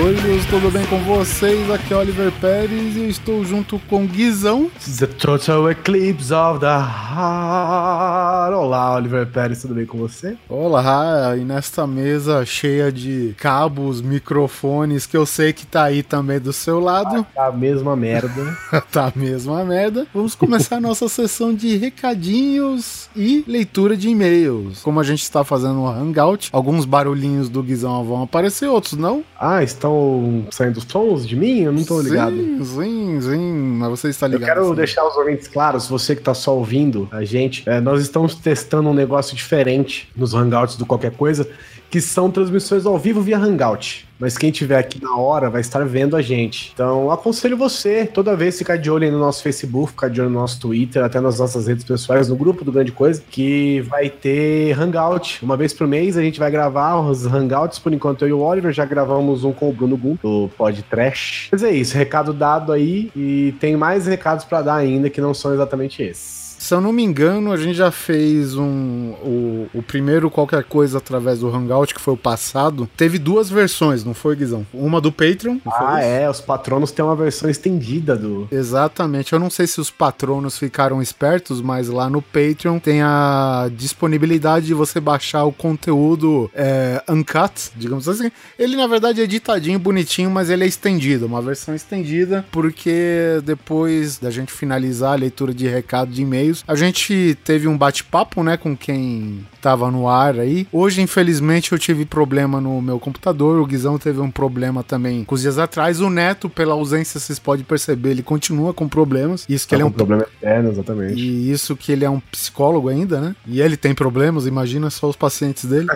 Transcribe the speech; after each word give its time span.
coisas, 0.00 0.29
tudo 0.50 0.68
bem 0.68 0.84
com 0.86 0.98
vocês? 1.04 1.70
Aqui 1.70 1.94
é 1.94 1.96
Oliver 1.96 2.32
Pérez 2.40 2.96
e 2.96 2.98
eu 2.98 3.08
estou 3.08 3.44
junto 3.44 3.78
com 3.88 4.04
Guizão. 4.04 4.68
The 4.98 5.06
Total 5.06 5.70
Eclipse 5.70 6.34
of 6.34 6.58
the 6.58 6.66
Heart. 6.66 8.54
Olá, 8.54 8.96
Oliver 8.96 9.28
Pérez, 9.28 9.62
tudo 9.62 9.74
bem 9.74 9.86
com 9.86 9.96
você? 9.96 10.36
Olá, 10.48 11.36
e 11.36 11.44
nesta 11.44 11.86
mesa 11.86 12.44
cheia 12.44 12.90
de 12.90 13.32
cabos, 13.38 14.02
microfones, 14.02 15.06
que 15.06 15.16
eu 15.16 15.24
sei 15.24 15.52
que 15.52 15.64
tá 15.64 15.84
aí 15.84 16.02
também 16.02 16.40
do 16.40 16.52
seu 16.52 16.80
lado. 16.80 17.24
Tá 17.32 17.46
a 17.46 17.52
mesma 17.52 17.94
merda. 17.94 18.58
tá 18.90 19.06
a 19.06 19.12
mesma 19.16 19.64
merda. 19.64 20.04
Vamos 20.12 20.34
começar 20.34 20.78
a 20.78 20.80
nossa 20.80 21.08
sessão 21.08 21.54
de 21.54 21.76
recadinhos 21.76 23.08
e 23.14 23.44
leitura 23.46 23.96
de 23.96 24.08
e-mails. 24.08 24.82
Como 24.82 24.98
a 24.98 25.04
gente 25.04 25.22
está 25.22 25.44
fazendo 25.44 25.74
no 25.74 25.86
Hangout, 25.86 26.50
alguns 26.52 26.84
barulhinhos 26.84 27.48
do 27.48 27.62
Guizão 27.62 28.02
vão 28.02 28.24
aparecer, 28.24 28.66
outros 28.66 28.94
não. 28.94 29.22
Ah, 29.38 29.62
estão 29.62 30.39
saindo 30.50 30.80
sons 30.80 31.26
de 31.26 31.36
mim? 31.36 31.60
Eu 31.60 31.72
não 31.72 31.84
tô 31.84 32.00
ligado. 32.00 32.34
Sim, 32.34 32.64
sim, 32.64 33.20
sim, 33.20 33.52
mas 33.78 33.90
você 33.90 34.08
está 34.08 34.26
ligado. 34.26 34.42
Eu 34.42 34.54
quero 34.54 34.74
deixar 34.74 35.06
os 35.06 35.16
ouvintes 35.16 35.48
claros, 35.48 35.88
você 35.88 36.14
que 36.16 36.22
tá 36.22 36.34
só 36.34 36.56
ouvindo 36.56 37.08
a 37.10 37.24
gente, 37.24 37.68
é, 37.68 37.80
nós 37.80 38.00
estamos 38.00 38.34
testando 38.34 38.88
um 38.88 38.94
negócio 38.94 39.36
diferente 39.36 40.08
nos 40.16 40.34
Hangouts 40.34 40.76
do 40.76 40.86
Qualquer 40.86 41.12
Coisa, 41.12 41.48
que 41.90 42.00
são 42.00 42.30
transmissões 42.30 42.86
ao 42.86 42.96
vivo 42.96 43.20
via 43.20 43.36
Hangout. 43.36 44.08
Mas 44.20 44.36
quem 44.36 44.50
tiver 44.50 44.78
aqui 44.78 45.02
na 45.02 45.16
hora 45.16 45.48
vai 45.48 45.62
estar 45.62 45.82
vendo 45.86 46.14
a 46.14 46.20
gente. 46.20 46.70
Então, 46.74 47.10
aconselho 47.10 47.56
você, 47.56 48.04
toda 48.04 48.36
vez, 48.36 48.58
ficar 48.58 48.76
de 48.76 48.90
olho 48.90 49.04
aí 49.04 49.10
no 49.10 49.18
nosso 49.18 49.42
Facebook, 49.42 49.92
ficar 49.92 50.10
de 50.10 50.20
olho 50.20 50.28
no 50.28 50.38
nosso 50.38 50.60
Twitter, 50.60 51.02
até 51.02 51.18
nas 51.20 51.38
nossas 51.38 51.66
redes 51.66 51.84
pessoais, 51.84 52.28
no 52.28 52.36
grupo 52.36 52.62
do 52.62 52.70
Grande 52.70 52.92
Coisa, 52.92 53.22
que 53.30 53.80
vai 53.88 54.10
ter 54.10 54.78
Hangout. 54.78 55.42
Uma 55.42 55.56
vez 55.56 55.72
por 55.72 55.86
mês 55.86 56.18
a 56.18 56.22
gente 56.22 56.38
vai 56.38 56.50
gravar 56.50 57.00
os 57.00 57.24
Hangouts. 57.24 57.78
Por 57.78 57.94
enquanto, 57.94 58.22
eu 58.22 58.28
e 58.28 58.32
o 58.34 58.40
Oliver 58.40 58.72
já 58.72 58.84
gravamos 58.84 59.42
um 59.42 59.52
com 59.52 59.70
o 59.70 59.72
Bruno 59.72 59.96
Gum, 59.96 60.18
do 60.22 60.50
Pod 60.56 60.82
Trash. 60.82 61.48
Mas 61.50 61.62
é 61.62 61.70
isso, 61.70 61.96
recado 61.96 62.34
dado 62.34 62.72
aí. 62.72 63.10
E 63.16 63.54
tem 63.58 63.74
mais 63.74 64.06
recados 64.06 64.44
para 64.44 64.60
dar 64.60 64.74
ainda 64.74 65.08
que 65.08 65.20
não 65.20 65.32
são 65.32 65.54
exatamente 65.54 66.02
esses. 66.02 66.39
Se 66.60 66.74
eu 66.74 66.80
não 66.80 66.92
me 66.92 67.02
engano, 67.02 67.52
a 67.52 67.56
gente 67.56 67.74
já 67.74 67.90
fez 67.90 68.54
um. 68.54 69.14
O, 69.22 69.66
o 69.72 69.82
primeiro 69.82 70.30
qualquer 70.30 70.62
coisa 70.62 70.98
através 70.98 71.38
do 71.40 71.48
Hangout, 71.48 71.94
que 71.94 72.00
foi 72.00 72.12
o 72.12 72.18
passado. 72.18 72.88
Teve 72.98 73.18
duas 73.18 73.48
versões, 73.48 74.04
não 74.04 74.12
foi, 74.12 74.36
Guizão? 74.36 74.66
Uma 74.72 75.00
do 75.00 75.10
Patreon. 75.10 75.56
Ah, 75.66 76.02
é, 76.02 76.28
os 76.28 76.40
patronos 76.42 76.92
têm 76.92 77.02
uma 77.02 77.16
versão 77.16 77.48
estendida 77.48 78.14
do. 78.14 78.46
Exatamente. 78.52 79.32
Eu 79.32 79.38
não 79.38 79.48
sei 79.48 79.66
se 79.66 79.80
os 79.80 79.90
patronos 79.90 80.58
ficaram 80.58 81.00
espertos, 81.00 81.62
mas 81.62 81.88
lá 81.88 82.10
no 82.10 82.20
Patreon 82.20 82.78
tem 82.78 83.00
a 83.00 83.70
disponibilidade 83.74 84.66
de 84.66 84.74
você 84.74 85.00
baixar 85.00 85.44
o 85.44 85.52
conteúdo 85.52 86.50
é, 86.54 87.02
uncut, 87.08 87.70
digamos 87.74 88.06
assim. 88.06 88.30
Ele, 88.58 88.76
na 88.76 88.86
verdade, 88.86 89.22
é 89.22 89.24
editadinho, 89.24 89.78
bonitinho, 89.78 90.30
mas 90.30 90.50
ele 90.50 90.64
é 90.64 90.66
estendido. 90.66 91.24
Uma 91.24 91.40
versão 91.40 91.74
estendida, 91.74 92.44
porque 92.52 93.40
depois 93.44 94.18
da 94.18 94.30
gente 94.30 94.52
finalizar 94.52 95.14
a 95.14 95.16
leitura 95.16 95.54
de 95.54 95.66
recado 95.66 96.12
de 96.12 96.20
e-mails, 96.50 96.64
a 96.66 96.74
gente 96.74 97.38
teve 97.44 97.68
um 97.68 97.76
bate-papo, 97.76 98.42
né, 98.42 98.56
com 98.56 98.76
quem 98.76 99.46
tava 99.60 99.90
no 99.90 100.08
ar 100.08 100.38
aí. 100.38 100.66
Hoje, 100.72 101.00
infelizmente, 101.00 101.72
eu 101.72 101.78
tive 101.78 102.04
problema 102.04 102.60
no 102.60 102.80
meu 102.82 102.98
computador. 102.98 103.60
O 103.60 103.66
Guizão 103.66 103.98
teve 103.98 104.20
um 104.20 104.30
problema 104.30 104.82
também 104.82 105.24
com 105.24 105.34
os 105.34 105.42
dias 105.42 105.58
atrás. 105.58 106.00
O 106.00 106.10
Neto, 106.10 106.48
pela 106.48 106.74
ausência, 106.74 107.20
vocês 107.20 107.38
podem 107.38 107.64
perceber, 107.64 108.10
ele 108.10 108.22
continua 108.22 108.74
com 108.74 108.88
problemas. 108.88 109.46
Isso 109.48 109.66
que 109.66 109.74
ele 109.74 109.82
é 109.82 109.86
um 109.86 109.92
problema 109.92 110.22
eterno, 110.22 110.70
exatamente. 110.70 111.20
e 111.20 111.50
isso 111.50 111.76
que 111.76 111.92
ele 111.92 112.04
é 112.04 112.10
um 112.10 112.20
psicólogo 112.20 112.88
ainda, 112.88 113.20
né? 113.20 113.36
E 113.46 113.60
ele 113.60 113.76
tem 113.76 113.94
problemas, 113.94 114.46
imagina 114.46 114.90
só 114.90 115.08
os 115.08 115.16
pacientes 115.16 115.64
dele. 115.64 115.86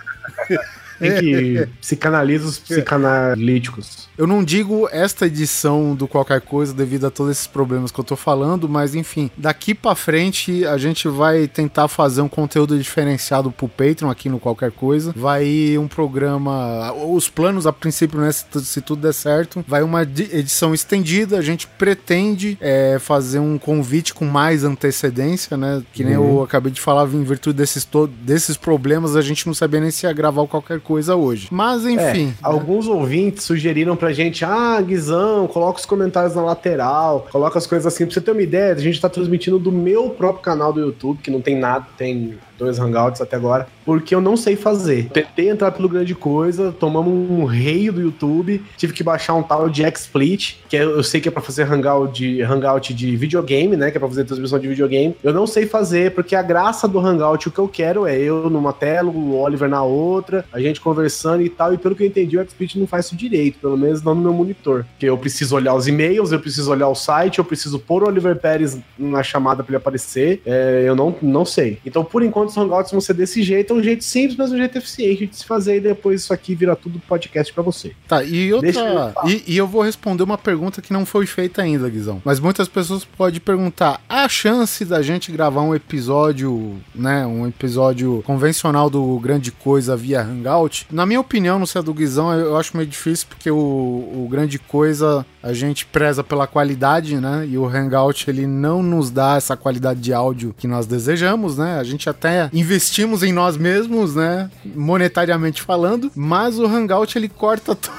Tem 0.99 1.21
que 1.21 1.69
psicanaliza 1.81 2.47
os 2.47 2.59
psicanalíticos. 2.59 4.09
Eu 4.16 4.27
não 4.27 4.44
digo 4.44 4.88
esta 4.93 5.27
edição 5.27 5.94
do 5.94 6.06
qualquer 6.06 6.41
coisa 6.41 6.72
devido 6.72 7.06
a 7.06 7.10
todos 7.10 7.32
esses 7.32 7.47
problemas 7.49 7.91
que 7.91 7.99
eu 7.99 8.05
tô 8.05 8.15
falando, 8.15 8.69
mas 8.69 8.94
enfim, 8.94 9.28
daqui 9.37 9.75
pra 9.75 9.94
frente 9.97 10.65
a 10.66 10.78
gente 10.78 11.09
vai 11.09 11.49
tentar 11.49 11.88
fazer 11.88 12.21
um 12.22 12.28
conteúdo 12.28 12.78
diferenciado 12.78 13.50
pro 13.50 13.69
Patreon 13.69 14.09
aqui 14.10 14.28
no 14.28 14.38
qualquer 14.38 14.71
coisa. 14.71 15.12
Vai 15.16 15.44
ir 15.44 15.78
um 15.78 15.88
programa, 15.88 16.93
os 16.93 17.28
planos 17.28 17.66
a 17.66 17.72
princípio, 17.72 18.21
né, 18.21 18.31
se, 18.31 18.44
se 18.65 18.81
tudo 18.81 19.03
der 19.03 19.12
certo, 19.15 19.65
vai 19.66 19.82
uma 19.82 20.06
di- 20.06 20.28
edição 20.32 20.72
estendida. 20.72 21.37
A 21.38 21.43
gente 21.43 21.66
pretende 21.66 22.56
é, 22.61 22.99
fazer 23.00 23.41
um 23.41 23.59
convite 23.59 24.15
com 24.15 24.25
mais 24.26 24.62
antecedência, 24.62 25.56
né? 25.56 25.82
Que 25.93 26.05
nem 26.05 26.15
eu 26.15 26.43
acabei 26.43 26.71
de 26.71 26.81
falar, 26.81 27.09
em 27.09 27.25
virtude 27.25 27.56
desses, 27.56 27.87
desses 28.22 28.56
problemas, 28.56 29.16
a 29.16 29.22
gente 29.22 29.47
não 29.47 29.55
sabia 29.55 29.81
nem 29.81 29.91
se 29.91 30.06
ia 30.06 30.12
gravar 30.12 30.47
qualquer 30.47 30.81
coisa 30.84 31.17
hoje. 31.17 31.49
Mas 31.50 31.84
enfim. 31.84 32.28
É, 32.28 32.34
alguns 32.43 32.87
ouvintes 32.87 33.43
sugeriram 33.45 33.97
pra 33.97 34.12
gente, 34.12 34.45
ah, 34.45 34.81
Guizão, 34.81 35.47
coloca 35.47 35.81
os 35.81 35.87
comentários 35.87 36.34
na 36.34 36.43
lateral, 36.43 37.27
coloca 37.33 37.59
as 37.59 37.67
coisas 37.67 37.93
assim. 37.93 38.05
Pra 38.05 38.15
você 38.15 38.21
ter 38.21 38.31
uma 38.31 38.43
ideia, 38.43 38.72
a 38.72 38.78
gente 38.78 39.00
tá 39.00 39.09
transmitindo 39.09 39.59
do 39.59 39.73
meu 39.73 40.11
próprio 40.11 40.43
canal 40.43 40.73
do 40.73 40.81
YouTube, 40.81 41.19
que 41.23 41.31
não 41.31 41.41
tem 41.41 41.59
nada, 41.59 41.87
tem 41.97 42.39
dois 42.59 42.79
hangouts 42.79 43.21
até 43.21 43.37
agora, 43.37 43.67
porque 43.85 44.15
eu 44.15 44.21
não 44.21 44.37
sei 44.37 44.57
fazer. 44.57 45.09
Tentei 45.13 45.49
entrar 45.51 45.71
pelo 45.73 45.89
grande 45.89 46.15
coisa, 46.15 46.73
tomamos 46.73 47.13
um 47.31 47.45
rei 47.45 47.91
do 47.91 48.01
YouTube, 48.01 48.63
tive 48.77 48.93
que 48.93 49.03
baixar 49.03 49.35
um 49.35 49.43
tal 49.43 49.69
de 49.69 49.83
XSplit, 49.91 50.59
que 50.69 50.77
é- 50.77 50.85
eu 50.85 51.03
sei 51.03 51.21
que 51.21 51.29
é 51.29 51.31
pra 51.33 51.43
fazer 51.43 51.63
hangout 51.65 52.13
de, 52.15 52.43
hangout 52.43 52.93
de 52.95 53.17
videogame, 53.17 53.77
né, 53.77 53.91
que 53.91 53.97
é 53.97 54.01
pra 54.01 54.09
fazer 54.09 54.25
transmissão 54.25 54.59
de 54.59 54.69
videogame. 54.69 55.15
Eu 55.23 55.33
não 55.33 55.47
sei 55.47 55.67
fazer, 55.67 56.13
porque 56.13 56.35
a 56.37 56.43
graça 56.43 56.87
do 56.87 56.99
hangout, 56.99 57.49
o 57.49 57.51
que 57.51 57.59
eu 57.59 57.69
quero 57.69 58.07
é 58.07 58.17
eu 58.19 58.49
numa 58.51 58.73
tela, 58.73 59.11
o 59.11 59.37
Oliver 59.39 59.69
na 59.69 59.83
outra, 59.83 60.45
a 60.53 60.61
gente 60.61 60.81
conversando 60.81 61.43
e 61.43 61.49
tal, 61.49 61.73
e 61.75 61.79
pelo 61.79 61.95
que 61.95 62.03
eu 62.03 62.07
entendi, 62.07 62.39
o 62.39 62.43
XSplit 62.45 62.79
não 62.79 62.87
faz 62.87 63.07
isso 63.07 63.17
direito, 63.17 63.59
pelo 63.59 63.77
menos 63.77 64.03
não 64.03 64.15
no 64.15 64.21
meu 64.23 64.33
monitor. 64.33 64.85
Porque 64.93 65.07
eu 65.07 65.17
preciso 65.19 65.57
olhar 65.57 65.75
os 65.75 65.87
e-mails, 65.89 66.33
eu 66.33 66.41
preciso 66.41 66.71
olhar 66.71 66.89
o 66.89 66.95
site, 66.95 67.39
eu 67.39 67.45
preciso 67.45 67.79
pôr 67.79 68.03
o 68.03 68.07
Oliver 68.09 68.37
Pérez 68.37 68.79
na 68.99 69.23
chamada 69.23 69.63
pra 69.63 69.71
ele 69.73 69.77
aparecer, 69.77 70.41
é, 70.47 70.85
eu 70.87 70.95
não, 70.95 71.15
não 71.21 71.45
sei. 71.45 71.79
Então, 71.85 72.05
por 72.05 72.23
enquanto, 72.23 72.44
os 72.47 72.56
hangouts 72.56 72.91
vão 72.91 73.00
ser 73.00 73.15
desse 73.15 73.43
jeito, 73.43 73.72
é 73.72 73.77
um 73.77 73.82
jeito 73.82 74.03
simples, 74.03 74.37
mas 74.37 74.50
um 74.50 74.56
jeito 74.56 74.78
eficiente 74.78 75.27
de 75.27 75.37
se 75.37 75.44
fazer, 75.44 75.77
e 75.77 75.81
depois 75.81 76.22
isso 76.22 76.32
aqui 76.32 76.55
vira 76.55 76.75
tudo 76.75 76.99
podcast 77.00 77.53
pra 77.53 77.62
você. 77.62 77.93
Tá, 78.09 78.22
e 78.22 78.47
eu 78.47 78.56
outra. 78.56 78.72
falar. 78.72 79.15
E, 79.27 79.44
e 79.47 79.56
eu 79.56 79.66
vou 79.66 79.82
responder 79.82 80.22
uma 80.22 80.38
pergunta 80.38 80.81
que 80.81 80.93
não 80.93 81.05
foi 81.05 81.27
feita 81.27 81.62
ainda, 81.62 81.88
Guizão. 81.88 82.22
Mas 82.25 82.41
muitas 82.41 82.69
pessoas 82.69 83.05
podem 83.05 83.41
perguntar: 83.41 84.00
há 84.09 84.28
chance 84.28 84.84
da 84.84 85.03
gente 85.03 85.31
gravar 85.31 85.62
um 85.62 85.75
episódio, 85.75 86.78
né? 86.94 87.27
Um 87.27 87.47
episódio 87.47 88.22
convencional 88.27 88.88
do 88.88 89.19
Grande 89.19 89.53
Coisa 89.53 89.97
via 89.97 90.22
Hangout? 90.22 90.87
Na 90.91 91.05
minha 91.05 91.21
opinião, 91.21 91.59
não 91.59 91.66
sei 91.66 91.81
a 91.81 91.84
do 91.84 91.93
Guizão, 91.93 92.32
eu 92.32 92.55
eu 92.55 92.61
acho 92.61 92.76
meio 92.76 92.88
difícil, 92.88 93.26
porque 93.28 93.50
o, 93.50 93.56
o 93.56 94.28
Grande 94.31 94.59
Coisa 94.59 95.26
a 95.43 95.53
gente 95.53 95.84
preza 95.84 96.25
pela 96.25 96.47
qualidade, 96.47 97.16
né? 97.16 97.47
E 97.47 97.59
o 97.59 97.66
Hangout 97.66 98.31
ele 98.31 98.47
não 98.47 98.82
nos 98.82 99.11
dá 99.11 99.37
essa 99.37 99.56
qualidade 99.56 100.00
de 100.00 100.12
áudio 100.12 100.55
que 100.56 100.66
nós 100.66 100.87
desejamos, 100.87 101.59
né? 101.59 101.78
A 101.78 101.84
gente 101.84 102.09
até 102.09 102.34
investimos 102.53 103.22
em 103.22 103.33
nós 103.33 103.56
mesmos, 103.56 104.15
né? 104.15 104.50
Monetariamente 104.65 105.62
falando, 105.62 106.11
mas 106.15 106.59
o 106.59 106.67
Hangout 106.67 107.17
ele 107.17 107.28
corta 107.28 107.75
tudo. 107.77 107.95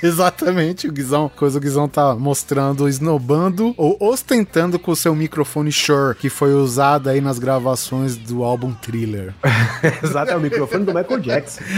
Exatamente, 0.00 0.86
o 0.86 0.92
Guizão, 0.92 1.28
coisa 1.34 1.58
o 1.58 1.60
Guizão 1.60 1.88
tá 1.88 2.14
mostrando, 2.14 2.88
esnobando 2.88 3.74
ou 3.76 3.96
ostentando 4.00 4.78
com 4.78 4.92
o 4.92 4.96
seu 4.96 5.14
microfone 5.14 5.72
Shure, 5.72 6.14
que 6.14 6.30
foi 6.30 6.54
usado 6.54 7.08
aí 7.08 7.20
nas 7.20 7.38
gravações 7.38 8.16
do 8.16 8.44
álbum 8.44 8.72
Thriller. 8.74 9.34
Exato, 10.02 10.30
é 10.30 10.36
o 10.36 10.40
microfone 10.40 10.84
do 10.84 10.94
Michael 10.94 11.20
Jackson. 11.20 11.62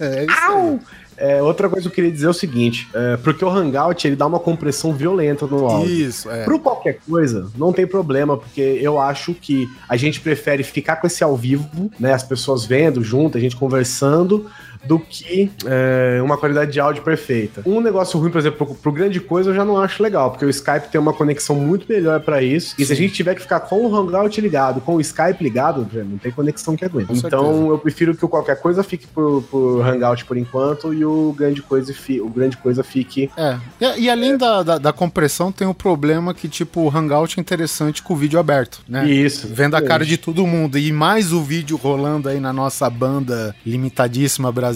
É 0.00 0.24
isso 0.24 0.52
aí. 0.52 0.80
É, 1.18 1.42
outra 1.42 1.68
coisa 1.68 1.88
que 1.88 1.92
eu 1.92 1.94
queria 1.94 2.12
dizer 2.12 2.26
é 2.26 2.30
o 2.30 2.34
seguinte, 2.34 2.88
é, 2.94 3.16
porque 3.16 3.44
o 3.44 3.50
Hangout 3.50 4.06
ele 4.06 4.14
dá 4.14 4.26
uma 4.26 4.38
compressão 4.38 4.92
violenta 4.92 5.46
no 5.46 5.66
áudio. 5.66 5.90
Isso, 5.90 6.30
é. 6.30 6.44
Pro 6.44 6.60
qualquer 6.60 7.00
coisa, 7.08 7.50
não 7.56 7.72
tem 7.72 7.86
problema, 7.86 8.36
porque 8.36 8.60
eu 8.60 9.00
acho 9.00 9.34
que 9.34 9.68
a 9.88 9.96
gente 9.96 10.20
prefere 10.20 10.62
ficar 10.62 10.96
com 10.96 11.06
esse 11.06 11.24
ao 11.24 11.36
vivo, 11.36 11.90
né? 11.98 12.12
As 12.12 12.22
pessoas 12.22 12.64
vendo 12.64 13.02
junto, 13.02 13.36
a 13.36 13.40
gente 13.40 13.56
conversando, 13.56 14.46
do 14.84 14.98
que 14.98 15.50
é, 15.66 16.20
uma 16.22 16.36
qualidade 16.36 16.72
de 16.72 16.80
áudio 16.80 17.02
perfeita. 17.02 17.62
Um 17.66 17.80
negócio 17.80 18.18
ruim, 18.18 18.30
por 18.30 18.38
exemplo, 18.38 18.66
pro, 18.66 18.74
pro 18.74 18.92
grande 18.92 19.20
coisa, 19.20 19.50
eu 19.50 19.54
já 19.54 19.64
não 19.64 19.78
acho 19.80 20.02
legal, 20.02 20.30
porque 20.30 20.44
o 20.44 20.50
Skype 20.50 20.88
tem 20.90 21.00
uma 21.00 21.12
conexão 21.12 21.56
muito 21.56 21.86
melhor 21.88 22.20
pra 22.20 22.42
isso. 22.42 22.74
E 22.78 22.84
se 22.84 22.92
a 22.92 22.96
gente 22.96 23.12
tiver 23.14 23.34
que 23.34 23.42
ficar 23.42 23.60
com 23.60 23.86
o 23.86 23.94
Hangout 23.96 24.40
ligado, 24.40 24.80
com 24.80 24.94
o 24.96 25.00
Skype 25.00 25.42
ligado, 25.42 25.86
não 26.04 26.18
tem 26.18 26.30
conexão 26.32 26.76
que 26.76 26.84
aguenta. 26.84 27.08
Com 27.08 27.14
Então, 27.14 27.44
certeza. 27.44 27.66
eu 27.70 27.78
prefiro 27.78 28.16
que 28.16 28.24
o 28.24 28.28
qualquer 28.28 28.60
coisa 28.60 28.82
fique 28.82 29.06
por, 29.06 29.42
por 29.44 29.80
Hangout 29.86 30.24
por 30.24 30.36
enquanto 30.36 30.92
e 30.94 31.04
o 31.04 31.34
grande 31.36 31.60
coisa, 31.62 31.92
fi- 31.92 32.20
o 32.20 32.28
grande 32.28 32.56
coisa 32.56 32.82
fique 32.84 33.30
É. 33.36 33.56
E, 33.80 34.02
e 34.02 34.10
além 34.10 34.36
da, 34.36 34.62
da, 34.62 34.78
da 34.78 34.92
compressão, 34.92 35.50
tem 35.52 35.66
o 35.66 35.74
problema 35.74 36.32
que, 36.34 36.48
tipo, 36.48 36.82
o 36.82 36.88
Hangout 36.96 37.38
é 37.38 37.40
interessante 37.40 38.02
com 38.02 38.14
o 38.14 38.16
vídeo 38.16 38.38
aberto, 38.38 38.80
né? 38.88 39.08
isso. 39.08 39.48
Vendo 39.50 39.74
a 39.74 39.82
cara 39.82 40.04
de 40.04 40.16
todo 40.16 40.46
mundo 40.46 40.78
e 40.78 40.92
mais 40.92 41.32
o 41.32 41.42
vídeo 41.42 41.76
rolando 41.76 42.28
aí 42.28 42.38
na 42.40 42.52
nossa 42.52 42.88
banda 42.90 43.54
limitadíssima 43.64 44.50
brasileira, 44.52 44.67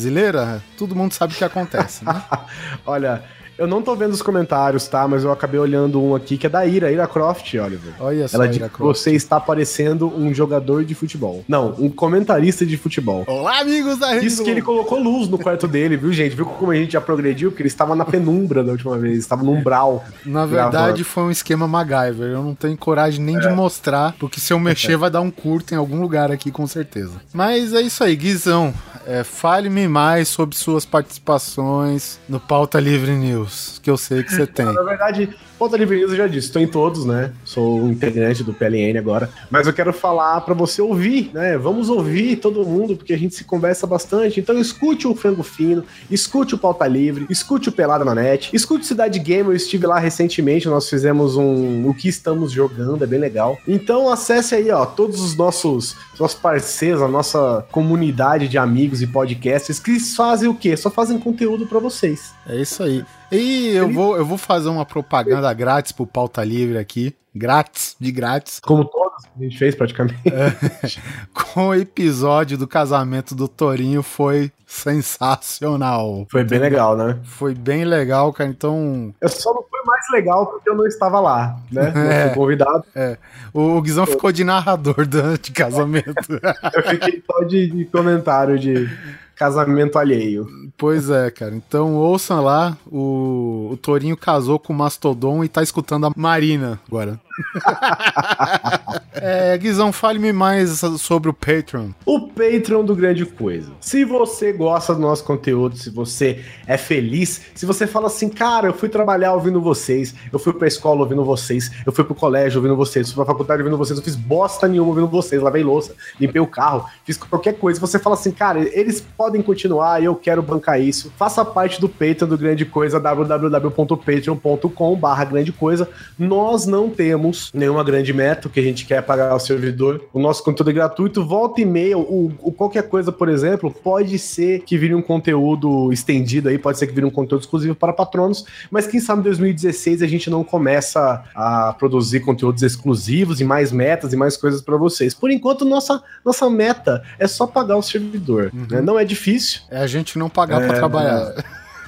todo 0.79 0.95
mundo 0.95 1.13
sabe 1.13 1.35
o 1.35 1.37
que 1.37 1.45
acontece, 1.45 2.05
né? 2.05 2.23
Olha, 2.87 3.23
Eu 3.59 3.67
não 3.67 3.83
tô 3.83 3.95
vendo 3.95 4.13
os 4.13 4.23
comentários, 4.23 4.89
tá? 4.89 5.07
Mas 5.07 5.25
eu 5.25 5.31
acabei 5.31 5.61
olhando 5.61 6.03
um 6.03 6.15
aqui 6.15 6.39
que 6.39 6.47
é 6.47 6.51
da 6.51 6.65
Ira, 6.67 6.91
Ira 6.91 7.07
Croft, 7.07 7.55
Oliver. 7.55 7.93
Olha 8.01 8.27
só, 8.27 8.39
Ela 8.39 8.49
diz 8.49 8.63
que 8.71 8.81
você 8.81 9.13
está 9.13 9.39
parecendo 9.39 10.07
um 10.09 10.33
jogador 10.33 10.85
de 10.85 10.95
futebol. 10.95 11.45
Não, 11.47 11.75
um 11.79 11.91
comentarista 11.91 12.65
de 12.65 12.77
futebol. 12.77 13.25
Olá, 13.27 13.61
amigos 13.61 13.99
da 13.99 14.15
Rede 14.15 14.27
Isso 14.27 14.43
que 14.43 14.51
ele 14.51 14.63
colocou 14.63 14.99
luz 14.99 15.29
no 15.29 15.39
quarto 15.39 15.69
dele, 15.69 15.97
viu, 15.97 16.13
gente? 16.13 16.35
Viu 16.35 16.47
como 16.47 16.73
a 16.73 16.75
gente 16.75 16.95
já 16.95 17.01
progrediu? 17.01 17.51
Porque 17.51 17.63
ele 17.63 17.69
estava 17.69 17.95
na 17.95 18.05
penumbra 18.05 18.65
da 18.65 18.73
última 18.73 18.99
vez, 18.99 19.19
estava 19.19 19.43
no 19.43 19.53
umbral. 19.53 20.05
Na 20.25 20.47
verdade, 20.47 20.73
gravando. 20.73 21.05
foi 21.05 21.23
um 21.25 21.31
esquema 21.31 21.69
MacGyver. 21.69 22.31
Eu 22.31 22.43
não 22.43 22.55
tenho 22.55 22.77
coragem 22.77 23.23
nem 23.23 23.37
é. 23.37 23.41
de 23.41 23.49
mostrar, 23.51 24.15
porque 24.19 24.41
se 24.41 24.53
eu 24.53 24.59
mexer 24.59 24.97
vai 24.99 25.11
dar 25.11 25.21
um 25.21 25.31
curto 25.31 25.73
em 25.73 25.77
algum 25.77 26.01
lugar 26.01 26.33
aqui, 26.33 26.51
com 26.51 26.67
certeza. 26.67 27.13
Mas 27.33 27.75
é 27.75 27.83
isso 27.83 28.03
aí, 28.03 28.17
Guizão. 28.17 28.73
É, 29.07 29.25
Fale-me 29.25 29.89
mais 29.89 30.29
sobre 30.29 30.57
suas 30.57 30.85
participações 30.85 32.21
no 32.29 32.39
Pauta 32.39 32.79
Livre 32.79 33.13
News, 33.13 33.81
que 33.83 33.91
eu 33.91 33.97
sei 33.97 34.23
que 34.23 34.35
você 34.35 34.47
tem. 34.47 34.67
Na 34.67 34.83
verdade, 34.83 35.29
Pauta 35.63 35.77
Livre 35.77 35.97
News 35.97 36.11
eu 36.11 36.17
já 36.17 36.27
disse, 36.27 36.49
estou 36.49 36.61
em 36.61 36.67
todos, 36.67 37.05
né? 37.05 37.33
Sou 37.45 37.89
integrante 37.89 38.43
do 38.43 38.53
PLN 38.53 38.99
agora. 38.99 39.31
Mas 39.49 39.65
eu 39.67 39.73
quero 39.73 39.93
falar 39.93 40.41
para 40.41 40.55
você 40.55 40.83
ouvir, 40.83 41.31
né? 41.33 41.57
Vamos 41.57 41.89
ouvir 41.89 42.35
todo 42.35 42.65
mundo, 42.65 42.97
porque 42.97 43.13
a 43.13 43.17
gente 43.17 43.37
se 43.37 43.45
conversa 43.45 43.87
bastante. 43.87 44.41
Então 44.41 44.59
escute 44.59 45.07
o 45.07 45.15
Frango 45.15 45.45
Fino, 45.45 45.85
escute 46.11 46.57
o 46.57 46.59
Pauta 46.59 46.85
Livre, 46.89 47.27
escute 47.31 47.69
o 47.69 47.73
Pelada 47.73 48.05
na 48.05 48.13
Net, 48.13 48.51
escute 48.53 48.85
Cidade 48.85 49.21
Game. 49.21 49.49
Eu 49.49 49.55
estive 49.55 49.87
lá 49.87 50.01
recentemente, 50.01 50.67
nós 50.67 50.89
fizemos 50.91 51.37
um 51.37 51.89
O 51.89 51.95
que 51.95 52.09
estamos 52.09 52.51
jogando, 52.51 53.05
é 53.05 53.07
bem 53.07 53.21
legal. 53.21 53.57
Então 53.67 54.09
acesse 54.09 54.57
aí, 54.57 54.69
ó, 54.71 54.85
todos 54.85 55.21
os 55.21 55.37
nossos, 55.37 55.97
nossos 56.19 56.39
parceiros, 56.39 57.03
a 57.03 57.09
nossa 57.09 57.67
comunidade 57.71 58.49
de 58.49 58.59
amigos 58.59 59.03
e 59.03 59.07
podcasts 59.07 59.79
que 59.79 59.99
fazem 59.99 60.49
o 60.49 60.55
quê? 60.55 60.77
Só 60.77 60.91
fazem 60.91 61.19
conteúdo 61.19 61.67
para 61.67 61.79
vocês. 61.79 62.35
É 62.47 62.57
isso 62.57 62.83
aí. 62.83 63.05
E 63.31 63.69
eu 63.69 63.91
vou, 63.91 64.17
eu 64.17 64.25
vou 64.25 64.39
fazer 64.39 64.69
uma 64.69 64.85
propaganda 64.85 65.53
grátis 65.55 65.93
pro 65.93 66.07
Pauta 66.07 66.45
Livre 66.45 66.79
aqui. 66.79 67.15
Grátis, 67.35 67.97
de 67.99 68.13
grátis. 68.13 68.61
Como 68.61 68.85
todos 69.13 69.25
que 69.25 69.31
a 69.39 69.43
gente 69.43 69.59
fez 69.59 69.75
praticamente. 69.75 70.21
É, 70.27 70.89
com 71.33 71.69
o 71.69 71.75
episódio 71.75 72.57
do 72.57 72.67
casamento 72.67 73.35
do 73.35 73.49
Torinho 73.49 74.03
foi 74.03 74.51
sensacional. 74.67 76.27
Foi 76.31 76.45
bem 76.45 76.59
legal, 76.59 76.97
né? 76.97 77.19
Foi 77.25 77.55
bem 77.55 77.85
legal, 77.85 78.33
cara. 78.33 78.49
Então. 78.49 79.15
Eu 79.21 79.29
só 79.29 79.53
não 79.53 79.63
foi 79.63 79.81
mais 79.85 80.05
legal 80.13 80.47
porque 80.47 80.69
eu 80.69 80.75
não 80.75 80.87
estava 80.87 81.21
lá, 81.21 81.57
né? 81.71 81.93
É, 82.13 82.27
fui 82.29 82.35
convidado. 82.35 82.85
É. 82.95 83.17
O, 83.53 83.81
Guizão 83.81 84.07
ficou 84.07 84.33
de 84.33 84.45
narrador 84.45 85.05
durante 85.07 85.51
o 85.51 85.55
casamento. 85.55 86.33
eu 86.75 86.83
fiquei 86.83 87.23
só 87.27 87.43
de, 87.45 87.71
de 87.71 87.85
comentário 87.87 88.59
de 88.59 88.89
casamento 89.37 89.99
alheio. 89.99 90.47
Pois 90.77 91.11
é, 91.11 91.31
cara. 91.31 91.55
Então 91.55 91.95
ouçam 91.95 92.43
lá, 92.43 92.77
o, 92.87 93.71
o 93.73 93.77
Torinho 93.77 94.17
casou 94.17 94.59
com 94.59 94.73
o 94.73 94.77
Mastodon 94.77 95.43
e 95.43 95.49
tá 95.49 95.63
escutando 95.63 96.07
a 96.07 96.13
Marina 96.17 96.81
agora. 96.87 97.19
é, 99.15 99.57
Guizão, 99.59 99.93
fale-me 99.93 100.33
mais 100.33 100.81
sobre 100.99 101.31
o 101.31 101.33
Patreon. 101.33 101.91
O 102.05 102.29
Patreon 102.29 102.85
do 102.85 102.95
Grande 102.95 103.25
Coisa. 103.25 103.73
Se 103.81 104.05
você 104.05 104.53
gosta 104.53 104.95
do 104.95 105.01
nosso 105.01 105.25
conteúdo, 105.25 105.77
se 105.77 105.91
você 105.91 106.45
é 106.67 106.77
feliz, 106.77 107.41
se 107.55 107.65
você 107.67 107.87
fala 107.87 108.09
assim, 108.09 108.29
cara, 108.29 108.67
eu 108.69 108.75
fui 108.75 108.89
trabalhar 108.89 109.35
ouvindo 109.35 109.61
vocês, 109.61 110.15
eu 110.33 110.39
fui 110.39 110.53
pra 110.53 110.69
escola 110.69 111.01
ouvindo 111.01 111.25
vocês, 111.25 111.71
eu 111.87 111.93
fui 111.93 112.05
pro 112.05 112.15
colégio 112.15 112.59
ouvindo 112.59 112.77
vocês, 112.77 113.11
fui 113.11 113.17
pra 113.17 113.25
faculdade 113.33 113.63
ouvindo 113.63 113.79
vocês, 113.79 113.99
eu 113.99 114.05
fiz 114.05 114.17
bosta 114.17 114.69
nenhuma 114.69 114.91
ouvindo 114.91 115.09
vocês, 115.09 115.43
lavei 115.43 115.63
louça, 115.63 115.95
limpei 116.21 116.41
o 116.41 116.47
carro, 116.47 116.87
fiz 117.05 117.17
qualquer 117.17 117.59
coisa. 117.59 117.81
Você 117.81 117.99
fala 117.99 118.15
assim, 118.15 118.31
cara, 118.31 118.61
eles 118.61 119.01
podem 119.01 119.43
continuar, 119.43 120.03
eu 120.03 120.15
quero 120.15 120.43
bancar 120.43 120.79
isso. 120.81 121.13
Faça 121.17 121.45
parte 121.45 121.81
do 121.81 121.89
Patreon 121.89 122.29
do 122.29 122.39
Grande 122.39 122.65
Coisa, 122.65 123.01
www.patreon.com/barra 123.01 125.25
Grande 125.25 125.51
Coisa. 125.53 125.89
Nós 126.19 126.67
não 126.67 126.91
temos 126.91 127.22
temos 127.23 127.51
nenhuma 127.55 127.85
grande 127.85 128.13
meta, 128.13 128.49
que 128.49 128.59
a 128.59 128.63
gente 128.63 128.85
quer 128.85 129.01
pagar 129.03 129.35
o 129.35 129.39
servidor. 129.39 130.05
O 130.13 130.19
nosso 130.19 130.43
conteúdo 130.43 130.71
é 130.71 130.73
gratuito, 130.73 131.25
volta 131.25 131.61
e 131.61 131.65
meia, 131.65 131.97
o, 131.97 132.33
o, 132.41 132.51
qualquer 132.51 132.89
coisa, 132.89 133.13
por 133.13 133.29
exemplo, 133.29 133.71
pode 133.71 134.19
ser 134.19 134.63
que 134.63 134.77
vire 134.77 134.95
um 134.95 135.01
conteúdo 135.01 135.93
estendido 135.93 136.49
aí, 136.49 136.59
pode 136.59 136.79
ser 136.79 136.89
que 136.89 136.93
vire 136.93 137.07
um 137.07 137.11
conteúdo 137.11 137.43
exclusivo 137.43 137.75
para 137.77 137.93
patronos, 137.93 138.45
mas 138.71 138.87
quem 138.87 138.99
sabe 138.99 139.21
em 139.21 139.25
2016 139.25 140.03
a 140.03 140.07
gente 140.07 140.29
não 140.29 140.43
começa 140.43 141.23
a 141.35 141.73
produzir 141.75 142.21
conteúdos 142.21 142.63
exclusivos 142.63 143.41
e 143.41 143.45
mais 143.45 143.71
metas 143.71 144.13
e 144.13 144.17
mais 144.17 144.37
coisas 144.37 144.61
para 144.61 144.77
vocês. 144.77 145.15
Por 145.15 145.31
enquanto, 145.31 145.65
nossa, 145.65 146.03
nossa 146.25 146.51
meta 146.51 147.03
é 147.19 147.29
só 147.29 147.47
pagar 147.47 147.77
o 147.77 147.83
servidor. 147.83 148.51
Uhum. 148.53 148.67
Né? 148.69 148.81
Não 148.81 148.99
é 148.99 149.05
difícil. 149.05 149.61
É 149.71 149.79
a 149.79 149.87
gente 149.87 150.19
não 150.19 150.29
pagar 150.29 150.61
é, 150.63 150.67
para 150.67 150.77
trabalhar. 150.77 151.35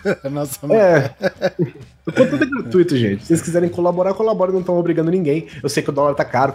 Nossa, 0.30 0.60
é. 0.66 1.14
O 2.06 2.12
conteúdo 2.12 2.44
é 2.44 2.46
gratuito, 2.46 2.96
gente. 2.96 3.22
Se 3.22 3.28
vocês 3.28 3.42
quiserem 3.42 3.68
colaborar, 3.68 4.12
colaborem, 4.14 4.52
não 4.52 4.60
estão 4.60 4.78
obrigando 4.78 5.10
ninguém. 5.10 5.46
Eu 5.62 5.68
sei 5.68 5.82
que 5.82 5.90
o 5.90 5.92
dólar 5.92 6.14
tá 6.14 6.24
caro, 6.24 6.54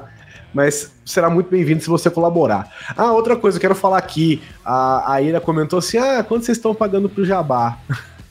mas 0.54 0.92
será 1.06 1.30
muito 1.30 1.50
bem-vindo 1.50 1.82
se 1.82 1.90
você 1.90 2.10
colaborar. 2.10 2.72
Ah, 2.96 3.12
outra 3.14 3.36
coisa, 3.36 3.58
eu 3.58 3.62
quero 3.62 3.76
falar 3.76 3.98
aqui. 3.98 4.42
A, 4.64 5.14
a 5.14 5.22
Ira 5.22 5.42
comentou 5.42 5.80
assim: 5.80 5.98
ah, 5.98 6.24
quanto 6.24 6.46
vocês 6.46 6.58
estão 6.58 6.76
pagando 6.76 7.10
pro 7.10 7.26
jabá? 7.26 7.80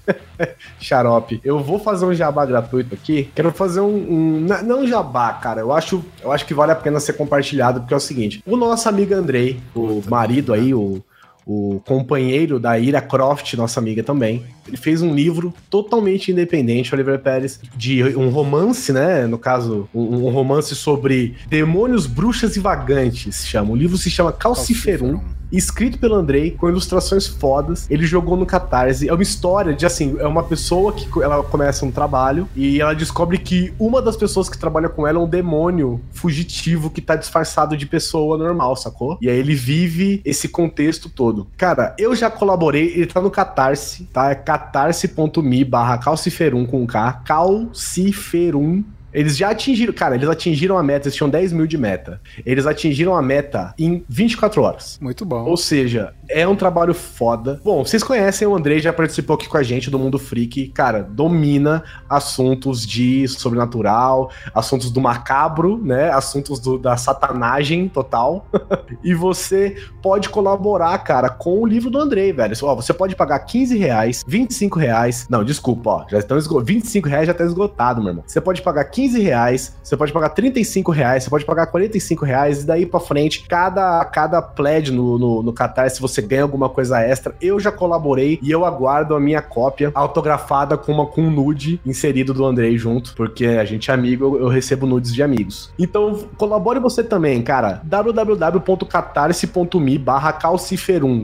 Xarope. 0.81 1.41
Eu 1.45 1.61
vou 1.61 1.79
fazer 1.79 2.05
um 2.07 2.15
jabá 2.15 2.47
gratuito 2.47 2.95
aqui. 2.95 3.31
Quero 3.35 3.51
fazer 3.53 3.81
um, 3.81 3.87
um. 3.87 4.47
Não 4.65 4.81
um 4.81 4.87
jabá, 4.87 5.33
cara. 5.35 5.61
Eu 5.61 5.73
acho, 5.73 6.05
eu 6.23 6.33
acho 6.33 6.47
que 6.47 6.55
vale 6.55 6.73
a 6.73 6.77
pena 6.77 7.01
ser 7.01 7.15
compartilhado, 7.15 7.81
porque 7.81 7.95
é 7.95 7.97
o 7.97 8.01
seguinte: 8.01 8.43
o 8.47 8.57
nosso 8.57 8.89
amigo 8.89 9.15
Andrei, 9.15 9.61
o 9.75 10.03
marido 10.09 10.53
aí, 10.53 10.73
o, 10.73 11.03
o 11.49 11.81
companheiro 11.87 12.61
da 12.61 12.79
Ira 12.79 13.01
Croft, 13.01 13.55
nossa 13.57 13.81
amiga 13.81 14.03
também, 14.03 14.45
ele 14.67 14.77
fez 14.77 15.01
um 15.01 15.15
livro 15.15 15.55
totalmente 15.71 16.31
independente, 16.31 16.95
Oliver 16.95 17.19
Pérez, 17.21 17.59
de 17.75 18.05
um 18.15 18.29
romance, 18.29 18.93
né? 18.93 19.27
No 19.27 19.39
caso, 19.39 19.89
um, 19.95 20.27
um 20.27 20.31
romance 20.31 20.75
sobre 20.77 21.37
demônios, 21.49 22.07
bruxas 22.07 22.55
e 22.55 22.61
vagantes, 22.61 23.47
chama. 23.47 23.73
O 23.73 23.77
livro 23.77 23.97
se 23.97 24.11
chama 24.11 24.31
Calciferum. 24.31 25.13
Calciferum 25.13 25.38
escrito 25.51 25.99
pelo 25.99 26.15
Andrei, 26.15 26.53
com 26.53 26.69
ilustrações 26.69 27.27
fodas. 27.27 27.91
Ele 27.91 28.07
jogou 28.07 28.37
no 28.37 28.47
Catarse. 28.47 29.09
É 29.09 29.13
uma 29.13 29.23
história 29.23 29.75
de 29.75 29.87
assim, 29.87 30.17
é 30.19 30.27
uma 30.27 30.43
pessoa 30.43 30.93
que 30.93 31.07
ela 31.23 31.43
começa 31.43 31.85
um 31.85 31.91
trabalho 31.91 32.49
e 32.55 32.81
ela 32.81 32.95
descobre 32.95 33.39
que 33.39 33.73
uma 33.79 34.01
das 34.01 34.17
pessoas 34.17 34.49
que 34.49 34.59
trabalha 34.59 34.89
com 34.89 35.07
ela 35.07 35.19
é 35.19 35.23
um 35.23 35.29
demônio 35.29 36.01
fugitivo 36.13 36.91
que 36.91 37.01
tá 37.01 37.17
disfarçado 37.17 37.77
de 37.77 37.87
pessoa 37.87 38.37
normal, 38.37 38.77
sacou? 38.77 39.19
E 39.21 39.29
aí 39.29 39.39
ele 39.39 39.55
vive 39.55 40.21
esse 40.25 40.49
contexto 40.49 41.09
todo. 41.09 41.47
Cara, 41.57 41.95
eu 41.99 42.15
já 42.15 42.31
colaborei, 42.31 42.93
ele 42.95 43.07
tá 43.07 43.21
no 43.21 43.31
Catarse, 43.31 44.05
tá? 44.13 44.31
É 44.31 44.35
catarse.me 44.35 45.65
barra 45.65 45.99
calciferum 45.99 46.67
com 46.67 46.87
K, 46.87 47.13
calciferum 47.25 48.85
eles 49.13 49.37
já 49.37 49.51
atingiram, 49.51 49.93
cara, 49.93 50.15
eles 50.15 50.29
atingiram 50.29 50.77
a 50.77 50.83
meta, 50.83 51.09
eles 51.09 51.17
tinham 51.17 51.31
10 51.31 51.53
mil 51.53 51.67
de 51.67 51.79
meta. 51.79 52.21
Eles 52.45 52.67
atingiram 52.67 53.15
a 53.15 53.23
meta 53.23 53.75
em 53.79 54.05
24 54.09 54.63
horas. 54.63 54.99
Muito 55.01 55.25
bom. 55.25 55.45
Ou 55.45 55.57
seja, 55.57 56.13
é 56.29 56.47
um 56.47 56.55
trabalho 56.55 56.93
foda. 56.93 57.61
Bom, 57.65 57.85
vocês 57.85 58.03
conhecem 58.03 58.47
o 58.47 58.55
Andrei, 58.55 58.81
já 58.81 58.93
participou 58.93 59.35
aqui 59.35 59.49
com 59.49 59.57
a 59.57 59.63
gente 59.63 59.91
do 59.91 59.99
Mundo 59.99 60.19
Freak. 60.19 60.69
Cara, 60.69 61.03
domina 61.03 61.83
assuntos 62.09 62.87
de 62.87 63.27
sobrenatural, 63.29 64.31
assuntos 64.55 64.91
do 64.91 65.01
macabro, 65.01 65.81
né? 65.83 66.11
Assuntos 66.11 66.61
do, 66.61 66.79
da 66.79 66.97
satanagem 66.97 67.89
total. 67.89 68.47
e 69.03 69.15
você 69.15 69.77
pode 70.03 70.29
colaborar, 70.29 70.99
cara, 70.99 71.31
com 71.31 71.63
o 71.63 71.67
livro 71.67 71.91
do 71.91 71.99
Andrei, 71.99 72.33
velho. 72.33 72.55
Ó, 72.63 72.75
você 72.75 72.93
pode 72.93 73.17
pagar 73.17 73.39
15 73.41 73.79
reais, 73.79 74.25
25 74.27 74.79
reais. 74.79 75.27
Não, 75.31 75.43
desculpa, 75.43 75.91
ó. 75.91 76.07
Já 76.09 76.19
estão 76.19 76.37
esgotados. 76.37 76.69
25 76.69 77.09
reais 77.09 77.27
já 77.27 77.35
tá 77.35 77.45
esgotado, 77.45 78.01
meu 78.01 78.11
irmão. 78.11 78.25
Você 78.27 78.41
pode 78.41 78.61
pagar 78.61 78.85
15 78.85 78.98
reais, 79.07 79.77
você 79.83 79.97
pode 79.97 80.13
pagar 80.13 80.29
35 80.31 80.91
reais, 80.91 81.25
você 81.25 81.31
pode 81.31 81.45
pagar 81.45 81.67
45 81.67 82.25
reais, 82.25 82.63
e 82.63 82.67
daí 82.67 82.87
pra 82.87 83.01
frente, 83.01 83.45
cada, 83.49 84.05
cada 84.07 84.43
pledge 84.43 84.93
no, 84.93 85.19
no, 85.19 85.43
no 85.43 85.53
Qatar, 85.53 85.91
se 85.91 86.01
você 86.01 86.21
ganha 86.21 86.43
alguma 86.43 86.69
coisa 86.69 87.01
extra. 87.01 87.35
Eu 87.41 87.61
já 87.61 87.71
colaborei 87.71 88.39
e 88.43 88.51
eu 88.51 88.65
aguardo 88.65 89.15
a 89.15 89.21
minha 89.21 89.43
cópia 89.43 89.93
autografada 89.95 90.77
com 90.77 90.93
uma 90.93 91.07
com 91.07 91.23
um 91.23 91.31
nude 91.31 91.81
inserido 91.85 92.35
do 92.35 92.45
Andrei 92.45 92.77
junto, 92.77 93.15
porque 93.15 93.47
a 93.47 93.65
gente 93.65 93.91
é 93.91 93.95
amigo, 93.95 94.25
eu, 94.25 94.41
eu 94.43 94.49
recebo 94.49 94.87
nudes 94.87 95.15
de 95.15 95.23
amigos. 95.23 95.73
Então, 95.79 96.27
colabore 96.37 96.81
você 96.81 97.05
também, 97.05 97.41
cara. 97.43 97.81
www.catarse.me 97.85 99.99
barra. 99.99 100.39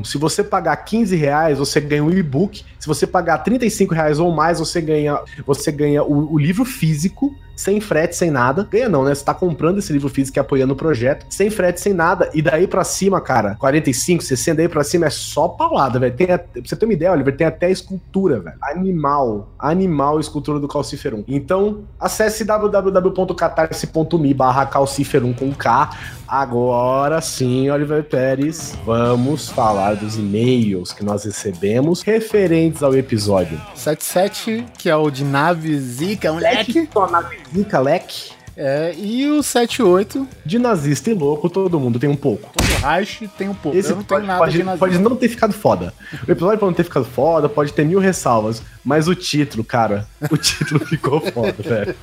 Se 0.04 0.18
você 0.18 0.42
pagar 0.42 0.76
15 0.76 1.16
reais, 1.16 1.58
você 1.58 1.80
ganha 1.80 2.04
um 2.04 2.10
e-book. 2.10 2.62
Se 2.78 2.86
você 2.86 3.06
pagar 3.06 3.38
35 3.38 3.94
reais 3.94 4.18
ou 4.18 4.30
mais, 4.32 4.58
você 4.58 4.80
ganha, 4.80 5.18
você 5.46 5.72
ganha 5.72 6.02
o, 6.02 6.34
o 6.34 6.38
livro 6.38 6.64
físico 6.64 7.34
sem 7.56 7.80
frete, 7.80 8.16
sem 8.16 8.30
nada. 8.30 8.66
Ganha 8.70 8.88
não, 8.88 9.04
né? 9.04 9.14
Você 9.14 9.25
tá 9.25 9.34
comprando 9.34 9.78
esse 9.78 9.92
livro 9.92 10.08
físico 10.08 10.38
e 10.38 10.40
apoiando 10.40 10.73
o 10.73 10.76
projeto, 10.76 11.26
sem 11.30 11.50
frete, 11.50 11.80
sem 11.80 11.92
nada. 11.92 12.30
E 12.34 12.42
daí 12.42 12.66
pra 12.66 12.84
cima, 12.84 13.20
cara, 13.20 13.56
45, 13.56 14.23
60, 14.23 14.56
daí 14.56 14.68
pra 14.68 14.84
cima 14.84 15.06
é 15.06 15.11
só 15.11 15.49
paulada, 15.49 15.99
velho. 15.99 16.14
Tem, 16.14 16.26
pra 16.26 16.44
você 16.64 16.76
ter 16.76 16.84
uma 16.84 16.94
ideia, 16.94 17.12
Oliver, 17.12 17.37
tem 17.37 17.46
até 17.46 17.70
escultura, 17.70 18.40
velho. 18.40 18.56
Animal. 18.62 19.50
Animal 19.58 20.20
escultura 20.20 20.58
do 20.58 20.68
Calciferum. 20.68 21.25
Então, 21.28 21.84
acesse 21.99 22.44
www.catarse.me 22.44 24.34
barra 24.34 24.66
calciferum 24.66 25.32
com 25.32 25.52
K. 25.52 25.90
Agora 26.26 27.20
sim, 27.20 27.70
Oliver 27.70 28.02
Pérez, 28.02 28.76
vamos 28.84 29.49
falar 29.49 29.94
dos 29.94 30.16
e-mails 30.16 30.92
que 30.92 31.04
nós 31.04 31.25
recebemos 31.25 32.02
referentes 32.02 32.82
ao 32.82 32.94
episódio 32.94 33.61
77, 33.75 34.66
que 34.78 34.88
é 34.88 34.96
o 34.96 35.11
de 35.11 35.23
nave 35.23 35.78
Zika, 35.78 36.32
moleque. 36.32 36.88
Nave 37.11 37.42
Zika, 37.54 37.78
leque. 37.78 38.32
É, 38.56 38.94
e 38.96 39.26
o 39.28 39.42
78. 39.42 40.26
De 40.44 40.58
nazista 40.58 41.11
e 41.11 41.14
louco, 41.14 41.50
todo 41.50 41.78
mundo 41.80 41.99
tem 41.99 42.08
um 42.08 42.16
pouco. 42.16 42.50
Todo 42.54 42.66
Reich 42.80 43.28
tem 43.37 43.49
um 43.49 43.54
pouco. 43.54 43.76
Esse 43.76 43.90
Eu 43.90 43.96
não 43.96 44.02
tenho 44.04 44.18
pode, 44.20 44.26
nada 44.26 44.38
pode, 44.38 44.52
de 44.52 44.62
nazista. 44.62 44.87
pode 44.87 44.99
não 44.99 45.16
ter 45.16 45.28
ficado 45.28 45.52
foda. 45.52 45.92
O 46.26 46.30
episódio 46.30 46.58
pode 46.58 46.70
não 46.70 46.75
ter 46.75 46.84
ficado 46.84 47.04
foda, 47.04 47.49
pode 47.49 47.73
ter 47.73 47.84
mil 47.84 47.99
ressalvas, 47.99 48.62
mas 48.84 49.08
o 49.08 49.14
título, 49.14 49.64
cara, 49.64 50.06
o 50.30 50.36
título 50.36 50.80
ficou 50.86 51.20
foda, 51.20 51.56
velho. 51.58 51.94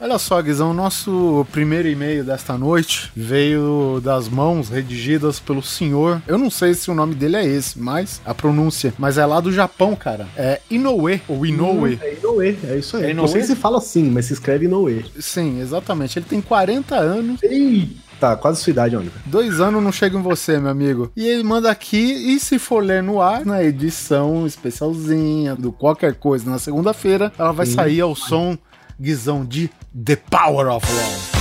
Olha 0.00 0.18
só, 0.18 0.40
Guizão, 0.40 0.72
nosso 0.72 1.46
primeiro 1.52 1.88
e-mail 1.88 2.24
desta 2.24 2.56
noite 2.56 3.10
veio 3.14 4.00
das 4.02 4.28
mãos 4.28 4.68
redigidas 4.68 5.38
pelo 5.38 5.62
senhor. 5.62 6.22
Eu 6.26 6.38
não 6.38 6.50
sei 6.50 6.72
se 6.74 6.90
o 6.90 6.94
nome 6.94 7.14
dele 7.14 7.36
é 7.36 7.44
esse, 7.44 7.78
mas 7.78 8.20
a 8.24 8.32
pronúncia. 8.32 8.94
Mas 8.98 9.18
é 9.18 9.26
lá 9.26 9.40
do 9.40 9.52
Japão, 9.52 9.94
cara. 9.94 10.26
É 10.36 10.60
Inoue, 10.70 11.20
ou 11.28 11.44
Inoue. 11.44 11.98
É 12.02 12.14
Inoue, 12.14 12.58
é 12.64 12.76
isso 12.78 12.96
aí. 12.96 13.10
É 13.10 13.14
não 13.14 13.28
sei 13.28 13.42
se 13.42 13.54
fala 13.54 13.78
assim, 13.78 14.10
mas 14.10 14.26
se 14.26 14.32
escreve 14.32 14.64
Inoue. 14.64 15.04
Sim, 15.18 15.60
exatamente. 15.60 16.18
Ele 16.18 16.26
tem 16.26 16.40
40 16.40 16.96
anos. 16.96 17.42
Eita, 17.42 18.05
quase 18.40 18.62
sua 18.62 18.70
idade, 18.70 18.96
Oliver. 18.96 19.20
Dois 19.26 19.60
anos 19.60 19.82
não 19.82 19.92
chega 19.92 20.18
em 20.18 20.22
você, 20.22 20.58
meu 20.58 20.70
amigo. 20.70 21.10
E 21.16 21.26
ele 21.26 21.42
manda 21.42 21.70
aqui, 21.70 22.34
e 22.34 22.40
se 22.40 22.58
for 22.58 22.82
ler 22.82 23.02
no 23.02 23.20
ar, 23.20 23.44
na 23.44 23.62
edição 23.62 24.46
especialzinha 24.46 25.54
do 25.54 25.72
qualquer 25.72 26.14
coisa 26.14 26.50
na 26.50 26.58
segunda-feira, 26.58 27.32
ela 27.38 27.52
vai 27.52 27.66
sair 27.66 28.00
ao 28.00 28.14
som 28.14 28.56
guizão 29.00 29.44
de 29.44 29.70
The 30.04 30.16
Power 30.16 30.68
of 30.68 30.86
Love. 30.90 31.35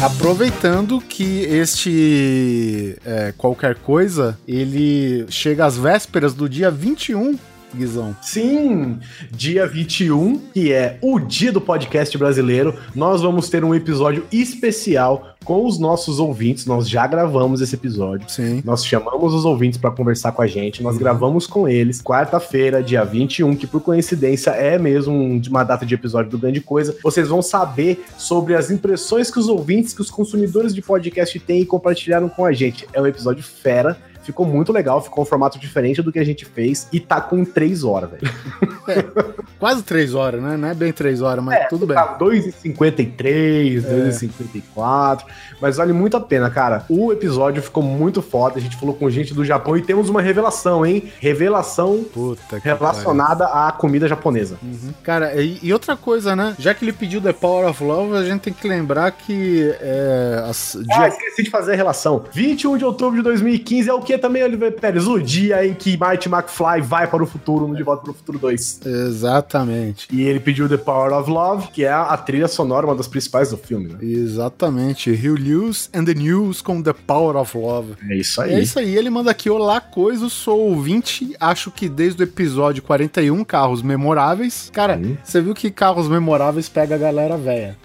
Aproveitando 0.00 1.00
que 1.00 1.40
este 1.40 2.96
é, 3.04 3.34
qualquer 3.36 3.74
coisa, 3.74 4.38
ele 4.46 5.26
chega 5.28 5.66
às 5.66 5.76
vésperas 5.76 6.34
do 6.34 6.48
dia 6.48 6.70
21, 6.70 7.36
Guizão. 7.74 8.16
Sim, 8.22 8.98
dia 9.30 9.66
21, 9.66 10.38
que 10.54 10.72
é 10.72 10.98
o 11.02 11.18
dia 11.18 11.52
do 11.52 11.60
podcast 11.60 12.16
brasileiro, 12.16 12.74
nós 12.94 13.20
vamos 13.22 13.48
ter 13.50 13.62
um 13.64 13.74
episódio 13.74 14.24
especial 14.32 15.34
com 15.44 15.64
os 15.66 15.78
nossos 15.78 16.18
ouvintes. 16.18 16.66
Nós 16.66 16.88
já 16.88 17.06
gravamos 17.06 17.60
esse 17.60 17.74
episódio. 17.74 18.28
Sim. 18.28 18.62
Nós 18.64 18.84
chamamos 18.84 19.32
os 19.34 19.44
ouvintes 19.44 19.78
para 19.78 19.90
conversar 19.90 20.32
com 20.32 20.42
a 20.42 20.46
gente, 20.46 20.82
nós 20.82 20.96
gravamos 20.98 21.46
com 21.46 21.68
eles 21.68 22.02
quarta-feira, 22.02 22.82
dia 22.82 23.04
21, 23.04 23.54
que 23.54 23.66
por 23.66 23.80
coincidência 23.80 24.50
é 24.50 24.78
mesmo 24.78 25.12
um- 25.14 25.40
uma 25.48 25.64
data 25.64 25.84
de 25.86 25.94
episódio 25.94 26.30
do 26.30 26.38
Grande 26.38 26.60
Coisa. 26.60 26.96
Vocês 27.02 27.28
vão 27.28 27.42
saber 27.42 28.04
sobre 28.16 28.54
as 28.54 28.70
impressões 28.70 29.30
que 29.30 29.38
os 29.38 29.48
ouvintes, 29.48 29.92
que 29.92 30.00
os 30.00 30.10
consumidores 30.10 30.74
de 30.74 30.82
podcast 30.82 31.38
têm 31.40 31.60
e 31.60 31.66
compartilharam 31.66 32.28
com 32.28 32.44
a 32.44 32.52
gente. 32.52 32.86
É 32.92 33.00
um 33.00 33.06
episódio 33.06 33.42
fera. 33.42 33.96
Ficou 34.28 34.44
muito 34.44 34.74
legal, 34.74 35.00
ficou 35.02 35.22
um 35.22 35.26
formato 35.26 35.58
diferente 35.58 36.02
do 36.02 36.12
que 36.12 36.18
a 36.18 36.24
gente 36.24 36.44
fez 36.44 36.86
e 36.92 37.00
tá 37.00 37.18
com 37.18 37.46
três 37.46 37.82
horas, 37.82 38.10
velho. 38.10 38.30
Quase 39.58 39.82
três 39.82 40.14
horas, 40.14 40.42
né? 40.42 40.54
Não 40.56 40.68
é 40.68 40.74
bem 40.74 40.92
três 40.92 41.22
horas, 41.22 41.42
mas 41.42 41.66
tudo 41.70 41.86
bem. 41.86 41.96
Tá 41.96 42.18
2,53, 42.18 43.80
2,54. 43.82 45.24
Mas 45.60 45.76
vale 45.76 45.92
muito 45.92 46.16
a 46.16 46.20
pena, 46.20 46.50
cara. 46.50 46.84
O 46.88 47.12
episódio 47.12 47.62
ficou 47.62 47.82
muito 47.82 48.20
foda. 48.22 48.58
A 48.58 48.60
gente 48.60 48.76
falou 48.76 48.94
com 48.94 49.08
gente 49.10 49.32
do 49.34 49.44
Japão 49.44 49.76
e 49.76 49.82
temos 49.82 50.08
uma 50.08 50.20
revelação, 50.22 50.84
hein? 50.84 51.10
Revelação 51.20 52.04
Puta 52.12 52.58
relacionada 52.58 53.46
à 53.46 53.72
comida 53.72 54.06
japonesa. 54.06 54.58
Uhum. 54.62 54.92
Cara, 55.02 55.34
e, 55.40 55.58
e 55.62 55.72
outra 55.72 55.96
coisa, 55.96 56.36
né? 56.36 56.54
Já 56.58 56.74
que 56.74 56.84
ele 56.84 56.92
pediu 56.92 57.20
The 57.20 57.32
Power 57.32 57.68
of 57.68 57.82
Love, 57.82 58.16
a 58.16 58.24
gente 58.24 58.42
tem 58.42 58.52
que 58.52 58.68
lembrar 58.68 59.10
que 59.12 59.74
é, 59.80 60.44
as, 60.48 60.76
Ah, 60.90 60.98
dia- 60.98 61.08
esqueci 61.08 61.42
de 61.44 61.50
fazer 61.50 61.72
a 61.72 61.76
relação. 61.76 62.24
21 62.32 62.76
de 62.76 62.84
outubro 62.84 63.16
de 63.16 63.22
2015 63.22 63.88
é 63.88 63.92
o 63.94 64.00
que 64.00 64.17
também, 64.18 64.42
Oliver 64.42 64.72
Pérez? 64.72 65.06
O 65.06 65.18
dia 65.18 65.66
em 65.66 65.74
que 65.74 65.96
Marty 65.96 66.28
McFly 66.28 66.80
vai 66.82 67.06
para 67.06 67.22
o 67.22 67.26
futuro 67.26 67.66
no 67.66 67.76
De 67.76 67.82
Volta 67.82 68.02
para 68.02 68.10
o 68.10 68.14
Futuro 68.14 68.38
2. 68.38 68.80
Exatamente. 68.84 70.08
E 70.10 70.22
ele 70.22 70.40
pediu 70.40 70.68
The 70.68 70.76
Power 70.76 71.12
of 71.12 71.30
Love, 71.30 71.68
que 71.68 71.84
é 71.84 71.92
a 71.92 72.16
trilha 72.16 72.48
sonora, 72.48 72.86
uma 72.86 72.94
das 72.94 73.08
principais 73.08 73.50
do 73.50 73.56
filme, 73.56 73.88
né? 73.88 73.98
Exatamente. 74.00 75.10
Hugh 75.10 75.38
Lewis 75.38 75.90
and 75.94 76.04
the 76.04 76.14
News 76.14 76.60
com 76.60 76.82
The 76.82 76.92
Power 76.92 77.36
of 77.36 77.56
Love. 77.56 77.94
É 78.08 78.16
isso 78.16 78.42
É 78.42 78.60
isso 78.60 78.78
aí, 78.78 78.96
ele 78.96 79.10
manda 79.10 79.30
aqui, 79.30 79.48
olá 79.50 79.80
coisa, 79.80 80.28
sou 80.28 80.60
ouvinte, 80.60 81.34
acho 81.40 81.70
que 81.70 81.88
desde 81.88 82.22
o 82.22 82.24
episódio 82.24 82.82
41, 82.82 83.44
Carros 83.44 83.82
Memoráveis. 83.82 84.70
Cara, 84.72 85.00
você 85.22 85.40
viu 85.40 85.54
que 85.54 85.70
Carros 85.70 86.08
Memoráveis 86.08 86.68
pega 86.68 86.94
a 86.94 86.98
galera 86.98 87.36
velha. 87.36 87.76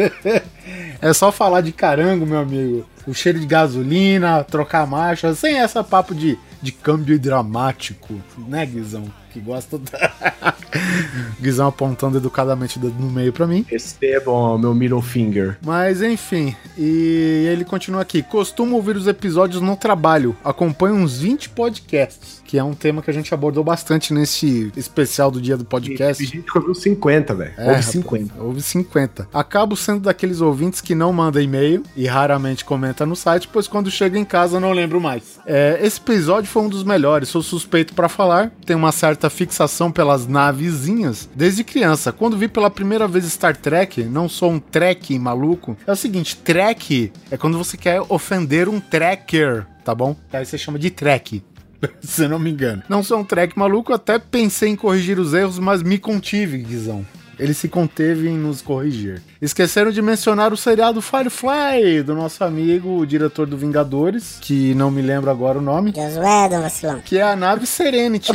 é 1.00 1.12
só 1.12 1.30
falar 1.32 1.60
de 1.60 1.72
carango, 1.72 2.26
meu 2.26 2.38
amigo. 2.38 2.86
O 3.06 3.14
cheiro 3.14 3.40
de 3.40 3.46
gasolina, 3.46 4.44
trocar 4.44 4.86
marcha, 4.86 5.34
sem 5.34 5.58
essa 5.58 5.82
papo 5.82 6.14
de, 6.14 6.38
de 6.62 6.70
câmbio 6.70 7.18
dramático, 7.18 8.20
né, 8.38 8.64
Guizão? 8.66 9.04
Que 9.32 9.40
gosta 9.40 9.78
da... 9.78 10.54
Guizão 11.40 11.68
apontando 11.68 12.18
educadamente 12.18 12.78
o 12.78 12.80
dedo 12.80 12.94
no 12.98 13.10
meio 13.10 13.32
pra 13.32 13.46
mim. 13.46 13.64
Recebam 13.68 14.58
meu 14.58 14.74
middle 14.74 15.00
finger. 15.00 15.56
Mas 15.64 16.02
enfim, 16.02 16.54
e 16.76 17.46
ele 17.50 17.64
continua 17.64 18.02
aqui. 18.02 18.22
Costumo 18.22 18.76
ouvir 18.76 18.96
os 18.96 19.06
episódios 19.06 19.62
no 19.62 19.76
trabalho. 19.76 20.36
Acompanho 20.44 20.96
uns 20.96 21.18
20 21.18 21.50
podcasts, 21.50 22.39
que 22.50 22.58
é 22.58 22.64
um 22.64 22.74
tema 22.74 23.00
que 23.00 23.08
a 23.08 23.14
gente 23.14 23.32
abordou 23.32 23.62
bastante 23.62 24.12
nesse 24.12 24.72
especial 24.76 25.30
do 25.30 25.40
dia 25.40 25.56
do 25.56 25.62
Tem 25.62 25.68
podcast. 25.70 26.24
gente 26.24 26.42
que 26.42 26.58
ouviu 26.58 26.74
50, 26.74 27.32
velho. 27.32 27.52
É, 27.56 27.60
Houve 27.60 27.68
rapaz, 27.68 27.84
50. 27.86 28.42
Houve 28.42 28.60
50. 28.60 29.28
Acabo 29.32 29.76
sendo 29.76 30.00
daqueles 30.00 30.40
ouvintes 30.40 30.80
que 30.80 30.92
não 30.92 31.12
manda 31.12 31.40
e-mail 31.40 31.84
e 31.94 32.08
raramente 32.08 32.64
comenta 32.64 33.06
no 33.06 33.14
site, 33.14 33.46
pois 33.46 33.68
quando 33.68 33.88
chega 33.88 34.18
em 34.18 34.24
casa 34.24 34.58
não 34.58 34.72
lembro 34.72 35.00
mais. 35.00 35.38
É, 35.46 35.78
esse 35.80 36.00
episódio 36.00 36.50
foi 36.50 36.64
um 36.64 36.68
dos 36.68 36.82
melhores, 36.82 37.28
sou 37.28 37.40
suspeito 37.40 37.94
pra 37.94 38.08
falar, 38.08 38.50
tenho 38.66 38.80
uma 38.80 38.90
certa 38.90 39.30
fixação 39.30 39.92
pelas 39.92 40.26
navezinhas 40.26 41.28
desde 41.32 41.62
criança. 41.62 42.10
Quando 42.10 42.36
vi 42.36 42.48
pela 42.48 42.68
primeira 42.68 43.06
vez 43.06 43.26
Star 43.26 43.56
Trek, 43.56 44.02
não 44.02 44.28
sou 44.28 44.50
um 44.50 44.58
Trek 44.58 45.16
maluco. 45.20 45.76
É 45.86 45.92
o 45.92 45.96
seguinte, 45.96 46.36
Trek 46.36 47.12
é 47.30 47.36
quando 47.36 47.56
você 47.56 47.76
quer 47.76 48.02
ofender 48.08 48.68
um 48.68 48.80
tracker, 48.80 49.68
tá 49.84 49.94
bom? 49.94 50.16
Aí 50.32 50.44
você 50.44 50.58
chama 50.58 50.80
de 50.80 50.90
Trek. 50.90 51.44
Se 52.00 52.26
não 52.28 52.38
me 52.38 52.50
engano. 52.50 52.82
Não 52.88 53.02
sou 53.02 53.20
um 53.20 53.24
track 53.24 53.58
maluco, 53.58 53.92
até 53.92 54.18
pensei 54.18 54.70
em 54.70 54.76
corrigir 54.76 55.18
os 55.18 55.34
erros, 55.34 55.58
mas 55.58 55.82
me 55.82 55.98
contive, 55.98 56.58
Guizão. 56.58 57.06
Ele 57.38 57.54
se 57.54 57.68
conteve 57.68 58.28
em 58.28 58.36
nos 58.36 58.60
corrigir. 58.60 59.22
Esqueceram 59.40 59.90
de 59.90 60.02
mencionar 60.02 60.52
o 60.52 60.56
seriado 60.56 61.00
Firefly, 61.00 62.02
do 62.02 62.14
nosso 62.14 62.44
amigo, 62.44 62.98
o 62.98 63.06
diretor 63.06 63.46
do 63.46 63.56
Vingadores, 63.56 64.36
que 64.40 64.74
não 64.74 64.90
me 64.90 65.00
lembro 65.00 65.30
agora 65.30 65.58
o 65.58 65.62
nome, 65.62 65.94
Josué, 65.96 66.48
Dom 66.50 66.60
Vacilão. 66.60 67.00
que 67.02 67.16
é 67.16 67.22
a 67.22 67.34
nave 67.34 67.66
Serenity. 67.66 68.32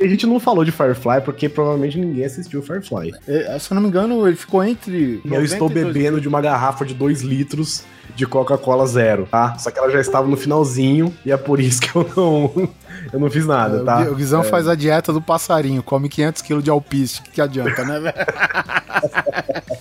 A 0.00 0.06
gente 0.06 0.26
não 0.26 0.38
falou 0.38 0.64
de 0.64 0.70
Firefly 0.70 1.22
porque 1.24 1.48
provavelmente 1.48 1.98
ninguém 1.98 2.24
assistiu 2.24 2.62
Firefly. 2.62 3.12
É, 3.26 3.58
Se 3.58 3.72
eu 3.72 3.74
não 3.74 3.82
me 3.82 3.88
engano, 3.88 4.26
ele 4.28 4.36
ficou 4.36 4.62
entre. 4.62 5.20
Eu 5.24 5.42
estou 5.42 5.68
92 5.68 5.92
bebendo 5.92 6.20
de 6.20 6.28
uma 6.28 6.40
garrafa 6.40 6.84
de 6.84 6.94
2 6.94 7.22
litros 7.22 7.82
de 8.14 8.24
Coca-Cola 8.26 8.86
zero, 8.86 9.26
tá? 9.28 9.56
Só 9.58 9.72
que 9.72 9.78
ela 9.78 9.90
já 9.90 10.00
estava 10.00 10.28
no 10.28 10.36
finalzinho 10.36 11.12
e 11.26 11.32
é 11.32 11.36
por 11.36 11.58
isso 11.58 11.80
que 11.80 11.96
eu 11.96 12.08
não, 12.16 12.68
eu 13.12 13.18
não 13.18 13.28
fiz 13.28 13.44
nada, 13.44 13.78
É, 13.80 13.84
tá? 13.84 14.00
O 14.10 14.14
Guizão 14.14 14.44
faz 14.44 14.68
a 14.68 14.76
dieta 14.76 15.12
do 15.12 15.20
passarinho, 15.20 15.82
come 15.82 16.08
500 16.08 16.42
kg 16.42 16.62
de 16.62 16.70
alpiste, 16.70 17.22
que, 17.22 17.30
que 17.32 17.40
adianta, 17.40 17.84
né, 17.84 17.98
velho? 17.98 18.14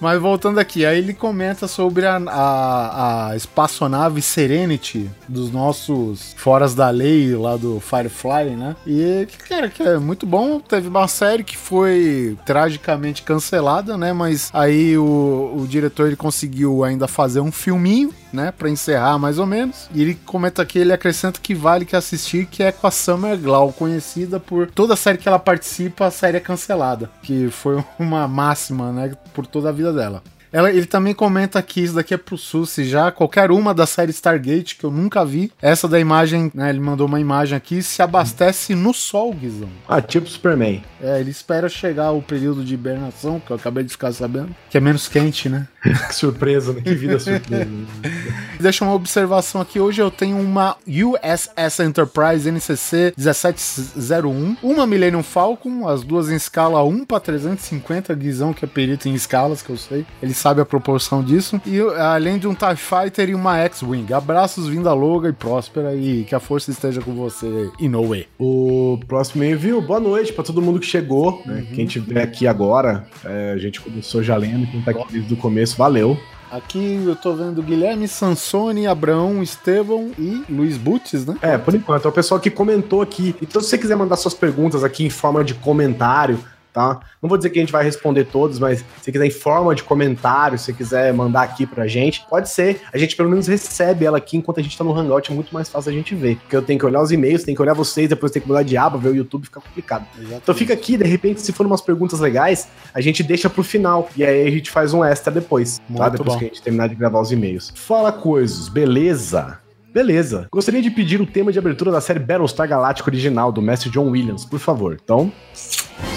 Mas 0.00 0.20
voltando 0.20 0.58
aqui, 0.58 0.84
aí 0.84 0.98
ele 0.98 1.14
comenta 1.14 1.66
sobre 1.66 2.06
a, 2.06 2.16
a, 2.16 3.28
a 3.30 3.36
espaçonave 3.36 4.20
Serenity 4.20 5.10
dos 5.28 5.50
nossos 5.50 6.34
foras 6.36 6.74
da 6.74 6.90
lei 6.90 7.34
lá 7.34 7.56
do 7.56 7.80
Firefly, 7.80 8.56
né? 8.56 8.76
E, 8.86 9.26
cara, 9.48 9.68
que 9.68 9.82
é 9.82 9.98
muito 9.98 10.26
bom. 10.26 10.60
Teve 10.60 10.88
uma 10.88 11.08
série 11.08 11.44
que 11.44 11.56
foi 11.56 12.36
tragicamente 12.44 13.22
cancelada, 13.22 13.96
né? 13.96 14.12
Mas 14.12 14.50
aí 14.52 14.96
o, 14.98 15.54
o 15.56 15.66
diretor 15.66 16.06
ele 16.06 16.16
conseguiu 16.16 16.84
ainda 16.84 17.08
fazer 17.08 17.40
um 17.40 17.52
filminho, 17.52 18.12
né? 18.34 18.52
Pra 18.52 18.68
encerrar 18.68 19.18
mais 19.18 19.38
ou 19.38 19.46
menos. 19.46 19.88
E 19.94 20.02
ele 20.02 20.14
comenta 20.26 20.60
aqui, 20.60 20.78
ele 20.78 20.92
acrescenta 20.92 21.40
que 21.40 21.54
vale 21.54 21.84
que 21.84 21.96
assistir, 21.96 22.46
que 22.46 22.62
é 22.62 22.72
com 22.72 22.86
a 22.86 22.90
Summer 22.90 23.38
Glau, 23.38 23.72
conhecida 23.72 24.38
por 24.38 24.70
toda 24.70 24.96
série 24.96 25.18
que 25.18 25.28
ela 25.28 25.38
participa, 25.38 26.06
a 26.06 26.10
série 26.10 26.36
é 26.36 26.40
cancelada. 26.40 27.10
Que 27.22 27.48
foi 27.50 27.82
uma 27.98 28.28
máxima, 28.28 28.92
né? 28.92 29.12
Por 29.32 29.46
toda 29.46 29.68
a 29.68 29.72
vida 29.72 29.92
dela. 29.92 30.22
Ela, 30.54 30.70
ele 30.70 30.86
também 30.86 31.12
comenta 31.12 31.60
que 31.60 31.80
isso 31.80 31.94
daqui 31.94 32.14
é 32.14 32.16
pro 32.16 32.38
Susi 32.38 32.84
já. 32.84 33.10
Qualquer 33.10 33.50
uma 33.50 33.74
da 33.74 33.86
série 33.86 34.12
Stargate 34.12 34.76
que 34.76 34.84
eu 34.84 34.90
nunca 34.92 35.24
vi. 35.24 35.50
Essa 35.60 35.88
da 35.88 35.98
imagem, 35.98 36.48
né? 36.54 36.70
Ele 36.70 36.78
mandou 36.78 37.08
uma 37.08 37.18
imagem 37.18 37.56
aqui, 37.56 37.82
se 37.82 38.00
abastece 38.00 38.72
no 38.72 38.94
sol, 38.94 39.34
Guizão. 39.34 39.68
Ah, 39.88 40.00
tipo 40.00 40.28
Superman. 40.28 40.80
É, 41.02 41.18
ele 41.18 41.32
espera 41.32 41.68
chegar 41.68 42.12
o 42.12 42.22
período 42.22 42.64
de 42.64 42.72
hibernação, 42.72 43.40
que 43.40 43.50
eu 43.50 43.56
acabei 43.56 43.82
de 43.82 43.90
ficar 43.90 44.12
sabendo. 44.12 44.54
Que 44.70 44.78
é 44.78 44.80
menos 44.80 45.08
quente, 45.08 45.48
né? 45.48 45.66
que 45.82 46.14
surpresa, 46.14 46.72
né? 46.72 46.82
Que 46.82 46.94
vida 46.94 47.18
surpresa. 47.18 47.68
Deixa 48.64 48.82
uma 48.82 48.94
observação 48.94 49.60
aqui. 49.60 49.78
Hoje 49.78 50.00
eu 50.00 50.10
tenho 50.10 50.38
uma 50.38 50.74
USS 50.88 51.80
Enterprise 51.80 52.50
NCC 52.50 53.12
1701, 53.14 54.56
uma 54.62 54.86
Millennium 54.86 55.22
Falcon, 55.22 55.86
as 55.86 56.02
duas 56.02 56.30
em 56.30 56.36
escala 56.36 56.82
1 56.82 57.04
para 57.04 57.20
350, 57.20 58.14
Guizão 58.14 58.54
que 58.54 58.64
é 58.64 58.66
perito 58.66 59.06
em 59.06 59.12
escalas, 59.12 59.60
que 59.60 59.68
eu 59.68 59.76
sei. 59.76 60.06
Ele 60.22 60.32
sabe 60.32 60.62
a 60.62 60.64
proporção 60.64 61.22
disso. 61.22 61.60
E 61.66 61.78
além 61.98 62.38
de 62.38 62.48
um 62.48 62.54
TIE 62.54 62.76
Fighter 62.76 63.28
e 63.28 63.34
uma 63.34 63.58
X-Wing. 63.58 64.14
Abraços, 64.14 64.66
vinda 64.66 64.94
longa 64.94 65.28
e 65.28 65.32
próspera 65.34 65.94
e 65.94 66.24
que 66.24 66.34
a 66.34 66.40
força 66.40 66.70
esteja 66.70 67.02
com 67.02 67.12
você, 67.12 67.70
Inoue. 67.78 68.26
O 68.38 68.98
próximo 69.06 69.44
envio, 69.44 69.82
boa 69.82 70.00
noite 70.00 70.32
para 70.32 70.42
todo 70.42 70.62
mundo 70.62 70.80
que 70.80 70.86
chegou, 70.86 71.42
né? 71.44 71.66
Uhum. 71.68 71.74
Quem 71.74 71.84
tiver 71.84 72.22
aqui 72.22 72.46
agora, 72.46 73.06
é, 73.26 73.52
a 73.52 73.58
gente 73.58 73.78
começou 73.78 74.22
já 74.22 74.38
lendo, 74.38 74.66
quem 74.70 74.80
tá 74.80 74.92
aqui 74.92 75.04
desde 75.12 75.34
o 75.34 75.36
começo, 75.36 75.76
valeu. 75.76 76.18
Aqui 76.54 77.02
eu 77.04 77.16
tô 77.16 77.34
vendo 77.34 77.60
Guilherme 77.60 78.06
Sansoni, 78.06 78.86
Abraão, 78.86 79.42
Estevão 79.42 80.12
e 80.16 80.44
Luiz 80.48 80.76
Butz, 80.76 81.26
né? 81.26 81.34
É, 81.42 81.58
por 81.58 81.74
enquanto. 81.74 82.04
É 82.04 82.08
o 82.08 82.12
pessoal 82.12 82.38
que 82.38 82.48
comentou 82.48 83.02
aqui. 83.02 83.34
Então, 83.42 83.60
se 83.60 83.70
você 83.70 83.76
quiser 83.76 83.96
mandar 83.96 84.16
suas 84.16 84.34
perguntas 84.34 84.84
aqui 84.84 85.04
em 85.04 85.10
forma 85.10 85.42
de 85.42 85.52
comentário, 85.52 86.38
tá? 86.74 87.00
Não 87.22 87.28
vou 87.28 87.38
dizer 87.38 87.50
que 87.50 87.58
a 87.58 87.62
gente 87.62 87.72
vai 87.72 87.84
responder 87.84 88.24
todos, 88.24 88.58
mas 88.58 88.84
se 89.00 89.12
quiser 89.12 89.24
em 89.24 89.30
forma 89.30 89.74
de 89.76 89.84
comentário, 89.84 90.58
se 90.58 90.72
quiser 90.72 91.14
mandar 91.14 91.42
aqui 91.42 91.64
pra 91.64 91.86
gente, 91.86 92.26
pode 92.28 92.50
ser. 92.50 92.82
A 92.92 92.98
gente 92.98 93.14
pelo 93.14 93.30
menos 93.30 93.46
recebe 93.46 94.04
ela 94.04 94.18
aqui 94.18 94.36
enquanto 94.36 94.58
a 94.58 94.62
gente 94.62 94.76
tá 94.76 94.82
no 94.82 94.92
Hangout, 94.92 95.30
é 95.30 95.34
muito 95.34 95.54
mais 95.54 95.68
fácil 95.68 95.90
a 95.90 95.94
gente 95.94 96.14
ver. 96.16 96.36
Porque 96.36 96.56
eu 96.56 96.62
tenho 96.62 96.78
que 96.78 96.84
olhar 96.84 97.00
os 97.00 97.12
e-mails, 97.12 97.44
tenho 97.44 97.56
que 97.56 97.62
olhar 97.62 97.74
vocês, 97.74 98.08
depois 98.08 98.32
tenho 98.32 98.42
que 98.42 98.48
mudar 98.48 98.64
de 98.64 98.76
aba, 98.76 98.98
ver 98.98 99.10
o 99.10 99.14
YouTube, 99.14 99.44
fica 99.44 99.60
complicado. 99.60 100.04
Exatamente. 100.14 100.40
Então 100.42 100.54
fica 100.54 100.74
aqui, 100.74 100.96
de 100.96 101.04
repente, 101.04 101.40
se 101.40 101.52
for 101.52 101.64
umas 101.64 101.80
perguntas 101.80 102.18
legais, 102.18 102.68
a 102.92 103.00
gente 103.00 103.22
deixa 103.22 103.48
pro 103.48 103.62
final. 103.62 104.08
E 104.16 104.24
aí 104.24 104.46
a 104.46 104.50
gente 104.50 104.68
faz 104.68 104.92
um 104.92 105.04
extra 105.04 105.32
depois, 105.32 105.78
tá? 105.78 105.84
muito 105.88 106.02
tá? 106.02 106.08
Depois 106.08 106.28
bom. 106.28 106.38
que 106.38 106.44
a 106.44 106.48
gente 106.48 106.60
terminar 106.62 106.88
de 106.88 106.96
gravar 106.96 107.20
os 107.20 107.30
e-mails. 107.30 107.72
Fala 107.76 108.10
coisas, 108.10 108.68
beleza? 108.68 109.63
Beleza. 109.94 110.48
Gostaria 110.50 110.82
de 110.82 110.90
pedir 110.90 111.20
o 111.20 111.26
tema 111.26 111.52
de 111.52 111.58
abertura 111.60 111.92
da 111.92 112.00
série 112.00 112.18
Battlestar 112.18 112.68
Galactica 112.68 113.08
original 113.08 113.52
do 113.52 113.62
mestre 113.62 113.88
John 113.88 114.10
Williams, 114.10 114.44
por 114.44 114.58
favor. 114.58 114.98
Então, 115.00 115.32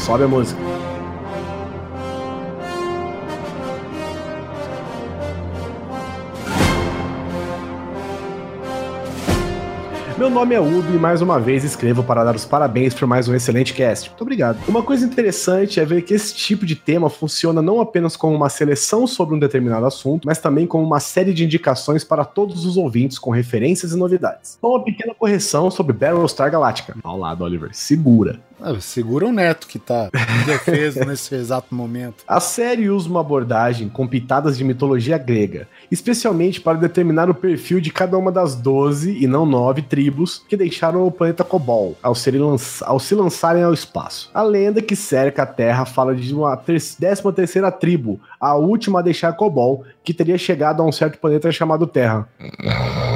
sobe 0.03 0.23
a 0.23 0.27
música. 0.27 0.86
Meu 10.17 10.31
nome 10.31 10.55
é 10.55 10.59
Udo 10.59 10.95
e 10.95 10.97
mais 10.97 11.21
uma 11.21 11.39
vez 11.39 11.63
escrevo 11.63 12.03
para 12.03 12.23
dar 12.23 12.35
os 12.35 12.43
parabéns 12.43 12.91
por 12.91 13.07
mais 13.07 13.27
um 13.27 13.35
excelente 13.35 13.71
cast. 13.71 14.09
Muito 14.09 14.21
obrigado. 14.23 14.57
Uma 14.67 14.81
coisa 14.81 15.05
interessante 15.05 15.79
é 15.79 15.85
ver 15.85 16.01
que 16.01 16.11
esse 16.11 16.33
tipo 16.33 16.65
de 16.65 16.75
tema 16.75 17.07
funciona 17.07 17.61
não 17.61 17.79
apenas 17.79 18.17
como 18.17 18.35
uma 18.35 18.49
seleção 18.49 19.05
sobre 19.05 19.35
um 19.35 19.39
determinado 19.39 19.85
assunto, 19.85 20.25
mas 20.25 20.39
também 20.39 20.65
como 20.65 20.83
uma 20.83 20.99
série 20.99 21.35
de 21.35 21.45
indicações 21.45 22.03
para 22.03 22.25
todos 22.25 22.65
os 22.65 22.77
ouvintes 22.77 23.19
com 23.19 23.29
referências 23.29 23.91
e 23.91 23.95
novidades. 23.95 24.55
Então, 24.57 24.71
uma 24.71 24.83
pequena 24.83 25.13
correção 25.13 25.69
sobre 25.69 25.93
Battlestar 25.93 26.49
Galactica. 26.49 26.95
Ao 27.03 27.19
lado, 27.19 27.43
Oliver, 27.43 27.69
segura. 27.73 28.39
Ah, 28.59 28.79
segura 28.79 29.27
o 29.27 29.31
neto 29.31 29.67
que 29.67 29.77
tá 29.77 30.09
indefeso 30.43 30.99
nesse 31.05 31.35
exato 31.35 31.73
momento. 31.73 32.23
A 32.27 32.39
série 32.39 32.89
usa 32.89 33.09
uma 33.09 33.21
abordagem 33.21 33.87
com 33.87 34.07
pitadas 34.07 34.57
de 34.57 34.63
mitologia 34.63 35.17
grega, 35.17 35.67
especialmente 35.91 36.59
para 36.59 36.77
determinar 36.77 37.29
o 37.29 37.35
perfil 37.35 37.79
de 37.79 37.91
cada 37.91 38.17
uma 38.17 38.31
das 38.31 38.55
12 38.55 39.23
e 39.23 39.27
não 39.27 39.45
9 39.45 39.83
tribos 39.83 40.43
que 40.47 40.57
deixaram 40.57 41.05
o 41.05 41.11
planeta 41.11 41.43
Cobol 41.43 41.95
ao, 42.01 42.13
lanç... 42.13 42.81
ao 42.81 42.99
se 42.99 43.13
lançarem 43.13 43.63
ao 43.63 43.73
espaço. 43.73 44.31
A 44.33 44.41
lenda 44.41 44.81
que 44.81 44.95
cerca 44.95 45.43
a 45.43 45.45
Terra 45.45 45.85
fala 45.85 46.15
de 46.15 46.33
uma 46.33 46.57
ter... 46.57 46.81
13 46.81 47.21
terceira 47.33 47.71
tribo, 47.71 48.19
a 48.39 48.55
última 48.55 48.99
a 48.99 49.01
deixar 49.01 49.33
Cobol, 49.33 49.83
que 50.03 50.13
teria 50.13 50.37
chegado 50.37 50.81
a 50.81 50.85
um 50.85 50.91
certo 50.91 51.19
planeta 51.19 51.51
chamado 51.51 51.85
Terra. 51.85 52.27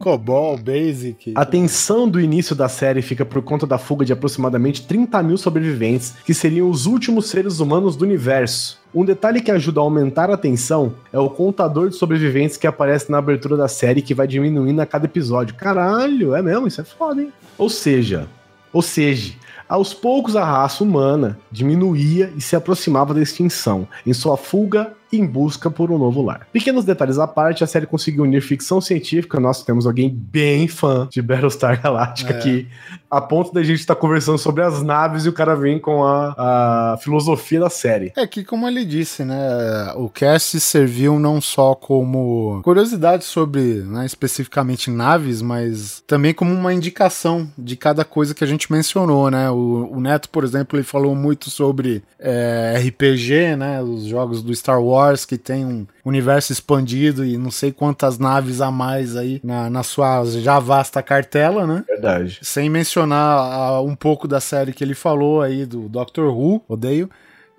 Cobol, 0.00 0.58
Basic. 0.58 1.32
A 1.34 1.44
tensão 1.44 2.08
do 2.08 2.20
início 2.20 2.54
da 2.54 2.68
série 2.68 3.02
fica 3.02 3.24
por 3.24 3.42
conta 3.42 3.66
da 3.66 3.78
fuga 3.88 4.04
de 4.04 4.12
aproximadamente 4.12 4.86
30 4.86 5.22
mil 5.22 5.38
sobreviventes, 5.38 6.12
que 6.22 6.34
seriam 6.34 6.68
os 6.68 6.84
últimos 6.84 7.30
seres 7.30 7.58
humanos 7.58 7.96
do 7.96 8.04
universo. 8.04 8.78
Um 8.94 9.02
detalhe 9.02 9.40
que 9.40 9.50
ajuda 9.50 9.80
a 9.80 9.82
aumentar 9.82 10.30
a 10.30 10.36
tensão 10.36 10.92
é 11.10 11.18
o 11.18 11.30
contador 11.30 11.88
de 11.88 11.96
sobreviventes 11.96 12.58
que 12.58 12.66
aparece 12.66 13.10
na 13.10 13.16
abertura 13.16 13.56
da 13.56 13.66
série 13.66 14.02
que 14.02 14.12
vai 14.12 14.26
diminuindo 14.26 14.80
a 14.80 14.86
cada 14.86 15.06
episódio. 15.06 15.54
Caralho, 15.54 16.34
é 16.34 16.42
mesmo? 16.42 16.66
Isso 16.66 16.82
é 16.82 16.84
foda, 16.84 17.22
hein? 17.22 17.32
Ou 17.56 17.70
seja, 17.70 18.28
ou 18.70 18.82
seja, 18.82 19.32
aos 19.66 19.94
poucos 19.94 20.36
a 20.36 20.44
raça 20.44 20.84
humana 20.84 21.38
diminuía 21.50 22.30
e 22.36 22.42
se 22.42 22.56
aproximava 22.56 23.14
da 23.14 23.22
extinção, 23.22 23.88
em 24.06 24.12
sua 24.12 24.36
fuga 24.36 24.92
em 25.12 25.26
busca 25.26 25.70
por 25.70 25.90
um 25.90 25.98
novo 25.98 26.22
lar. 26.22 26.46
Pequenos 26.52 26.84
detalhes 26.84 27.18
à 27.18 27.26
parte, 27.26 27.64
a 27.64 27.66
série 27.66 27.86
conseguiu 27.86 28.24
unir 28.24 28.42
ficção 28.42 28.80
científica. 28.80 29.40
Nós 29.40 29.62
temos 29.62 29.86
alguém 29.86 30.08
bem 30.10 30.68
fã 30.68 31.08
de 31.10 31.22
Battlestar 31.22 31.80
Galactica 31.80 32.32
é. 32.32 32.36
aqui, 32.36 32.68
a 33.10 33.20
ponto 33.20 33.52
da 33.52 33.62
gente 33.62 33.80
estar 33.80 33.94
tá 33.94 34.00
conversando 34.00 34.38
sobre 34.38 34.62
as 34.62 34.82
naves 34.82 35.24
e 35.24 35.28
o 35.28 35.32
cara 35.32 35.54
vem 35.54 35.78
com 35.78 36.04
a, 36.04 36.92
a 36.94 36.96
filosofia 36.98 37.60
da 37.60 37.70
série. 37.70 38.12
É 38.16 38.26
que, 38.26 38.44
como 38.44 38.68
ele 38.68 38.84
disse, 38.84 39.24
né, 39.24 39.92
o 39.96 40.08
cast 40.08 40.60
serviu 40.60 41.18
não 41.18 41.40
só 41.40 41.74
como 41.74 42.60
curiosidade 42.62 43.24
sobre, 43.24 43.82
né, 43.82 44.04
especificamente 44.04 44.90
naves, 44.90 45.40
mas 45.40 46.02
também 46.06 46.34
como 46.34 46.52
uma 46.52 46.72
indicação 46.72 47.48
de 47.56 47.76
cada 47.76 48.04
coisa 48.04 48.34
que 48.34 48.44
a 48.44 48.46
gente 48.46 48.70
mencionou, 48.70 49.30
né? 49.30 49.50
O, 49.50 49.90
o 49.92 50.00
Neto, 50.00 50.28
por 50.28 50.44
exemplo, 50.44 50.78
ele 50.78 50.84
falou 50.84 51.14
muito 51.14 51.50
sobre 51.50 52.02
é, 52.18 52.82
RPG, 52.86 53.56
né, 53.56 53.82
os 53.82 54.04
jogos 54.04 54.42
do 54.42 54.54
Star 54.54 54.82
Wars 54.82 54.97
Wars, 54.98 55.24
que 55.24 55.38
tem 55.38 55.64
um 55.64 55.86
universo 56.04 56.52
expandido 56.52 57.24
e 57.24 57.38
não 57.38 57.50
sei 57.50 57.72
quantas 57.72 58.18
naves 58.18 58.60
a 58.60 58.70
mais 58.70 59.16
aí 59.16 59.40
na, 59.42 59.70
na 59.70 59.82
sua 59.82 60.24
já 60.24 60.58
vasta 60.58 61.02
cartela, 61.02 61.66
né? 61.66 61.84
Verdade. 61.86 62.38
Sem 62.42 62.68
mencionar 62.68 63.80
uh, 63.80 63.86
um 63.86 63.94
pouco 63.94 64.26
da 64.26 64.40
série 64.40 64.72
que 64.72 64.82
ele 64.82 64.94
falou 64.94 65.40
aí 65.40 65.64
do 65.64 65.88
Doctor 65.88 66.32
Who, 66.36 66.62
odeio 66.68 67.08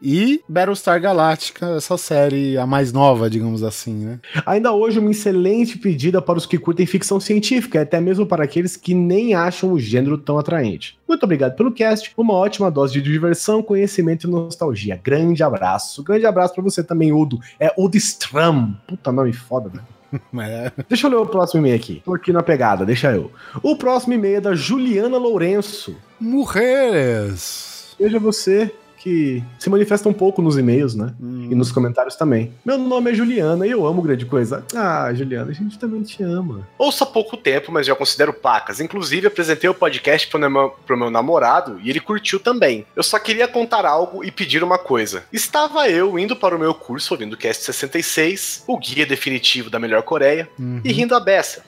e 0.02 0.42
Battlestar 0.48 1.02
Galactica, 1.02 1.76
essa 1.76 1.98
série 1.98 2.58
a 2.58 2.66
mais 2.66 2.92
nova, 2.92 3.30
digamos 3.30 3.64
assim, 3.64 3.94
né? 3.94 4.20
Ainda 4.46 4.74
hoje 4.74 5.00
uma 5.00 5.12
excelente 5.12 5.78
pedida 5.78 6.22
para 6.22 6.38
os 6.38 6.46
que 6.46 6.58
curtem 6.58 6.86
ficção 6.86 7.20
científica, 7.20 7.82
até 7.82 8.00
mesmo 8.00 8.26
para 8.26 8.44
aqueles 8.44 8.76
que 8.76 8.94
nem 8.94 9.34
acham 9.34 9.72
o 9.74 9.80
gênero 9.80 10.18
tão 10.18 10.38
atraente. 10.38 10.98
Muito 11.08 11.24
obrigado 11.24 11.56
pelo 11.56 11.72
cast, 11.72 12.12
uma 12.18 12.34
ótima 12.34 12.72
dose 12.72 12.94
de 12.94 13.02
diversão, 13.02 13.64
conhecimento 13.64 14.28
e 14.28 14.30
nostalgia. 14.30 15.00
Grande 15.04 15.44
abraço. 15.44 16.04
Grande 16.04 16.26
abraço 16.26 16.54
para 16.54 16.64
você 16.64 16.84
também, 16.84 17.12
Udo. 17.12 17.40
É 17.60 17.74
Udo 17.78 17.98
Stram. 17.98 18.76
Puta 18.88 19.12
nome 19.12 19.34
foda, 19.34 19.70
velho. 19.70 19.84
É. 20.40 20.72
Deixa 20.88 21.06
eu 21.06 21.12
ler 21.12 21.18
o 21.18 21.26
próximo 21.26 21.62
e-mail 21.62 21.76
aqui. 21.76 22.02
Tô 22.04 22.16
aqui 22.16 22.34
na 22.34 22.42
pegada, 22.42 22.84
deixa 22.84 23.12
eu. 23.12 23.32
O 23.62 23.76
próximo 23.76 24.14
e-mail 24.14 24.38
é 24.38 24.42
da 24.42 24.56
Juliana 24.56 25.20
Lourenço. 25.20 25.96
Mulheres. 26.20 27.96
Veja 28.00 28.18
você 28.18 28.74
que 29.00 29.42
se 29.58 29.70
manifesta 29.70 30.08
um 30.08 30.14
pouco 30.14 30.42
nos 30.42 30.58
e-mails, 30.58 30.94
né? 30.94 31.14
Hum. 31.22 31.48
E 31.50 31.56
nos 31.56 31.72
comentários 31.72 32.16
também. 32.16 32.54
Meu 32.64 32.78
nome 32.78 33.12
é 33.12 33.14
Juliana 33.14 33.66
e 33.66 33.72
eu 33.72 33.86
amo 33.86 34.02
grande 34.02 34.26
coisa. 34.26 34.64
Ah, 34.76 35.12
Juliana, 35.14 35.50
a 35.50 35.54
gente 35.54 35.80
também 35.80 36.04
te 36.04 36.22
ama. 36.22 36.68
Ouça 36.78 37.06
há 37.06 37.08
pouco 37.08 37.38
tempo, 37.38 37.72
mas 37.72 37.88
já 37.88 37.96
considero 37.96 38.34
pacas. 38.34 38.80
Inclusive, 38.80 39.28
apresentei 39.28 39.70
o 39.70 39.74
podcast 39.74 40.28
pro 40.28 40.40
meu, 40.40 40.70
pro 40.86 40.98
meu 40.98 41.10
namorado 41.10 41.80
e 41.82 41.90
ele 41.90 42.00
curtiu 42.00 42.40
também. 42.40 42.86
Eu 42.96 43.04
só 43.04 43.18
queria 43.18 43.48
contar 43.48 43.86
algo 43.86 44.24
e 44.24 44.32
pedir 44.32 44.64
uma 44.64 44.78
coisa. 44.78 45.24
Estava 45.32 45.90
eu 45.90 46.20
indo 46.20 46.36
para 46.36 46.56
o 46.56 46.60
meu 46.60 46.74
curso 46.74 47.14
ouvindo 47.14 47.34
o 47.34 47.38
Cast 47.38 47.64
66, 47.64 48.66
o 48.68 48.78
guia 48.78 49.06
definitivo 49.06 49.70
da 49.70 49.80
melhor 49.80 50.04
Coreia, 50.04 50.50
uhum. 50.60 50.82
e 50.84 50.92
rindo 50.92 51.16
a 51.16 51.20
beça. 51.20 51.64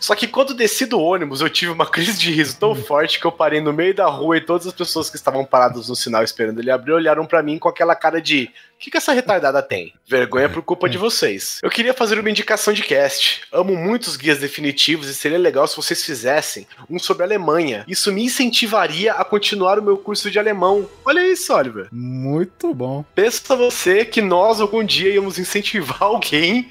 Só 0.00 0.14
que 0.14 0.28
quando 0.28 0.54
desci 0.54 0.86
do 0.86 1.00
ônibus, 1.00 1.40
eu 1.40 1.50
tive 1.50 1.72
uma 1.72 1.86
crise 1.86 2.18
de 2.18 2.30
riso 2.30 2.56
tão 2.58 2.74
forte 2.74 3.18
que 3.18 3.26
eu 3.26 3.32
parei 3.32 3.60
no 3.60 3.72
meio 3.72 3.94
da 3.94 4.06
rua 4.06 4.36
e 4.36 4.40
todas 4.40 4.66
as 4.66 4.72
pessoas 4.72 5.10
que 5.10 5.16
estavam 5.16 5.44
paradas 5.44 5.88
no 5.88 5.96
sinal 5.96 6.22
esperando 6.22 6.60
ele 6.60 6.70
abrir 6.70 6.92
olharam 6.92 7.26
para 7.26 7.42
mim 7.42 7.58
com 7.58 7.68
aquela 7.68 7.94
cara 7.94 8.20
de 8.20 8.50
o 8.78 8.80
que, 8.80 8.92
que 8.92 8.96
essa 8.96 9.12
retardada 9.12 9.60
tem? 9.60 9.92
Vergonha 10.06 10.48
por 10.48 10.62
culpa 10.62 10.88
de 10.88 10.96
vocês. 10.96 11.58
Eu 11.64 11.68
queria 11.68 11.92
fazer 11.92 12.16
uma 12.16 12.30
indicação 12.30 12.72
de 12.72 12.84
cast. 12.84 13.42
Amo 13.52 13.74
muitos 13.74 14.16
guias 14.16 14.38
definitivos 14.38 15.08
e 15.08 15.14
seria 15.16 15.36
legal 15.36 15.66
se 15.66 15.74
vocês 15.74 16.04
fizessem 16.04 16.64
um 16.88 16.96
sobre 16.96 17.24
a 17.24 17.26
Alemanha. 17.26 17.84
Isso 17.88 18.12
me 18.12 18.22
incentivaria 18.22 19.14
a 19.14 19.24
continuar 19.24 19.80
o 19.80 19.82
meu 19.82 19.98
curso 19.98 20.30
de 20.30 20.38
alemão. 20.38 20.88
Olha 21.04 21.26
isso, 21.26 21.52
Oliver. 21.52 21.88
Muito 21.90 22.72
bom. 22.72 23.04
Pensa 23.16 23.56
você 23.56 24.04
que 24.04 24.22
nós 24.22 24.60
algum 24.60 24.84
dia 24.84 25.12
íamos 25.12 25.40
incentivar 25.40 25.98
alguém 26.04 26.70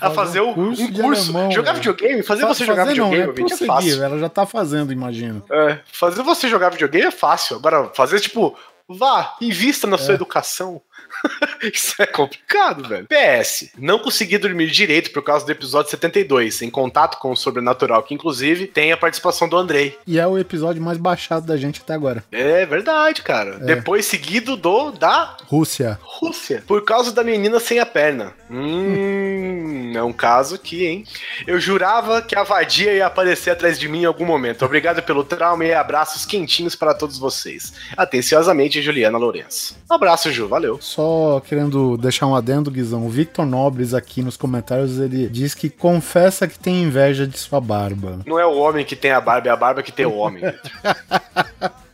a 0.00 0.10
fazer 0.10 0.40
um 0.40 0.52
curso. 0.52 0.82
Um 0.82 0.92
curso. 0.92 1.30
Alemão, 1.30 1.52
jogar 1.52 1.74
videogame? 1.74 2.24
Fazer 2.24 2.42
Fa 2.42 2.48
você 2.48 2.64
jogar 2.64 2.86
fazer 2.86 3.00
videogame 3.00 3.40
não, 3.40 3.48
é, 3.48 3.52
é 3.52 3.66
fácil. 3.66 4.02
Ela 4.02 4.18
já 4.18 4.28
tá 4.28 4.44
fazendo, 4.46 4.92
imagino. 4.92 5.44
É, 5.48 5.78
fazer 5.92 6.24
você 6.24 6.48
jogar 6.48 6.70
videogame 6.70 7.06
é 7.06 7.12
fácil. 7.12 7.54
Agora, 7.54 7.88
fazer 7.94 8.18
tipo 8.18 8.58
Vá, 8.88 9.36
invista 9.40 9.86
na 9.86 9.96
sua 9.96 10.12
educação. 10.14 10.80
Isso 11.62 11.94
é 12.00 12.06
complicado, 12.06 12.86
velho. 12.88 13.06
PS, 13.06 13.70
não 13.78 13.98
consegui 13.98 14.38
dormir 14.38 14.70
direito 14.70 15.10
por 15.10 15.22
causa 15.22 15.44
do 15.44 15.52
episódio 15.52 15.90
72, 15.90 16.62
em 16.62 16.70
contato 16.70 17.18
com 17.18 17.30
o 17.32 17.36
sobrenatural, 17.36 18.02
que 18.02 18.14
inclusive 18.14 18.66
tem 18.66 18.92
a 18.92 18.96
participação 18.96 19.48
do 19.48 19.56
Andrei. 19.56 19.98
E 20.06 20.18
é 20.18 20.26
o 20.26 20.38
episódio 20.38 20.82
mais 20.82 20.98
baixado 20.98 21.46
da 21.46 21.56
gente 21.56 21.80
até 21.80 21.94
agora. 21.94 22.24
É 22.30 22.66
verdade, 22.66 23.22
cara. 23.22 23.56
É. 23.56 23.58
Depois 23.58 24.06
seguido 24.06 24.56
do 24.56 24.90
da 24.92 25.36
Rússia. 25.46 25.98
Rússia. 26.02 26.62
Por 26.66 26.84
causa 26.84 27.12
da 27.12 27.24
menina 27.24 27.58
sem 27.60 27.78
a 27.78 27.86
perna. 27.86 28.34
Hum, 28.54 29.92
é 29.96 30.02
um 30.02 30.12
caso 30.12 30.54
aqui, 30.54 30.86
hein? 30.86 31.04
Eu 31.44 31.58
jurava 31.58 32.22
que 32.22 32.36
a 32.36 32.44
vadia 32.44 32.92
ia 32.92 33.06
aparecer 33.06 33.50
atrás 33.50 33.78
de 33.78 33.88
mim 33.88 34.02
em 34.02 34.04
algum 34.04 34.24
momento. 34.24 34.64
Obrigado 34.64 35.02
pelo 35.02 35.24
trauma 35.24 35.64
e 35.64 35.74
abraços 35.74 36.24
quentinhos 36.24 36.76
para 36.76 36.94
todos 36.94 37.18
vocês. 37.18 37.72
Atenciosamente, 37.96 38.80
Juliana 38.80 39.18
Lourenço. 39.18 39.76
Um 39.90 39.94
abraço, 39.94 40.30
Ju. 40.30 40.46
Valeu. 40.46 40.78
Só 40.80 41.13
querendo 41.46 41.96
deixar 41.96 42.26
um 42.26 42.34
adendo, 42.34 42.70
Guizão. 42.70 43.06
O 43.06 43.08
Victor 43.08 43.46
Nobres 43.46 43.94
aqui 43.94 44.22
nos 44.22 44.36
comentários, 44.36 44.98
ele 44.98 45.28
diz 45.28 45.54
que 45.54 45.68
confessa 45.68 46.46
que 46.46 46.58
tem 46.58 46.82
inveja 46.82 47.26
de 47.26 47.38
sua 47.38 47.60
barba. 47.60 48.20
Não 48.26 48.38
é 48.38 48.46
o 48.46 48.56
homem 48.56 48.84
que 48.84 48.96
tem 48.96 49.10
a 49.10 49.20
barba, 49.20 49.48
é 49.48 49.50
a 49.50 49.56
barba 49.56 49.82
que 49.82 49.92
tem 49.92 50.06
o 50.06 50.14
homem. 50.14 50.42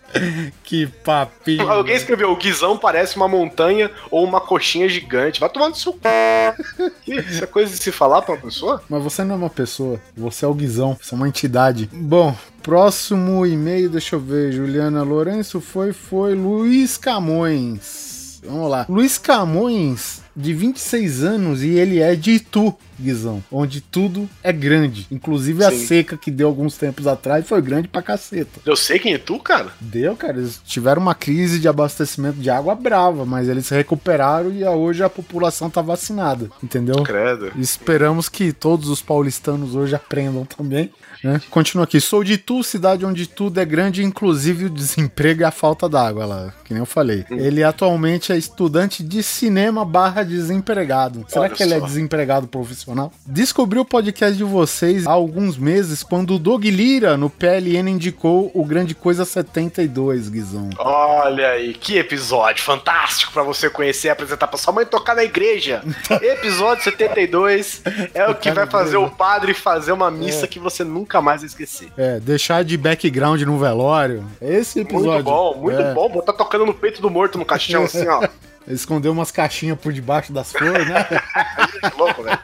Que 0.64 0.87
papinho. 0.87 1.70
Alguém 1.70 1.94
escreveu, 1.94 2.30
o 2.33 2.37
Guizão 2.37 2.76
parece 2.76 3.16
uma 3.16 3.28
montanha 3.28 3.90
ou 4.11 4.24
uma 4.24 4.40
coxinha 4.40 4.88
gigante. 4.88 5.40
Vai 5.40 5.48
tomar 5.48 5.68
no 5.68 5.74
seu 5.74 5.92
c... 5.92 6.90
Isso 7.06 7.44
é 7.44 7.46
coisa 7.46 7.72
de 7.72 7.83
se 7.83 7.92
falar 7.92 8.22
pra 8.22 8.35
uma 8.35 8.40
pessoa? 8.40 8.83
Mas 8.88 9.02
você 9.02 9.24
não 9.24 9.35
é 9.35 9.38
uma 9.38 9.50
pessoa, 9.50 10.00
você 10.16 10.44
é 10.44 10.48
o 10.48 10.54
Guizão, 10.54 10.96
você 11.00 11.14
é 11.14 11.16
uma 11.16 11.28
entidade. 11.28 11.88
Bom, 11.92 12.35
próximo 12.62 13.46
e-mail, 13.46 13.88
deixa 13.88 14.16
eu 14.16 14.20
ver. 14.20 14.52
Juliana 14.52 15.02
Lourenço 15.02 15.61
foi, 15.61 15.92
foi 15.92 16.35
Luiz 16.35 16.96
Camões. 16.96 18.09
Vamos 18.42 18.70
lá. 18.70 18.87
Luiz 18.88 19.18
Camões, 19.18 20.22
de 20.35 20.53
26 20.55 21.22
anos, 21.24 21.62
e 21.62 21.70
ele 21.70 22.00
é 22.00 22.14
de 22.14 22.33
Itu, 22.33 22.74
Guizão, 22.98 23.42
onde 23.50 23.81
tudo 23.81 24.29
é 24.42 24.53
grande. 24.53 25.07
Inclusive 25.11 25.64
a 25.64 25.70
Sim. 25.70 25.87
seca 25.87 26.16
que 26.16 26.31
deu 26.31 26.48
alguns 26.48 26.76
tempos 26.76 27.07
atrás 27.07 27.46
foi 27.46 27.61
grande 27.62 27.88
pra 27.88 28.03
caceta. 28.03 28.61
Eu 28.64 28.76
sei 28.76 28.98
quem 28.98 29.14
é 29.14 29.18
tu, 29.18 29.38
cara. 29.38 29.70
Deu, 29.81 30.16
cara. 30.16 30.38
Eles 30.38 30.61
tiveram 30.64 31.03
uma 31.03 31.14
crise 31.14 31.59
de 31.59 31.68
abastecimento 31.68 32.38
de 32.38 32.50
água 32.50 32.74
brava, 32.74 33.24
mas 33.24 33.48
eles 33.48 33.66
se 33.66 33.74
recuperaram 33.74 34.53
e 34.53 34.64
hoje 34.64 35.03
a 35.03 35.09
população 35.11 35.70
tá 35.70 35.81
vacinada, 35.81 36.50
entendeu? 36.62 37.03
Credo. 37.03 37.53
Esperamos 37.57 38.29
que 38.29 38.53
todos 38.53 38.88
os 38.88 39.03
paulistanos 39.03 39.74
hoje 39.74 39.94
aprendam 39.94 40.44
também. 40.44 40.90
Né? 41.22 41.40
Continua 41.50 41.85
aqui. 41.85 42.00
Sou 42.00 42.24
de 42.24 42.38
Tu, 42.38 42.62
cidade 42.62 43.04
onde 43.04 43.26
tudo 43.26 43.61
é 43.61 43.64
grande, 43.64 44.02
inclusive 44.04 44.66
o 44.66 44.70
desemprego 44.70 45.42
e 45.42 45.44
a 45.44 45.50
falta 45.50 45.88
d'água 45.88 46.24
lá, 46.26 46.54
que 46.64 46.72
nem 46.72 46.80
eu 46.80 46.87
falei. 46.87 47.24
Ele 47.30 47.62
atualmente 47.62 48.33
é 48.33 48.37
estudante 48.37 49.02
de 49.02 49.22
cinema 49.22 49.85
barra 49.85 50.22
desempregado. 50.22 51.24
Será 51.28 51.42
Olha 51.42 51.54
que 51.54 51.62
ele 51.62 51.74
é 51.74 51.80
desempregado 51.80 52.46
profissional? 52.46 53.12
Descobri 53.26 53.78
o 53.78 53.85
podcast 53.85 54.37
de 54.37 54.44
vocês 54.44 55.06
há 55.06 55.11
alguns 55.11 55.56
meses, 55.56 56.02
quando 56.02 56.35
o 56.35 56.38
Doug 56.38 56.64
Lira, 56.64 57.16
no 57.16 57.28
PLN, 57.28 57.90
indicou 57.90 58.50
o 58.54 58.64
Grande 58.64 58.94
Coisa 58.94 59.24
72, 59.24 60.28
Guizão. 60.28 60.70
Olha 60.78 61.50
aí, 61.50 61.74
que 61.74 61.98
episódio 61.98 62.62
fantástico 62.64 63.33
pra 63.33 63.42
você 63.42 63.68
conhecer 63.68 64.09
e 64.09 64.11
apresentar 64.11 64.46
pra 64.46 64.59
sua 64.59 64.72
mãe 64.72 64.87
tocar 64.87 65.14
na 65.14 65.24
igreja. 65.24 65.83
episódio 66.22 66.85
72 66.85 67.83
é 68.14 68.26
o 68.28 68.35
que 68.35 68.50
vai 68.50 68.66
fazer 68.66 68.96
o 68.96 69.11
padre 69.11 69.54
fazer 69.54 69.92
uma 69.92 70.11
missa 70.11 70.44
É. 70.44 70.48
que 70.48 70.59
você 70.59 70.85
nunca 70.85 71.09
mais 71.22 71.40
vai 71.40 71.46
esquecer. 71.46 71.88
É, 71.96 72.20
deixar 72.20 72.62
de 72.62 72.76
background 72.76 73.40
no 73.42 73.58
velório. 73.58 74.22
Esse 74.40 74.80
episódio. 74.80 75.10
Muito 75.12 75.24
bom, 75.24 75.54
muito 75.56 75.80
É. 75.80 75.94
bom. 75.94 76.08
Botar 76.10 76.34
tocando 76.34 76.66
no 76.66 76.74
peito 76.74 77.00
do 77.00 77.08
morto 77.08 77.38
no 77.38 77.44
caixão 77.46 77.84
assim, 77.84 78.06
ó. 78.06 78.26
Escondeu 78.68 79.10
umas 79.12 79.30
caixinhas 79.30 79.78
por 79.80 79.92
debaixo 79.92 80.32
das 80.32 80.52
flores, 80.52 80.86
né? 80.86 81.06
Que 81.80 81.96
louco, 81.98 82.22
velho. 82.22 82.38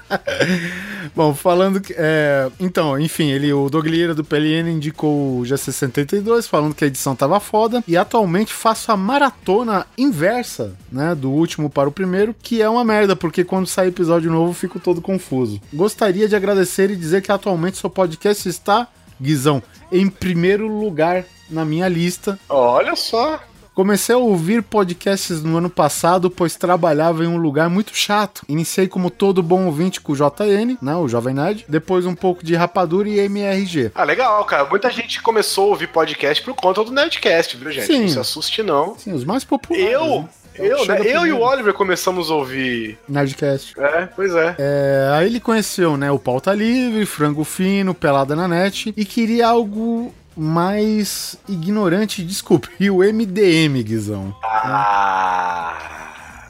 Bom, 1.14 1.35
falando 1.35 1.81
que. 1.81 1.94
é, 1.96 2.51
então, 2.59 2.99
enfim, 2.99 3.31
ele, 3.31 3.53
o 3.53 3.68
Doug 3.68 3.87
Lira 3.87 4.14
do 4.14 4.25
PLN 4.25 4.70
indicou 4.70 5.40
o 5.40 5.42
G62, 5.42 6.49
falando 6.49 6.75
que 6.75 6.85
a 6.85 6.87
edição 6.87 7.14
tava 7.14 7.38
foda. 7.40 7.83
E 7.87 7.96
atualmente 7.96 8.53
faço 8.53 8.90
a 8.92 8.96
maratona 8.96 9.87
inversa, 9.96 10.75
né? 10.90 11.14
Do 11.14 11.31
último 11.31 11.70
para 11.70 11.88
o 11.88 11.92
primeiro, 11.92 12.35
que 12.42 12.62
é 12.62 12.68
uma 12.68 12.85
merda, 12.85 13.14
porque 13.14 13.44
quando 13.44 13.66
sai 13.66 13.88
episódio 13.88 14.31
novo 14.31 14.53
fico 14.53 14.79
todo 14.81 15.01
confuso. 15.01 15.61
Gostaria 15.72 16.29
de 16.29 16.37
agradecer 16.37 16.90
e 16.90 16.96
dizer 16.96 17.22
que 17.22 17.33
atualmente 17.33 17.79
seu 17.79 17.90
podcast 17.90 18.49
está, 18.49 18.87
Guizão, 19.20 19.62
em 19.90 20.09
primeiro 20.09 20.66
lugar 20.66 21.25
na 21.49 21.64
minha 21.64 21.88
lista 21.88 22.38
Olha 22.49 22.96
só. 22.96 23.40
Comecei 23.77 24.15
a 24.15 24.19
ouvir 24.19 24.62
podcasts 24.62 25.43
no 25.43 25.59
ano 25.59 25.69
passado, 25.69 26.31
pois 26.31 26.57
trabalhava 26.57 27.23
em 27.23 27.27
um 27.27 27.37
lugar 27.37 27.69
muito 27.69 27.95
chato. 27.95 28.41
Iniciei 28.49 28.89
como 28.89 29.11
todo 29.11 29.43
bom 29.43 29.67
ouvinte 29.67 30.01
com 30.01 30.15
o 30.15 30.17
JN, 30.17 30.79
né, 30.81 30.97
o 30.97 31.07
Jovem 31.07 31.35
Nerd, 31.35 31.67
depois 31.69 32.07
um 32.07 32.15
pouco 32.15 32.43
de 32.43 32.55
Rapadura 32.55 33.07
e 33.07 33.19
MRG. 33.19 33.93
Ah, 33.95 34.05
legal, 34.05 34.43
cara. 34.47 34.65
Muita 34.65 34.91
gente 34.91 35.21
começou 35.21 35.65
a 35.65 35.69
ouvir 35.73 35.89
podcast 35.89 36.43
por 36.43 36.55
conta 36.55 36.83
do 36.83 36.91
Nerdcast, 36.91 37.55
viu, 37.59 37.71
gente? 37.71 37.87
Sim. 37.87 38.01
Não 38.01 38.09
se 38.09 38.19
assuste, 38.19 38.62
não. 38.62 38.97
Sim, 38.99 39.12
os 39.12 39.27
mais 39.27 39.45
populares. 39.45 39.87
Eu, 39.93 40.21
né? 40.23 40.29
É 40.55 40.73
eu, 40.73 40.87
né? 40.87 41.01
Eu 41.05 41.27
e 41.27 41.33
o 41.35 41.41
Oliver 41.41 41.75
começamos 41.75 42.31
a 42.31 42.35
ouvir. 42.35 42.99
Nerdcast. 43.07 43.79
É, 43.79 44.07
pois 44.07 44.35
é. 44.35 44.55
É, 44.59 45.11
aí 45.12 45.27
ele 45.27 45.39
conheceu, 45.39 45.99
né, 45.99 46.11
o 46.11 46.19
Pauta 46.19 46.55
Livre, 46.55 47.05
Frango 47.05 47.45
Fino, 47.45 47.93
Pelada 47.93 48.35
na 48.35 48.49
Net, 48.49 48.95
e 48.97 49.05
queria 49.05 49.49
algo 49.49 50.15
mais 50.37 51.38
ignorante 51.49 52.20
e 52.22 52.25
descobriu 52.25 52.96
o 52.96 53.05
MDM, 53.05 53.83
Guizão. 53.83 54.37
Ah. 54.44 55.77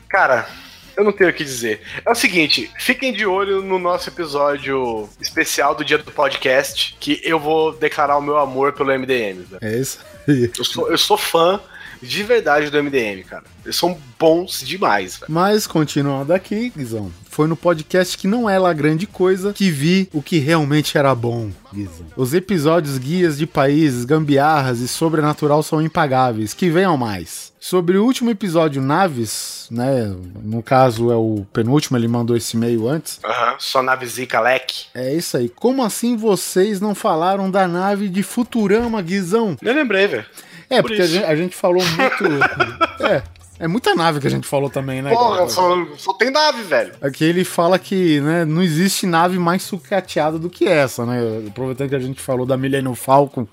Cara, 0.08 0.48
eu 0.96 1.04
não 1.04 1.12
tenho 1.12 1.30
o 1.30 1.32
que 1.32 1.44
dizer. 1.44 1.82
É 2.04 2.10
o 2.10 2.14
seguinte, 2.14 2.70
fiquem 2.78 3.12
de 3.12 3.26
olho 3.26 3.62
no 3.62 3.78
nosso 3.78 4.08
episódio 4.08 5.08
especial 5.20 5.74
do 5.74 5.84
dia 5.84 5.98
do 5.98 6.10
podcast, 6.10 6.96
que 6.98 7.20
eu 7.22 7.38
vou 7.38 7.72
declarar 7.72 8.16
o 8.16 8.22
meu 8.22 8.38
amor 8.38 8.72
pelo 8.72 8.90
MDM. 8.98 9.44
velho. 9.44 9.58
É 9.60 9.76
isso 9.78 9.98
aí. 10.26 10.50
Eu 10.56 10.64
sou, 10.64 10.90
eu 10.90 10.98
sou 10.98 11.18
fã 11.18 11.60
de 12.02 12.22
verdade 12.22 12.70
do 12.70 12.82
MDM, 12.82 13.22
cara. 13.24 13.44
Eles 13.64 13.76
são 13.76 13.98
bons 14.18 14.60
demais, 14.64 15.16
velho. 15.16 15.32
Mas, 15.32 15.66
continuando 15.66 16.32
aqui, 16.32 16.72
Guizão, 16.74 17.10
foi 17.28 17.46
no 17.46 17.56
podcast 17.56 18.16
que 18.16 18.28
não 18.28 18.48
é 18.48 18.58
lá 18.58 18.72
grande 18.72 19.06
coisa 19.06 19.52
que 19.52 19.70
vi 19.70 20.08
o 20.12 20.22
que 20.22 20.38
realmente 20.38 20.96
era 20.96 21.14
bom, 21.14 21.50
Guizão. 21.74 22.06
Os 22.16 22.32
episódios 22.32 22.96
guias 22.96 23.36
de 23.36 23.46
países, 23.46 24.04
gambiarras 24.04 24.80
e 24.80 24.88
sobrenatural 24.88 25.62
são 25.62 25.82
impagáveis, 25.82 26.54
que 26.54 26.70
venham 26.70 26.96
mais. 26.96 27.52
Sobre 27.58 27.98
o 27.98 28.04
último 28.04 28.30
episódio 28.30 28.80
Naves, 28.80 29.66
né, 29.72 30.14
no 30.42 30.62
caso 30.62 31.10
é 31.10 31.16
o 31.16 31.44
penúltimo, 31.52 31.98
ele 31.98 32.06
mandou 32.06 32.36
esse 32.36 32.56
e-mail 32.56 32.88
antes. 32.88 33.18
Aham, 33.24 33.56
só 33.58 33.82
nave 33.82 34.06
zica 34.06 34.40
leque. 34.40 34.84
É 34.94 35.12
isso 35.12 35.36
aí. 35.36 35.48
Como 35.48 35.82
assim 35.82 36.16
vocês 36.16 36.80
não 36.80 36.94
falaram 36.94 37.50
da 37.50 37.66
nave 37.66 38.08
de 38.08 38.22
Futurama, 38.22 39.02
Guizão? 39.02 39.56
Eu 39.60 39.74
lembrei, 39.74 40.06
velho. 40.06 40.24
É, 40.68 40.82
Por 40.82 40.88
porque 40.88 41.02
a 41.02 41.06
gente, 41.06 41.24
a 41.24 41.36
gente 41.36 41.54
falou 41.54 41.82
muito... 41.84 42.24
é, 43.04 43.22
é 43.58 43.66
muita 43.68 43.94
nave 43.94 44.20
que 44.20 44.26
a 44.26 44.30
gente 44.30 44.46
falou 44.46 44.68
também, 44.68 45.00
né? 45.00 45.10
Porra, 45.10 45.48
só, 45.48 45.86
só 45.96 46.12
tem 46.14 46.30
nave, 46.30 46.62
velho. 46.62 46.92
Aqui 47.00 47.24
ele 47.24 47.44
fala 47.44 47.78
que 47.78 48.20
né, 48.20 48.44
não 48.44 48.62
existe 48.62 49.06
nave 49.06 49.38
mais 49.38 49.62
sucateada 49.62 50.38
do 50.38 50.50
que 50.50 50.66
essa, 50.66 51.06
né? 51.06 51.44
Aproveitando 51.48 51.88
que 51.88 51.94
a 51.94 52.00
gente 52.00 52.20
falou 52.20 52.44
da 52.44 52.56
Millennium 52.56 52.94
Falcon 52.94 53.46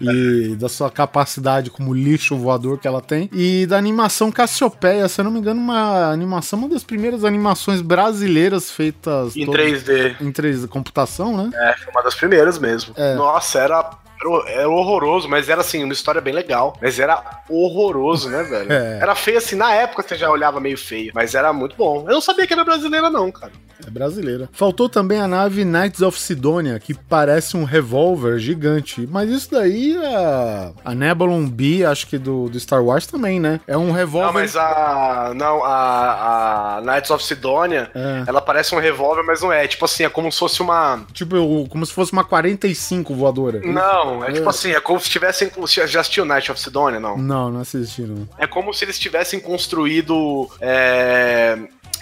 e 0.00 0.56
da 0.56 0.68
sua 0.68 0.90
capacidade 0.90 1.70
como 1.70 1.92
lixo 1.92 2.36
voador 2.36 2.78
que 2.78 2.88
ela 2.88 3.02
tem. 3.02 3.28
E 3.32 3.66
da 3.66 3.76
animação 3.76 4.32
Cassiopeia, 4.32 5.06
se 5.08 5.20
eu 5.20 5.24
não 5.24 5.30
me 5.30 5.38
engano, 5.38 5.60
uma 5.60 6.10
animação, 6.10 6.58
uma 6.58 6.68
das 6.68 6.82
primeiras 6.82 7.24
animações 7.24 7.82
brasileiras 7.82 8.70
feitas 8.70 9.36
Em 9.36 9.44
todas 9.44 9.60
3D. 9.60 10.16
em 10.20 10.32
3D 10.32 10.66
computação, 10.68 11.36
né? 11.36 11.50
É, 11.52 11.76
foi 11.76 11.92
uma 11.92 12.02
das 12.02 12.14
primeiras 12.14 12.58
mesmo. 12.58 12.94
É. 12.96 13.14
Nossa, 13.14 13.58
era, 13.58 13.90
era, 14.22 14.50
era 14.60 14.68
horroroso, 14.68 15.28
mas 15.28 15.48
era 15.48 15.60
assim, 15.60 15.82
uma 15.84 15.92
história 15.92 16.20
bem 16.20 16.32
legal. 16.34 16.76
Mas 16.80 16.98
era 16.98 17.22
horroroso, 17.48 18.28
né, 18.28 18.42
velho? 18.42 18.70
É. 18.80 18.98
Era 19.00 19.14
feio 19.14 19.38
assim, 19.38 19.56
na 19.56 19.72
época 19.74 20.02
você 20.02 20.16
já 20.16 20.30
olhava 20.30 20.60
meio 20.60 20.78
feio, 20.78 21.10
mas 21.14 21.34
era 21.34 21.52
muito 21.52 21.74
bom. 21.76 22.04
Eu 22.06 22.14
não 22.14 22.20
sabia 22.20 22.46
que 22.46 22.52
era 22.52 22.64
brasileira, 22.64 23.10
não, 23.10 23.30
cara. 23.30 23.52
É 23.86 23.90
brasileira. 23.90 24.48
Faltou 24.52 24.88
também 24.88 25.18
a 25.20 25.26
nave 25.26 25.64
Knights 25.64 26.02
of 26.02 26.18
Sidonia, 26.20 26.78
que 26.78 26.92
parece 26.94 27.56
um 27.56 27.64
revólver 27.64 28.38
gigante. 28.38 29.06
Mas 29.10 29.30
isso 29.30 29.50
daí, 29.50 29.96
a, 30.04 30.72
a 30.84 30.94
Nebulon 30.94 31.46
B, 31.48 31.84
acho 31.84 32.06
que 32.06 32.18
do, 32.18 32.48
do 32.48 32.60
Star 32.60 32.84
Wars 32.84 33.06
também, 33.06 33.40
né? 33.40 33.58
É 33.66 33.76
um 33.76 33.90
revólver. 33.90 34.26
Não, 34.26 34.32
mas 34.34 34.54
a. 34.56 35.32
Não, 35.34 35.64
a, 35.64 36.76
a 36.76 36.80
Knights 36.82 37.10
of 37.10 37.24
Sidonia, 37.24 37.90
É. 37.94 38.24
ela 38.26 38.40
parece 38.40 38.74
um 38.74 38.78
revólver, 38.78 39.22
mas 39.22 39.40
não 39.42 39.52
é. 39.52 39.66
Tipo 39.66 39.86
assim, 39.86 40.04
é 40.04 40.08
como 40.10 40.30
se 40.30 40.38
fosse 40.38 40.60
uma. 40.60 41.00
Tipo, 41.12 41.66
como 41.68 41.84
se 41.86 41.92
fosse 41.92 42.12
uma 42.12 42.24
45 42.24 43.14
voadora. 43.14 43.60
Não, 43.64 44.09
é, 44.24 44.30
É. 44.30 44.32
tipo 44.32 44.48
assim, 44.48 44.72
é 44.72 44.80
como 44.80 44.98
se 45.00 45.08
tivessem. 45.10 45.50
Já 45.86 46.00
assistiu 46.00 46.24
Knights 46.24 46.50
of 46.50 46.60
Sidonia, 46.60 46.98
não? 47.00 47.16
Não, 47.16 47.50
não 47.50 47.60
assisti, 47.60 48.02
não. 48.02 48.28
É 48.38 48.46
como 48.46 48.72
se 48.74 48.84
eles 48.84 48.98
tivessem 48.98 49.38
construído. 49.40 50.48
é, 50.60 51.58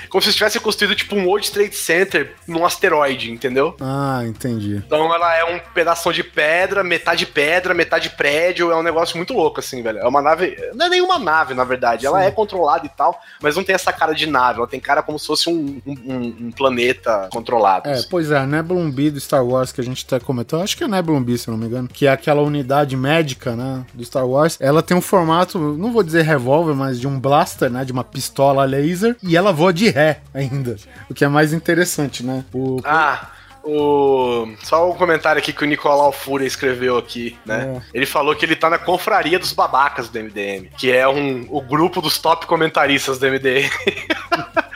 como 0.09 0.23
se 0.23 0.33
tivesse 0.33 0.61
construído 0.61 0.95
tipo 0.95 1.15
um 1.17 1.27
World 1.27 1.51
Trade 1.51 1.75
Center 1.75 2.35
num 2.47 2.65
asteroide, 2.65 3.31
entendeu? 3.31 3.77
Ah, 3.81 4.23
entendi. 4.27 4.83
Então 4.87 5.15
ela 5.15 5.37
é 5.37 5.45
um 5.45 5.59
pedaço 5.75 6.13
de 6.13 6.23
pedra, 6.23 6.83
metade 6.83 7.27
pedra, 7.27 7.75
metade 7.75 8.11
prédio, 8.11 8.71
é 8.71 8.77
um 8.77 8.83
negócio 8.83 9.17
muito 9.17 9.35
louco, 9.35 9.61
assim, 9.61 9.83
velho. 9.83 9.99
É 9.99 10.09
uma 10.09 10.23
nave. 10.23 10.57
Não 10.75 10.87
é 10.87 10.89
nenhuma 10.89 11.19
nave, 11.19 11.55
na 11.55 11.65
verdade. 11.65 12.07
Ela 12.07 12.25
é 12.25 12.31
controlada 12.31 12.87
e 12.87 12.89
tal, 12.89 13.21
mas 13.43 13.57
não 13.57 13.65
tem 13.65 13.75
essa 13.75 13.93
cara 13.93 14.13
de 14.13 14.27
nave. 14.27 14.59
Ela 14.59 14.69
tem 14.69 14.81
cara 14.81 15.03
como 15.03 15.19
se 15.19 15.27
fosse 15.27 15.49
um, 15.49 15.81
um, 15.87 16.37
um 16.41 16.51
planeta 16.51 17.29
controlado. 17.33 17.89
É, 17.89 17.93
assim. 17.93 18.09
pois 18.11 18.31
é, 18.31 18.39
a 18.39 18.47
Nebulon 18.47 18.91
B 18.91 19.11
do 19.11 19.21
Star 19.21 19.45
Wars 19.45 19.73
que 19.73 19.81
a 19.81 19.85
gente 19.85 20.05
até 20.07 20.19
comentou, 20.25 20.61
acho 20.63 20.77
que 20.77 20.85
é 20.85 20.89
Nebulon 20.89 21.23
B, 21.23 21.37
se 21.37 21.51
não 21.51 21.57
me 21.57 21.67
engano, 21.67 21.89
que 21.89 22.07
é 22.07 22.11
aquela 22.11 22.43
unidade 22.43 22.97
médica, 22.97 23.55
né, 23.55 23.85
do 23.93 24.05
Star 24.05 24.27
Wars. 24.27 24.57
Ela 24.61 24.83
tem 24.83 24.97
um 24.97 25.01
formato, 25.01 25.59
não 25.59 25.93
vou 25.93 26.03
dizer 26.03 26.23
revólver, 26.23 26.75
mas 26.75 27.01
de 27.01 27.07
um 27.07 27.19
blaster, 27.19 27.71
né, 27.71 27.85
de 27.85 27.93
uma 27.93 28.05
pistola 28.05 28.65
laser, 28.65 29.17
e 29.23 29.37
ela 29.37 29.53
voa 29.53 29.73
de 29.73 29.88
ré 29.91 30.21
ainda, 30.33 30.77
o 31.11 31.15
que 31.15 31.25
é 31.25 31.29
mais 31.29 31.53
interessante, 31.53 32.25
né? 32.25 32.45
O, 32.53 32.81
Ah, 32.85 33.31
o... 33.63 34.47
Só 34.63 34.91
um 34.91 34.95
comentário 34.95 35.39
aqui 35.39 35.53
que 35.53 35.63
o 35.63 35.67
Nicolau 35.67 36.13
Fúria 36.13 36.47
escreveu 36.47 36.97
aqui, 36.97 37.37
né? 37.45 37.83
Ele 37.93 38.07
falou 38.07 38.35
que 38.35 38.45
ele 38.45 38.57
tá 38.57 38.71
na 38.71 38.79
confraria 38.79 39.39
dos 39.39 39.53
babacas 39.53 40.09
do 40.09 40.19
MDM, 40.19 40.69
que 40.79 40.91
é 40.91 41.07
um, 41.09 41.47
o 41.51 41.61
grupo 41.61 42.01
dos 42.01 42.19
top 42.19 42.47
comentaristas 42.47 43.19
do 43.19 43.27
MDM. 43.27 43.71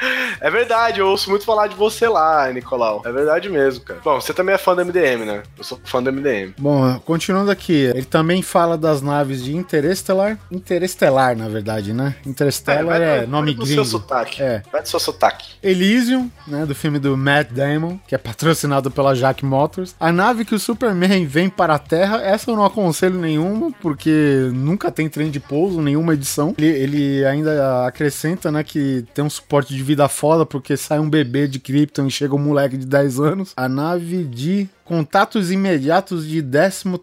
é 0.43 0.51
verdade, 0.51 1.01
eu 1.01 1.07
ouço 1.09 1.31
muito 1.31 1.45
falar 1.45 1.67
de 1.69 1.75
você 1.77 2.09
lá, 2.09 2.51
Nicolau. 2.53 3.03
É 3.05 3.13
verdade 3.13 3.49
mesmo, 3.49 3.85
cara. 3.85 4.01
Bom, 4.05 4.21
você 4.21 4.33
também 4.35 4.55
é 4.55 4.59
fã 4.59 4.75
do 4.75 4.85
MDM, 4.85 5.25
né? 5.25 5.43
Eu 5.57 5.65
sou 5.65 5.79
fã 5.85 6.03
do 6.03 6.13
MDM. 6.13 6.55
Bom, 6.59 6.99
continuando 7.01 7.51
aqui, 7.51 7.73
ele 7.95 8.05
também 8.05 8.43
fala 8.43 8.77
das 8.77 9.01
naves 9.03 9.43
de 9.43 9.55
Interestelar. 9.57 10.39
Interestelar, 10.51 11.37
na 11.37 11.49
verdade, 11.49 11.93
né? 11.93 12.15
Interstellar 12.27 12.85
vai- 12.99 13.03
é, 13.03 13.17
vai 13.19 13.27
nome 13.27 13.55
do 13.55 13.67
seu 13.67 13.77
gringo. 13.77 13.85
sotaque. 13.89 14.43
É. 14.43 14.63
Vai 14.73 14.83
do 14.83 14.89
seu 14.89 14.99
sotaque. 15.01 15.51
Elysium, 15.63 16.31
né, 16.47 16.67
do 16.67 16.75
filme 16.75 16.99
do 16.99 17.17
Matt 17.17 17.51
Damon, 17.51 17.99
que 18.07 18.15
é 18.15 18.19
patrocinado 18.19 18.91
pela 18.91 19.15
Jack 19.15 19.45
Motors. 19.45 19.95
A 20.01 20.11
nave 20.11 20.45
que 20.45 20.55
o 20.55 20.59
Superman 20.59 21.27
vem 21.27 21.49
para 21.49 21.75
a 21.75 21.79
Terra, 21.79 22.21
essa 22.23 22.51
eu 22.51 22.57
não 22.57 22.65
aconselho 22.65 23.19
nenhuma, 23.19 23.71
porque 23.81 24.51
nunca 24.53 24.91
tem 24.91 25.09
trem 25.09 25.31
de 25.31 25.39
pouso, 25.41 25.81
nenhuma 25.81 26.15
edição. 26.15 26.55
Ele, 26.59 26.67
ele 26.69 27.25
ainda 27.25 27.87
acrescenta, 27.87 28.51
né, 28.51 28.63
que 28.65 29.05
tem 29.15 29.25
um 29.25 29.31
suporte 29.31 29.75
de 29.75 29.83
vida 29.83 30.09
porque 30.47 30.77
sai 30.77 30.99
um 30.99 31.09
bebê 31.09 31.47
de 31.47 31.59
Krypton 31.59 32.07
e 32.07 32.11
chega 32.11 32.35
um 32.35 32.39
moleque 32.39 32.77
de 32.77 32.87
10 32.87 33.21
anos. 33.21 33.53
A 33.57 33.69
nave 33.69 34.25
de 34.25 34.69
contatos 34.85 35.51
imediatos 35.51 36.27
de 36.27 36.43
décimo 36.43 37.01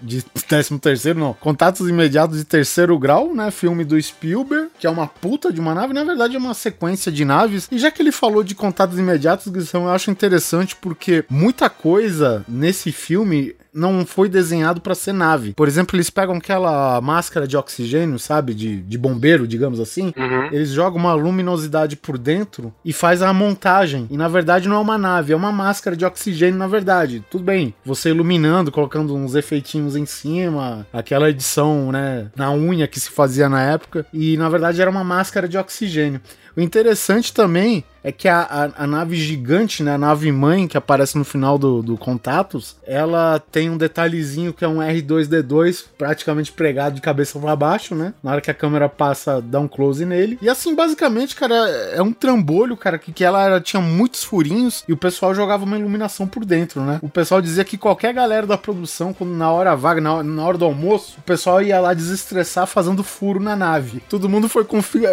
de 0.00 0.24
décimo 0.48 0.78
terceiro, 0.78 1.18
não. 1.18 1.34
Contatos 1.34 1.88
imediatos 1.88 2.38
de 2.38 2.44
terceiro 2.44 2.98
grau, 2.98 3.34
né? 3.34 3.50
Filme 3.50 3.84
do 3.84 4.00
Spielberg, 4.00 4.70
que 4.78 4.86
é 4.86 4.90
uma 4.90 5.06
puta 5.06 5.52
de 5.52 5.60
uma 5.60 5.74
nave. 5.74 5.92
Na 5.92 6.04
verdade, 6.04 6.36
é 6.36 6.38
uma 6.38 6.54
sequência 6.54 7.10
de 7.10 7.24
naves. 7.24 7.68
E 7.70 7.78
já 7.78 7.90
que 7.90 8.00
ele 8.00 8.12
falou 8.12 8.42
de 8.42 8.54
contatos 8.54 8.98
imediatos, 8.98 9.48
Guizão, 9.48 9.84
eu 9.84 9.90
acho 9.90 10.10
interessante 10.10 10.76
porque 10.76 11.24
muita 11.28 11.68
coisa 11.68 12.44
nesse 12.48 12.92
filme 12.92 13.54
não 13.78 14.04
foi 14.04 14.28
desenhado 14.28 14.80
pra 14.80 14.94
ser 14.94 15.12
nave. 15.12 15.54
Por 15.54 15.68
exemplo, 15.68 15.96
eles 15.96 16.10
pegam 16.10 16.36
aquela 16.36 17.00
máscara 17.00 17.46
de 17.46 17.56
oxigênio, 17.56 18.18
sabe? 18.18 18.52
De, 18.54 18.80
de 18.82 18.98
bombeiro, 18.98 19.46
digamos 19.46 19.80
assim. 19.80 20.12
Uhum. 20.16 20.46
Eles 20.52 20.70
jogam 20.70 20.98
uma 20.98 21.14
luminosidade 21.14 21.96
por 21.96 22.18
dentro 22.18 22.72
e 22.84 22.92
faz 22.92 23.22
a 23.22 23.32
montagem. 23.32 24.06
E 24.10 24.16
na 24.16 24.28
verdade 24.28 24.68
não 24.68 24.76
é 24.76 24.80
uma 24.80 24.98
nave, 24.98 25.32
é 25.32 25.36
uma 25.36 25.52
máscara 25.52 25.96
de 25.96 26.04
oxigênio, 26.04 26.58
na 26.58 26.66
verdade. 26.66 27.24
Tudo 27.30 27.44
bem, 27.44 27.74
você 27.84 28.10
iluminando, 28.10 28.72
colocando 28.72 29.14
uns 29.14 29.34
efeitinhos 29.34 29.96
em 29.96 30.06
cima, 30.06 30.86
aquela 30.92 31.30
edição, 31.30 31.92
né, 31.92 32.28
na 32.36 32.52
unha 32.52 32.88
que 32.88 32.98
se 32.98 33.10
fazia 33.10 33.48
na 33.48 33.62
época. 33.62 34.04
E 34.12 34.36
na 34.36 34.48
verdade 34.48 34.80
era 34.80 34.90
uma 34.90 35.04
máscara 35.04 35.48
de 35.48 35.56
oxigênio. 35.56 36.20
O 36.56 36.60
interessante 36.60 37.32
também 37.32 37.84
é 38.02 38.12
que 38.12 38.28
a, 38.28 38.40
a, 38.40 38.84
a 38.84 38.86
nave 38.86 39.16
gigante, 39.16 39.82
né, 39.82 39.94
a 39.94 39.98
nave 39.98 40.30
mãe 40.30 40.68
que 40.68 40.76
aparece 40.76 41.18
no 41.18 41.24
final 41.24 41.58
do, 41.58 41.82
do 41.82 41.96
Contatos, 41.96 42.76
ela 42.86 43.42
tem 43.50 43.70
um 43.70 43.76
detalhezinho 43.76 44.52
que 44.52 44.64
é 44.64 44.68
um 44.68 44.78
R2D2 44.78 45.84
praticamente 45.96 46.52
pregado 46.52 46.96
de 46.96 47.00
cabeça 47.00 47.38
para 47.38 47.56
baixo, 47.56 47.94
né? 47.94 48.14
Na 48.22 48.32
hora 48.32 48.40
que 48.40 48.50
a 48.50 48.54
câmera 48.54 48.88
passa, 48.88 49.40
dá 49.40 49.60
um 49.60 49.68
close 49.68 50.04
nele. 50.04 50.38
E 50.40 50.48
assim, 50.48 50.74
basicamente, 50.74 51.34
cara, 51.34 51.54
é 51.54 52.02
um 52.02 52.12
trambolho, 52.12 52.76
cara, 52.76 52.98
que, 52.98 53.12
que 53.12 53.24
ela 53.24 53.60
tinha 53.60 53.82
muitos 53.82 54.24
furinhos 54.24 54.84
e 54.88 54.92
o 54.92 54.96
pessoal 54.96 55.34
jogava 55.34 55.64
uma 55.64 55.78
iluminação 55.78 56.26
por 56.26 56.44
dentro, 56.44 56.80
né? 56.80 56.98
O 57.02 57.08
pessoal 57.08 57.40
dizia 57.40 57.64
que 57.64 57.76
qualquer 57.76 58.12
galera 58.14 58.46
da 58.46 58.58
produção, 58.58 59.12
quando 59.12 59.32
na 59.32 59.50
hora 59.50 59.74
vaga, 59.74 60.00
na, 60.00 60.22
na 60.22 60.44
hora 60.44 60.58
do 60.58 60.64
almoço, 60.64 61.16
o 61.18 61.22
pessoal 61.22 61.60
ia 61.62 61.80
lá 61.80 61.94
desestressar 61.94 62.66
fazendo 62.66 63.02
furo 63.02 63.40
na 63.40 63.56
nave. 63.56 64.02
Todo 64.08 64.28
mundo 64.28 64.48
foi, 64.48 64.66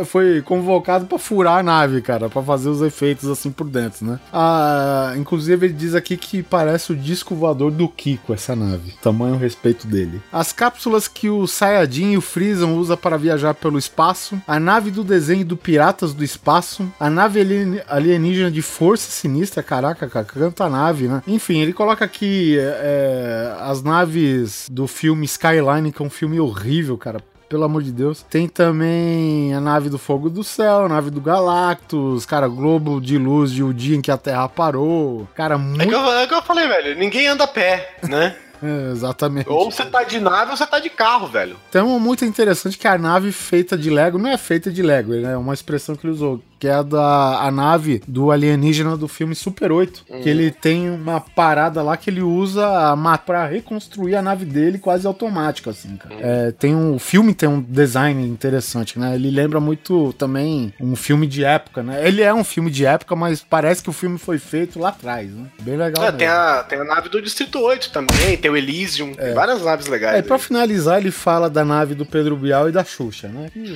foi 0.06 0.42
convocado 0.42 1.06
pra 1.06 1.18
furar 1.18 1.60
a 1.60 1.64
nave, 1.64 2.02
cara, 2.02 2.30
pra 2.30 2.42
fazer 2.42 2.75
efeitos 2.82 3.30
assim 3.30 3.52
por 3.52 3.68
dentro, 3.68 4.06
né? 4.06 4.20
Ah, 4.32 5.14
inclusive 5.18 5.66
ele 5.68 5.74
diz 5.74 5.96
aqui 5.96 6.18
que 6.18 6.42
parece 6.44 6.92
o 6.92 6.96
disco 6.96 7.36
voador 7.36 7.72
do 7.72 7.88
Kiko, 7.88 8.34
essa 8.34 8.56
nave. 8.56 8.94
Tamanho 9.02 9.38
respeito 9.38 9.88
dele. 9.88 10.22
As 10.32 10.52
cápsulas 10.52 11.08
que 11.08 11.30
o 11.30 11.48
Sayajin 11.48 12.12
e 12.12 12.18
o 12.18 12.22
Freezon 12.22 12.74
usa 12.76 12.96
para 12.98 13.18
viajar 13.18 13.54
pelo 13.54 13.78
espaço, 13.78 14.42
a 14.48 14.60
nave 14.60 14.92
do 14.92 15.04
desenho 15.04 15.46
do 15.46 15.58
Piratas 15.58 16.14
do 16.14 16.24
Espaço, 16.24 16.88
a 17.00 17.10
nave 17.10 17.40
alien- 17.40 17.82
alienígena 17.88 18.52
de 18.52 18.62
Força 18.62 19.10
Sinistra, 19.12 19.62
caraca, 19.64 20.08
cara, 20.08 20.26
canta 20.26 20.70
nave, 20.70 21.08
né? 21.08 21.22
Enfim, 21.28 21.60
ele 21.60 21.74
coloca 21.74 22.04
aqui 22.06 22.58
é, 22.60 23.56
as 23.60 23.82
naves 23.82 24.68
do 24.72 24.88
filme 24.88 25.26
Skyline, 25.26 25.92
que 25.92 26.02
é 26.02 26.06
um 26.06 26.10
filme 26.10 26.40
horrível, 26.40 26.98
cara. 26.98 27.20
Pelo 27.50 27.64
amor 27.64 27.84
de 27.84 27.92
Deus. 27.92 28.24
Tem 28.24 28.48
também 28.48 29.54
a 29.54 29.60
nave 29.62 29.90
do 29.90 29.98
Fogo 29.98 30.30
do 30.30 30.44
Céu, 30.44 30.86
a 30.86 30.90
nave 30.90 31.10
do 31.10 31.22
Galactus, 31.22 32.26
cara, 32.26 32.48
Globo 32.48 33.00
de 33.00 33.18
Luz 33.18 33.52
de 33.52 33.64
o 33.64 33.74
dia 33.74 33.96
em 33.96 34.02
que 34.02 34.12
a 34.12 34.18
Terra 34.18 34.50
parou. 34.50 35.28
Cara, 35.36 35.56
É 35.56 35.58
muito. 35.58 35.88
que, 35.88 35.94
eu, 35.94 36.12
é 36.12 36.28
que 36.28 36.34
eu 36.34 36.42
falei, 36.42 36.68
velho, 36.68 36.98
ninguém 36.98 37.28
anda 37.28 37.44
a 37.44 37.48
pé, 37.48 37.98
né? 38.08 38.36
É, 38.64 38.90
exatamente. 38.92 39.50
ou 39.50 39.70
você 39.70 39.86
tá 39.86 40.02
de 40.04 40.18
nave 40.18 40.50
ou 40.50 40.58
você 40.58 40.66
tá 40.66 40.80
de 40.80 40.90
carro, 40.90 41.28
velho. 41.28 41.58
Então, 41.70 42.00
muito 42.00 42.24
interessante 42.24 42.78
que 42.78 42.88
a 42.88 42.98
nave 42.98 43.32
feita 43.34 43.78
de 43.78 43.90
Lego 43.90 44.18
não 44.18 44.30
é 44.30 44.38
feita 44.38 44.72
de 44.72 44.82
Lego, 44.82 45.14
é 45.14 45.38
uma 45.38 45.54
expressão 45.54 45.94
que 45.94 46.08
ele 46.08 46.14
usou, 46.14 46.42
que 46.60 46.68
é 46.68 46.74
a 46.74 46.82
da 46.82 47.40
a 47.42 47.52
nave 47.52 48.02
do 48.08 48.32
alienígena 48.32 48.96
do 48.98 49.08
filme 49.08 49.36
Super 49.36 49.72
8, 49.72 50.06
que 50.22 50.30
ele 50.30 50.52
tem 50.52 50.90
uma 50.90 51.20
parada 51.20 51.82
lá 51.82 51.96
que 51.98 52.10
ele 52.10 52.22
usa 52.22 52.66
a 52.68 52.96
ma- 52.96 53.18
pra 53.18 53.46
reconstruir 53.46 54.16
a 54.16 54.22
nave 54.22 54.46
dele 54.46 54.78
quase 54.78 55.06
automática, 55.08 55.70
assim, 55.72 55.96
cara. 55.98 56.16
É, 56.20 56.52
tem 56.52 56.76
um, 56.76 56.96
o 56.96 57.00
filme 57.00 57.34
tem 57.34 57.48
um 57.50 57.62
design 57.62 58.26
interessante, 58.28 58.98
né? 59.00 59.16
Ele 59.16 59.30
lembra 59.30 59.60
muito 59.60 60.14
também 60.14 60.74
um 60.80 60.96
filme 60.96 61.28
de 61.28 61.44
época, 61.44 61.84
né? 61.84 62.08
Ele 62.08 62.22
é 62.22 62.34
um 62.34 62.44
filme 62.44 62.70
de 62.72 62.86
época, 62.86 63.16
mas 63.16 63.42
parece 63.44 63.82
que 63.84 63.90
o 63.90 63.94
filme 63.94 64.18
foi 64.18 64.38
feito 64.38 64.80
lá 64.80 64.90
atrás, 64.90 65.30
né? 65.32 65.46
Bem 65.62 65.78
legal 65.78 66.06
É, 66.06 66.12
tem, 66.12 66.28
a, 66.28 66.64
tem 66.68 66.80
a 66.80 66.84
nave 66.84 67.10
do 67.10 67.22
Distrito 67.22 67.60
8 67.60 67.92
também, 67.92 68.38
tem 68.38 68.50
o 68.52 68.58
Elysium, 68.58 69.14
tem 69.14 69.34
várias 69.34 69.62
naves 69.64 69.88
legais. 69.88 70.18
É, 70.18 70.22
pra 70.22 70.38
finalizar, 70.38 71.00
ele 71.00 71.12
fala 71.12 71.50
da 71.50 71.64
nave 71.66 71.96
do 71.96 72.06
Pedro 72.06 72.36
Bial 72.36 72.70
e 72.70 72.72
da 72.72 72.84
Xuxa, 72.84 73.28
né? 73.28 73.50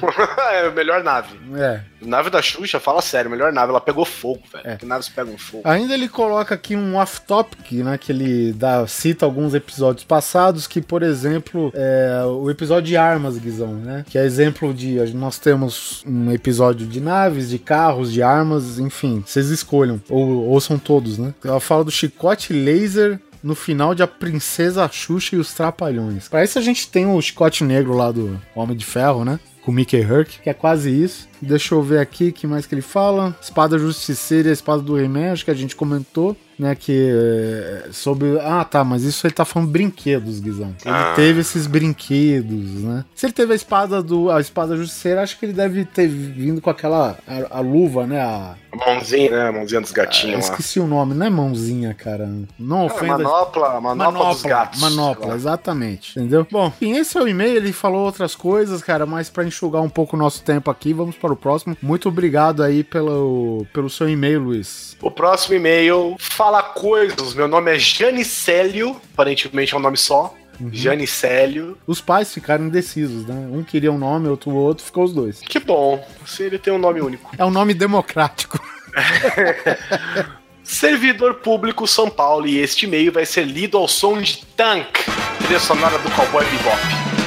É 0.52 0.68
a 0.68 0.72
melhor 0.72 1.04
nave. 1.04 1.36
É, 1.56 1.82
Nave 2.02 2.30
da 2.30 2.42
Xuxa, 2.42 2.80
fala 2.80 3.02
sério, 3.02 3.30
melhor 3.30 3.52
nave, 3.52 3.70
ela 3.70 3.82
pegou 3.82 4.06
fogo, 4.06 4.42
velho. 4.52 4.68
É. 4.68 4.76
Que 4.78 4.86
naves 4.86 5.10
pegam 5.10 5.38
fogo. 5.38 5.64
Ainda 5.66 5.94
ele 5.94 6.08
coloca 6.08 6.56
aqui 6.56 6.76
um 6.76 6.96
off-topic, 6.96 7.72
né? 7.84 7.98
Que 7.98 8.12
ele 8.12 8.54
dá, 8.54 8.86
cita 8.88 9.26
alguns 9.26 9.54
episódios 9.54 10.04
passados, 10.04 10.68
que, 10.68 10.82
por 10.82 11.04
exemplo, 11.04 11.72
é 11.74 12.24
o 12.26 12.50
episódio 12.50 12.88
de 12.88 12.98
armas, 12.98 13.38
Guizão, 13.38 13.74
né? 13.74 14.06
Que 14.10 14.18
é 14.18 14.26
exemplo 14.26 14.74
de. 14.74 15.00
Nós 15.14 15.38
temos 15.40 16.04
um 16.06 16.32
episódio 16.32 16.88
de 16.88 17.02
naves, 17.02 17.50
de 17.50 17.60
carros, 17.60 18.12
de 18.12 18.24
armas, 18.24 18.80
enfim, 18.80 19.24
vocês 19.26 19.50
escolham. 19.50 20.02
Ou 20.10 20.46
ouçam 20.48 20.78
todos, 20.78 21.18
né? 21.18 21.34
Ela 21.44 21.60
fala 21.60 21.84
do 21.84 21.92
chicote 21.92 22.54
laser. 22.54 23.20
No 23.42 23.56
final 23.56 23.96
de 23.96 24.04
A 24.04 24.08
Princesa 24.08 24.86
Xuxa 24.92 25.38
e 25.38 25.40
os 25.40 25.54
Trapalhões. 25.54 26.28
Pra 26.28 26.44
isso 26.44 26.60
a 26.60 26.62
gente 26.62 26.90
tem 26.90 27.06
o 27.06 27.22
chicote 27.22 27.64
negro 27.64 27.94
lá 27.94 28.12
do 28.12 28.38
Homem 28.54 28.76
de 28.76 28.84
Ferro, 28.84 29.24
né? 29.24 29.40
Com 29.70 29.72
o 29.72 29.76
Mickey 29.76 30.02
Herc, 30.02 30.42
que 30.42 30.50
é 30.50 30.54
quase 30.54 30.90
isso. 30.90 31.30
Deixa 31.40 31.76
eu 31.76 31.84
ver 31.84 32.00
aqui 32.00 32.32
que 32.32 32.48
mais 32.48 32.66
que 32.66 32.74
ele 32.74 32.82
fala. 32.82 33.38
Espada 33.40 33.78
Justiceira 33.78 34.48
e 34.48 34.50
a 34.50 34.54
Espada 34.54 34.82
do 34.82 35.00
He-Man, 35.00 35.32
acho 35.32 35.46
que 35.46 35.52
a 35.52 35.54
gente 35.54 35.76
comentou, 35.76 36.36
né? 36.60 36.76
Que 36.76 37.10
é, 37.12 37.90
sobre. 37.92 38.38
Ah, 38.42 38.64
tá, 38.66 38.84
mas 38.84 39.04
isso 39.04 39.26
ele 39.26 39.34
tá 39.34 39.46
falando 39.46 39.70
brinquedos, 39.72 40.40
Guizão. 40.40 40.76
Ele 40.86 40.94
Ah. 40.94 41.14
teve 41.16 41.40
esses 41.42 41.66
brinquedos, 41.66 42.84
né? 42.84 43.06
Se 43.16 43.26
ele 43.26 43.34
teve 43.34 43.54
a 43.54 43.56
espada 43.56 44.02
do. 44.04 44.30
A 44.30 44.40
espada 44.42 44.76
justiceira, 44.76 45.22
acho 45.24 45.38
que 45.40 45.46
ele 45.46 45.54
deve 45.54 45.86
ter 45.86 46.08
vindo 46.08 46.62
com 46.62 46.70
aquela. 46.70 47.18
A, 47.28 47.58
a 47.58 47.60
luva, 47.62 48.06
né? 48.06 48.20
A, 48.20 48.56
A 48.72 48.76
mãozinha, 48.76 49.32
né? 49.32 49.48
A 49.48 49.52
mãozinha 49.52 49.82
dos 49.82 49.92
gatinhos 49.92 50.34
lá. 50.48 50.52
esqueci 50.52 50.80
o 50.80 50.86
nome, 50.88 51.14
não 51.16 51.26
é 51.26 51.30
mãozinha, 51.30 51.94
cara. 51.94 52.30
Não 52.60 52.82
Ah, 52.82 52.86
ofenda. 52.86 53.18
manopla, 53.18 53.82
manopla, 53.82 54.26
dos 54.30 54.42
gatos. 54.44 54.80
Manopla, 54.82 55.28
lá. 55.28 55.36
exatamente. 55.36 56.20
Entendeu? 56.20 56.46
Bom, 56.52 56.68
enfim, 56.68 56.98
esse 56.98 57.18
é 57.18 57.22
o 57.22 57.28
e-mail. 57.28 57.56
Ele 57.58 57.74
falou 57.74 58.06
outras 58.06 58.36
coisas, 58.36 58.82
cara, 58.82 59.06
mas 59.06 59.30
pra 59.30 59.44
enxugar 59.46 59.82
um 59.82 59.90
pouco 59.90 60.16
o 60.16 60.20
nosso 60.20 60.44
tempo 60.44 60.70
aqui, 60.70 60.94
vamos 60.94 61.16
para 61.16 61.34
o 61.34 61.36
próximo. 61.36 61.76
Muito 61.82 62.10
obrigado 62.10 62.62
aí 62.64 62.84
pelo, 62.84 63.66
pelo 63.74 63.90
seu 63.90 64.10
e-mail, 64.10 64.40
Luiz. 64.42 64.96
O 65.02 65.10
próximo 65.12 65.56
e-mail 65.56 66.16
fala 66.20 66.49
coisas. 66.74 67.34
Meu 67.34 67.48
nome 67.48 67.76
é 67.76 67.80
Janicélio, 67.80 69.00
aparentemente 69.14 69.74
é 69.74 69.78
um 69.78 69.82
nome 69.82 69.98
só. 69.98 70.34
Uhum. 70.60 70.70
Janicélio. 70.74 71.78
Os 71.88 72.02
pais 72.02 72.34
ficaram 72.34 72.66
indecisos, 72.66 73.26
né? 73.26 73.36
Um 73.52 73.64
queria 73.64 73.92
um 73.92 73.98
nome, 73.98 74.28
outro 74.28 74.52
o 74.52 74.56
outro, 74.56 74.84
ficou 74.84 75.06
os 75.06 75.14
dois. 75.14 75.40
Que 75.40 75.60
bom. 75.60 76.06
Se 76.26 76.44
ele 76.44 76.60
tem 76.60 76.74
um 76.74 76.78
nome 76.78 77.00
único. 77.02 77.32
É 77.38 77.46
um 77.46 77.52
nome 77.52 77.74
democrático. 77.74 78.60
Servidor 80.64 81.36
Público 81.36 81.88
São 81.88 82.10
Paulo 82.10 82.46
e 82.46 82.60
este 82.60 82.86
e-mail 82.86 83.12
vai 83.12 83.26
ser 83.26 83.44
lido 83.44 83.78
ao 83.78 83.88
som 83.88 84.22
de 84.22 84.46
Tank, 84.56 85.00
trilha 85.40 85.60
sonora 85.60 85.98
do 85.98 86.12
Cowboy 86.12 86.46
Bebop. 86.46 87.19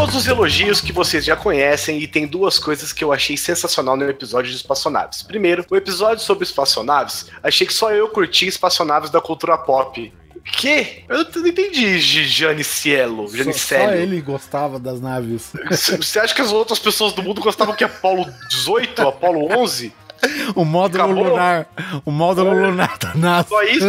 Todos 0.00 0.16
os 0.16 0.26
elogios 0.26 0.80
que 0.80 0.94
vocês 0.94 1.26
já 1.26 1.36
conhecem 1.36 1.98
e 1.98 2.08
tem 2.08 2.26
duas 2.26 2.58
coisas 2.58 2.90
que 2.90 3.04
eu 3.04 3.12
achei 3.12 3.36
sensacional 3.36 3.98
no 3.98 4.08
episódio 4.08 4.50
de 4.50 4.56
espaçonaves. 4.56 5.22
Primeiro, 5.22 5.62
o 5.70 5.76
episódio 5.76 6.24
sobre 6.24 6.42
espaçonaves, 6.42 7.26
achei 7.42 7.66
que 7.66 7.74
só 7.74 7.92
eu 7.92 8.08
curti 8.08 8.46
espaçonaves 8.46 9.10
da 9.10 9.20
cultura 9.20 9.58
pop. 9.58 10.10
Que? 10.42 11.04
Eu 11.06 11.22
não 11.22 11.46
entendi, 11.46 11.98
Jane 11.98 12.64
Cielo. 12.64 13.28
Só, 13.28 13.52
só 13.52 13.92
ele 13.92 14.22
gostava 14.22 14.78
das 14.78 15.02
naves. 15.02 15.52
Você 15.70 16.18
acha 16.18 16.34
que 16.34 16.40
as 16.40 16.50
outras 16.50 16.78
pessoas 16.78 17.12
do 17.12 17.22
mundo 17.22 17.42
gostavam 17.42 17.76
que 17.76 17.84
Apolo 17.84 18.24
18, 18.48 19.02
Apolo 19.06 19.52
11? 19.52 19.92
O 20.54 20.64
módulo 20.64 21.04
Acabou. 21.04 21.24
lunar. 21.24 21.66
O 22.04 22.10
módulo 22.10 22.50
é. 22.50 22.66
lunar 22.66 22.98
da 22.98 23.14
nave. 23.14 23.48
Só 23.48 23.62
isso? 23.62 23.86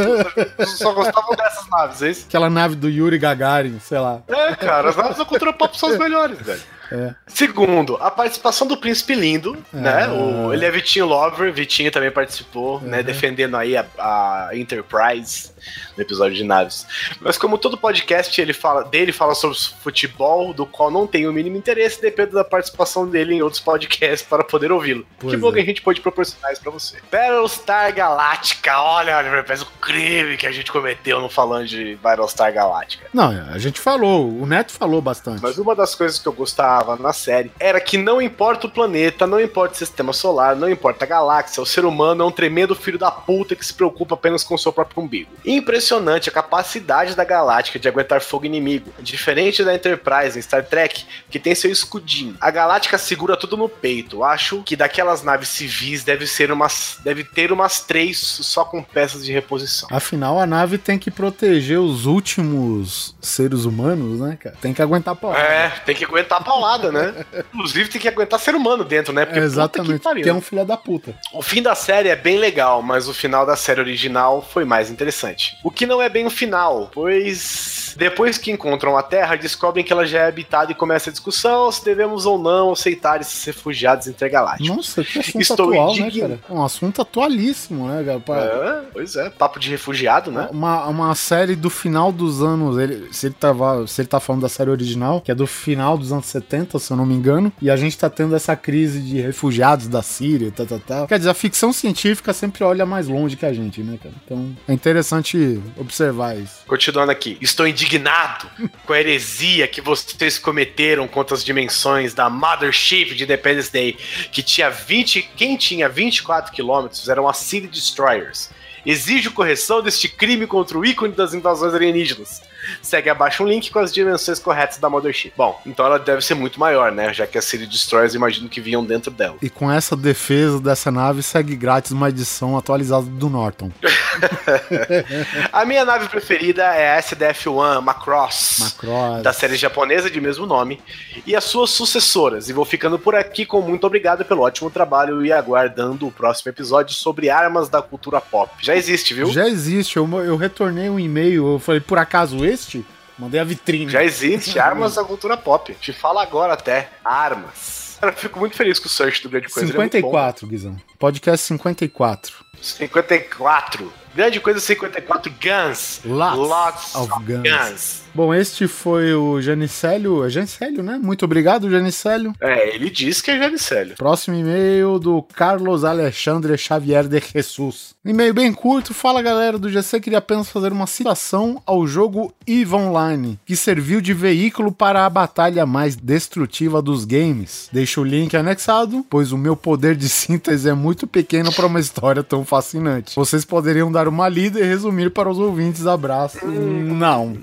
Só 0.78 0.94
gostavam 0.94 1.36
dessas 1.36 1.70
naves, 1.70 2.02
é 2.02 2.10
isso? 2.10 2.26
Aquela 2.28 2.50
nave 2.50 2.76
do 2.76 2.90
Yuri 2.90 3.18
Gagarin, 3.18 3.80
sei 3.80 4.00
lá. 4.00 4.20
É, 4.28 4.56
cara, 4.56 4.90
as 4.90 4.96
naves 4.96 5.18
da 5.18 5.26
cultura 5.26 5.54
pop 5.54 5.78
são 5.78 5.90
as 5.90 5.98
melhores, 5.98 6.40
velho. 6.40 6.62
É. 6.92 7.16
Segundo, 7.26 7.96
a 8.02 8.12
participação 8.12 8.68
do 8.68 8.76
Príncipe 8.76 9.16
Lindo, 9.16 9.58
é. 9.74 9.78
né? 9.78 10.08
O, 10.10 10.54
ele 10.54 10.66
é 10.66 10.72
Vitinho 10.72 11.06
Lover, 11.06 11.54
Vitinho 11.54 11.90
também 11.90 12.12
participou, 12.12 12.82
né? 12.82 12.98
Uhum. 12.98 13.04
Defendendo 13.04 13.56
aí 13.56 13.78
a, 13.78 13.86
a 13.98 14.50
Enterprise 14.54 15.52
no 15.96 16.04
episódio 16.04 16.36
de 16.36 16.44
naves. 16.44 16.86
Mas 17.22 17.38
como 17.38 17.58
todo 17.58 17.78
podcast 17.78 18.40
ele 18.42 18.54
fala, 18.54 18.84
dele 18.84 19.12
fala 19.12 19.34
sobre 19.34 19.58
futebol, 19.82 20.54
do 20.54 20.66
qual 20.66 20.92
não 20.92 21.08
tem 21.08 21.28
o 21.28 21.34
mínimo 21.34 21.56
interesse, 21.56 22.02
depende 22.02 22.32
da 22.32 22.44
participação 22.44 23.08
dele 23.08 23.36
em 23.36 23.42
outros 23.42 23.62
podcasts 23.62 24.28
para 24.28 24.44
poder 24.44 24.72
ouvi-lo. 24.72 25.06
Que 25.20 25.38
bom 25.38 25.50
é. 25.50 25.54
que 25.54 25.60
a 25.60 25.66
gente 25.66 25.82
pode 25.82 26.02
proporcionar 26.02 26.52
isso 26.52 26.62
pra 26.62 26.72
você. 26.72 26.98
Battlestar 27.12 27.94
Galactica, 27.94 28.82
olha, 28.82 29.18
olha, 29.18 29.46
o 29.62 29.80
crime 29.80 30.36
que 30.36 30.48
a 30.48 30.52
gente 30.52 30.72
cometeu 30.72 31.22
no 31.22 31.30
falando 31.30 31.68
de 31.68 31.96
Battlestar 32.02 32.52
Galactica. 32.54 33.08
Não, 33.14 33.30
a 33.30 33.58
gente 33.58 33.80
falou, 33.80 34.30
o 34.30 34.46
Neto 34.46 34.74
falou 34.74 35.02
bastante. 35.02 35.42
Mas 35.42 35.58
uma 35.58 35.76
das 35.76 35.96
coisas 35.96 36.20
que 36.20 36.28
eu 36.28 36.34
gostava 36.34 36.81
na 37.00 37.14
série 37.14 37.52
era 37.60 37.80
que 37.80 37.98
não 37.98 38.22
importa 38.22 38.68
o 38.68 38.72
planeta, 38.72 39.26
não 39.26 39.40
importa 39.40 39.76
o 39.76 39.78
sistema 39.78 40.14
solar, 40.14 40.56
não 40.56 40.70
importa 40.70 41.06
a 41.06 41.08
galáxia, 41.08 41.62
o 41.62 41.66
ser 41.66 41.86
humano 41.86 42.24
é 42.24 42.26
um 42.26 42.32
tremendo 42.32 42.76
filho 42.76 42.98
da 42.98 43.12
puta 43.12 43.56
que 43.56 43.66
se 43.66 43.74
preocupa 43.74 44.16
apenas 44.16 44.44
com 44.44 44.56
o 44.56 44.58
seu 44.58 44.72
próprio 44.72 45.04
umbigo. 45.04 45.32
Impressionante 45.46 46.30
a 46.30 46.32
capacidade 46.32 47.16
da 47.16 47.24
Galáctica 47.24 47.80
de 47.80 47.88
aguentar 47.88 48.22
fogo 48.22 48.46
inimigo. 48.46 48.92
Diferente 49.00 49.64
da 49.64 49.74
Enterprise 49.74 50.38
em 50.38 50.42
Star 50.42 50.66
Trek, 50.66 51.06
que 51.30 51.40
tem 51.40 51.56
seu 51.56 51.72
escudinho. 51.72 52.36
A 52.40 52.52
Galáctica 52.52 52.98
segura 52.98 53.38
tudo 53.38 53.58
no 53.58 53.70
peito. 53.70 54.24
Acho 54.24 54.62
que 54.64 54.76
daquelas 54.76 55.24
naves 55.24 55.50
civis 55.50 56.04
deve 56.04 56.28
ser 56.28 56.52
umas. 56.52 56.98
deve 57.04 57.24
ter 57.24 57.52
umas 57.52 57.82
três 57.82 58.20
só 58.20 58.66
com 58.66 58.84
peças 58.84 59.26
de 59.26 59.32
reposição. 59.32 59.88
Afinal, 59.92 60.40
a 60.40 60.46
nave 60.46 60.78
tem 60.78 60.98
que 60.98 61.12
proteger 61.12 61.80
os 61.80 62.06
últimos 62.06 63.16
seres 63.22 63.66
humanos, 63.66 64.20
né, 64.20 64.38
cara? 64.40 64.56
Tem 64.62 64.74
que 64.74 64.82
aguentar 64.82 65.16
paulada. 65.16 65.44
É, 65.44 65.70
tem 65.86 65.96
que 65.96 66.06
aguentar 66.06 66.44
paulada, 66.44 66.71
né? 66.78 67.26
Inclusive 67.54 67.90
tem 67.90 68.02
que 68.02 68.08
aguentar 68.08 68.40
ser 68.40 68.56
humano 68.56 68.84
dentro, 68.84 69.14
né? 69.14 69.26
Porque 69.26 69.40
é, 69.40 69.44
exatamente. 69.44 70.02
Tem 70.24 70.32
um 70.32 70.42
filho 70.42 70.66
da 70.66 70.78
puta. 70.78 71.14
O 71.34 71.42
fim 71.42 71.62
da 71.62 71.76
série 71.76 72.10
é 72.10 72.16
bem 72.16 72.38
legal, 72.38 72.82
mas 72.82 73.08
o 73.08 73.14
final 73.14 73.46
da 73.46 73.56
série 73.56 73.80
original 73.80 74.42
foi 74.42 74.66
mais 74.66 74.90
interessante. 74.90 75.58
O 75.64 75.72
que 75.72 75.86
não 75.86 76.02
é 76.02 76.10
bem 76.10 76.26
o 76.26 76.30
final, 76.30 76.90
pois 76.94 77.82
depois 77.98 78.38
que 78.38 78.52
encontram 78.52 78.98
a 78.98 79.04
Terra, 79.04 79.36
descobrem 79.36 79.84
que 79.84 79.92
ela 79.92 80.06
já 80.06 80.20
é 80.20 80.28
habitada 80.28 80.72
e 80.72 80.76
começa 80.76 81.10
a 81.10 81.14
discussão 81.14 81.72
se 81.72 81.84
devemos 81.84 82.26
ou 82.26 82.38
não 82.38 82.72
aceitar 82.72 83.22
esses 83.22 83.44
refugiados 83.44 84.08
intergalácticos. 84.08 84.76
Nossa, 84.76 85.04
que 85.04 85.20
assunto 85.20 85.42
Estou 85.42 85.70
atual, 85.70 85.96
né, 85.96 86.12
cara? 86.12 86.40
Um 86.50 86.64
assunto 86.64 87.02
atualíssimo, 87.02 87.88
né, 87.88 88.04
cara? 88.04 88.42
É, 88.42 88.82
pois 88.94 89.16
é, 89.16 89.30
papo 89.30 89.60
de 89.60 89.70
refugiado, 89.70 90.32
né? 90.32 90.48
Uma, 90.52 90.86
uma 90.88 91.16
série 91.16 91.56
do 91.56 91.70
final 91.70 92.12
dos 92.12 92.42
anos, 92.42 92.78
ele, 92.78 93.12
se, 93.12 93.28
ele 93.28 93.36
tava, 93.40 93.86
se 93.88 94.02
ele 94.02 94.08
tá 94.08 94.20
falando 94.20 94.42
da 94.42 94.50
série 94.50 94.70
original, 94.70 95.22
que 95.22 95.32
é 95.32 95.36
do 95.36 95.48
final 95.48 95.98
dos 95.98 96.12
anos 96.12 96.26
70, 96.26 96.61
se 96.80 96.92
eu 96.92 96.98
não 96.98 97.06
me 97.06 97.14
engano, 97.14 97.52
e 97.62 97.70
a 97.70 97.76
gente 97.76 97.98
tá 97.98 98.10
tendo 98.10 98.36
essa 98.36 98.56
crise 98.56 99.02
de 99.02 99.20
refugiados 99.20 99.88
da 99.88 100.02
Síria, 100.02 100.52
tal, 100.52 100.66
tal, 100.66 100.80
tal. 100.80 101.08
Quer 101.08 101.18
dizer, 101.18 101.30
a 101.30 101.34
ficção 101.34 101.72
científica 101.72 102.34
sempre 102.34 102.64
olha 102.64 102.86
mais 102.86 103.08
longe 103.08 103.36
que 103.36 103.46
a 103.46 103.54
gente, 103.54 103.82
né, 103.82 103.98
cara? 104.02 104.16
Então, 104.26 104.56
é 104.68 104.74
interessante 104.74 105.62
observar 105.78 106.38
isso. 106.38 106.64
Continuando 106.68 107.12
aqui. 107.12 107.38
Estou 107.42 107.68
indignado 107.68 108.48
com 108.86 108.94
a 108.94 109.00
heresia 109.00 109.68
que 109.68 109.82
vocês 109.82 110.38
cometeram 110.38 111.08
contra 111.08 111.36
as 111.36 111.44
dimensões 111.44 112.14
da 112.14 112.30
Mothership 112.30 113.16
de 113.16 113.24
Independence 113.24 113.72
Day, 113.72 113.98
que 114.32 114.42
tinha 114.42 114.70
20. 114.70 115.30
Quem 115.36 115.58
tinha 115.58 115.88
24 115.90 116.52
quilômetros 116.52 117.10
eram 117.10 117.28
as 117.28 117.38
City 117.38 117.68
Destroyers. 117.68 118.50
Exijo 118.86 119.32
correção 119.32 119.82
deste 119.82 120.10
crime 120.10 120.48
contra 120.48 120.78
o 120.78 120.86
ícone 120.86 121.14
das 121.14 121.34
invasões 121.34 121.74
alienígenas. 121.74 122.42
Segue 122.82 123.10
abaixo 123.10 123.44
um 123.44 123.48
link 123.48 123.72
com 123.72 123.80
as 123.80 123.94
dimensões 123.94 124.40
corretas 124.40 124.78
da 124.78 124.90
Mothership. 124.90 125.34
Bom, 125.36 125.60
então 125.66 125.86
ela 125.86 126.00
deve 126.00 126.22
ser 126.22 126.36
muito 126.36 126.60
maior, 126.60 126.92
né? 126.92 127.14
Já 127.14 127.28
que 127.28 127.38
a 127.38 127.42
City 127.42 127.66
Destroyers 127.66 128.14
imagino 128.14 128.50
que 128.50 128.62
vinham 128.62 128.84
dentro 128.84 129.12
dela. 129.12 129.38
E 129.42 129.50
com 129.50 129.72
essa 129.72 129.96
defesa 129.96 130.60
dessa 130.60 130.92
nave, 130.92 131.24
segue 131.24 131.56
grátis 131.56 131.92
uma 131.92 132.10
edição 132.10 132.58
atualizada 132.58 133.06
do 133.06 133.30
Norton. 133.30 133.72
a 135.52 135.66
minha 135.66 135.86
nave 135.86 136.08
preferida 136.08 136.64
é 136.64 136.98
a 136.98 137.02
SDF-1 137.02 137.82
Macross, 137.82 138.60
Macross, 138.60 139.24
da 139.24 139.34
série 139.34 139.56
japonesa 139.56 140.10
de 140.10 140.20
mesmo 140.20 140.46
nome, 140.46 140.82
e 141.26 141.36
as 141.36 141.44
suas 141.44 141.70
sucessoras. 141.72 142.50
E 142.50 142.54
vou 142.54 142.66
ficando 142.66 143.00
por 143.00 143.16
aqui 143.16 143.46
com 143.46 143.62
muito 143.62 143.86
obrigado 143.86 144.26
pelo 144.26 144.42
ótimo 144.42 144.70
trabalho 144.70 145.26
e 145.26 145.32
aguardando 145.32 146.08
o 146.08 146.12
próximo 146.12 146.50
episódio 146.50 146.94
sobre 146.96 147.30
armas 147.30 147.70
da 147.70 147.82
cultura 147.82 148.20
pop. 148.20 148.52
Já 148.62 148.76
existe, 148.76 149.14
viu? 149.14 149.28
Já 149.28 149.48
existe. 149.48 149.98
Eu, 149.98 150.08
eu 150.24 150.36
retornei 150.36 150.90
um 150.90 151.00
e-mail, 151.00 151.54
eu 151.54 151.60
falei, 151.60 151.82
por 151.82 151.98
acaso 151.98 152.46
este? 152.52 152.86
Mandei 153.18 153.40
a 153.40 153.44
vitrine. 153.44 153.92
Já 153.92 154.04
existe 154.04 154.58
armas 154.60 154.96
da 154.96 155.04
cultura 155.04 155.38
pop. 155.38 155.74
Te 155.76 155.94
fala 155.94 156.22
agora 156.24 156.54
até. 156.54 156.90
Armas. 157.04 157.98
Cara, 158.00 158.14
eu 158.14 158.18
fico 158.18 158.40
muito 158.40 158.56
feliz 158.56 158.80
com 158.80 158.88
o 158.88 158.90
search 158.90 159.22
do 159.22 159.30
Grande 159.30 159.48
Coisa. 159.48 159.72
54, 159.72 160.48
é 160.48 160.50
Guizão. 160.50 160.76
Podcast 160.98 161.46
54. 161.46 162.34
54. 162.60 163.94
Grande 164.16 164.40
Coisa 164.40 164.60
54 164.60 165.32
Guns. 165.34 166.02
Lots, 166.04 166.38
Lots 166.38 166.96
of, 166.96 167.14
of 167.14 167.24
guns. 167.24 167.44
guns. 167.44 168.02
Bom, 168.14 168.34
este 168.34 168.68
foi 168.68 169.14
o 169.14 169.42
Janicélio. 169.42 170.26
É 170.26 170.30
Janicélio, 170.30 170.84
né? 170.84 171.00
Muito 171.02 171.24
obrigado, 171.24 171.70
Janicélio. 171.70 172.34
É, 172.42 172.76
ele 172.76 172.90
diz 172.90 173.22
que 173.22 173.32
é 173.32 173.40
Janicélio. 173.40 173.96
Próximo 173.96 174.36
e-mail 174.36 175.00
do 175.00 175.22
Carlos 175.22 175.86
Alexandre 175.86 176.58
Xavier 176.58 177.08
de 177.08 177.22
Jesus. 177.22 177.96
E-mail 178.04 178.34
bem 178.34 178.52
curto. 178.52 178.94
Fala 178.94 179.22
galera 179.22 179.58
do 179.58 179.70
GC, 179.70 180.02
queria 180.02 180.18
apenas 180.18 180.50
fazer 180.50 180.72
uma 180.72 180.88
citação 180.88 181.62
ao 181.66 181.88
jogo 181.88 182.34
EVE 182.46 182.74
Online, 182.74 183.40
que 183.46 183.56
serviu 183.56 184.02
de 184.02 184.14
veículo 184.14 184.72
para 184.72 185.06
a 185.06 185.10
batalha 185.10 185.66
mais 185.66 185.96
destrutiva 185.96 186.82
dos 186.82 187.06
games. 187.06 187.70
Deixo 187.72 188.02
o 188.02 188.06
link 188.06 188.36
anexado, 188.36 189.06
pois 189.10 189.32
o 189.32 189.38
meu 189.38 189.56
poder 189.56 189.96
de 189.96 190.10
síntese 190.10 190.68
é 190.68 190.74
muito 190.74 191.08
pequeno 191.08 191.54
para 191.54 191.68
uma 191.68 191.80
história 191.80 192.24
tão 192.24 192.44
fascinante. 192.44 193.16
Vocês 193.16 193.46
poderiam 193.46 193.92
dar 193.92 194.08
uma 194.08 194.28
lida 194.28 194.60
e 194.60 194.64
resumir 194.64 195.12
para 195.12 195.30
os 195.30 195.40
ouvintes. 195.40 195.86
Abraço. 195.86 196.46
Não. 196.46 197.38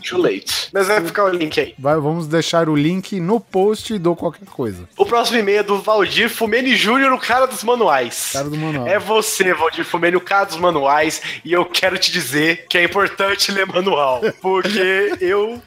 Too 0.00 0.20
late. 0.20 0.68
Mas 0.72 0.88
vai 0.88 1.04
ficar 1.04 1.24
o 1.24 1.28
link 1.28 1.60
aí. 1.60 1.74
Vai, 1.78 1.96
vamos 1.96 2.26
deixar 2.26 2.68
o 2.68 2.76
link 2.76 3.20
no 3.20 3.40
post 3.40 3.98
do 3.98 4.16
qualquer 4.16 4.46
coisa. 4.46 4.88
O 4.96 5.06
próximo 5.06 5.38
e-mail 5.38 5.60
é 5.60 5.62
do 5.62 5.80
Valdir 5.80 6.28
Fumene 6.28 6.74
Júnior, 6.74 7.12
o 7.12 7.18
cara 7.18 7.46
dos 7.46 7.62
manuais. 7.62 8.30
Cara 8.32 8.48
do 8.48 8.56
manual. 8.56 8.86
É 8.86 8.98
você, 8.98 9.52
Valdir 9.54 9.84
Fumene, 9.84 10.16
o 10.16 10.20
cara 10.20 10.44
dos 10.44 10.56
manuais, 10.56 11.20
e 11.44 11.52
eu 11.52 11.64
quero 11.64 11.98
te 11.98 12.10
dizer 12.10 12.66
que 12.68 12.78
é 12.78 12.84
importante 12.84 13.52
ler 13.52 13.66
manual. 13.66 14.20
Porque 14.40 15.16
eu 15.20 15.60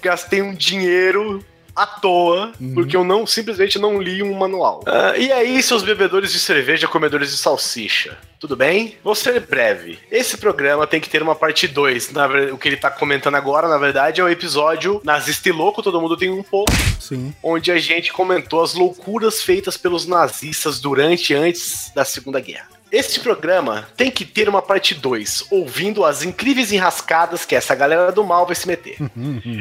gastei 0.00 0.42
um 0.42 0.54
dinheiro 0.54 1.44
à 1.76 1.86
toa, 1.86 2.52
uhum. 2.58 2.74
porque 2.74 2.96
eu 2.96 3.04
não 3.04 3.26
simplesmente 3.26 3.78
não 3.78 4.00
li 4.00 4.22
um 4.22 4.34
manual. 4.34 4.82
Uh, 4.86 5.20
e 5.20 5.30
aí, 5.30 5.62
seus 5.62 5.82
bebedores 5.82 6.32
de 6.32 6.40
cerveja, 6.40 6.88
comedores 6.88 7.30
de 7.30 7.36
salsicha? 7.36 8.16
Tudo 8.40 8.56
bem? 8.56 8.96
Vou 9.04 9.14
ser 9.14 9.40
breve. 9.40 9.98
Esse 10.10 10.38
programa 10.38 10.86
tem 10.86 11.00
que 11.00 11.08
ter 11.08 11.22
uma 11.22 11.34
parte 11.34 11.68
2. 11.68 12.12
O 12.52 12.58
que 12.58 12.68
ele 12.68 12.76
tá 12.76 12.90
comentando 12.90 13.34
agora, 13.34 13.68
na 13.68 13.78
verdade, 13.78 14.20
é 14.20 14.24
o 14.24 14.28
episódio 14.28 15.00
Nazista 15.04 15.48
e 15.48 15.52
Louco, 15.52 15.82
todo 15.82 16.00
mundo 16.00 16.16
tem 16.16 16.30
um 16.30 16.42
pouco. 16.42 16.72
Sim. 17.00 17.34
Onde 17.42 17.70
a 17.70 17.78
gente 17.78 18.12
comentou 18.12 18.62
as 18.62 18.74
loucuras 18.74 19.42
feitas 19.42 19.76
pelos 19.76 20.06
nazistas 20.06 20.80
durante 20.80 21.32
e 21.32 21.36
antes 21.36 21.90
da 21.94 22.04
Segunda 22.04 22.40
Guerra. 22.40 22.75
Este 22.90 23.18
programa 23.18 23.88
tem 23.96 24.10
que 24.10 24.24
ter 24.24 24.48
uma 24.48 24.62
parte 24.62 24.94
2, 24.94 25.46
ouvindo 25.50 26.04
as 26.04 26.22
incríveis 26.22 26.70
enrascadas 26.70 27.44
que 27.44 27.56
essa 27.56 27.74
galera 27.74 28.12
do 28.12 28.24
mal 28.24 28.46
vai 28.46 28.54
se 28.54 28.66
meter. 28.66 28.96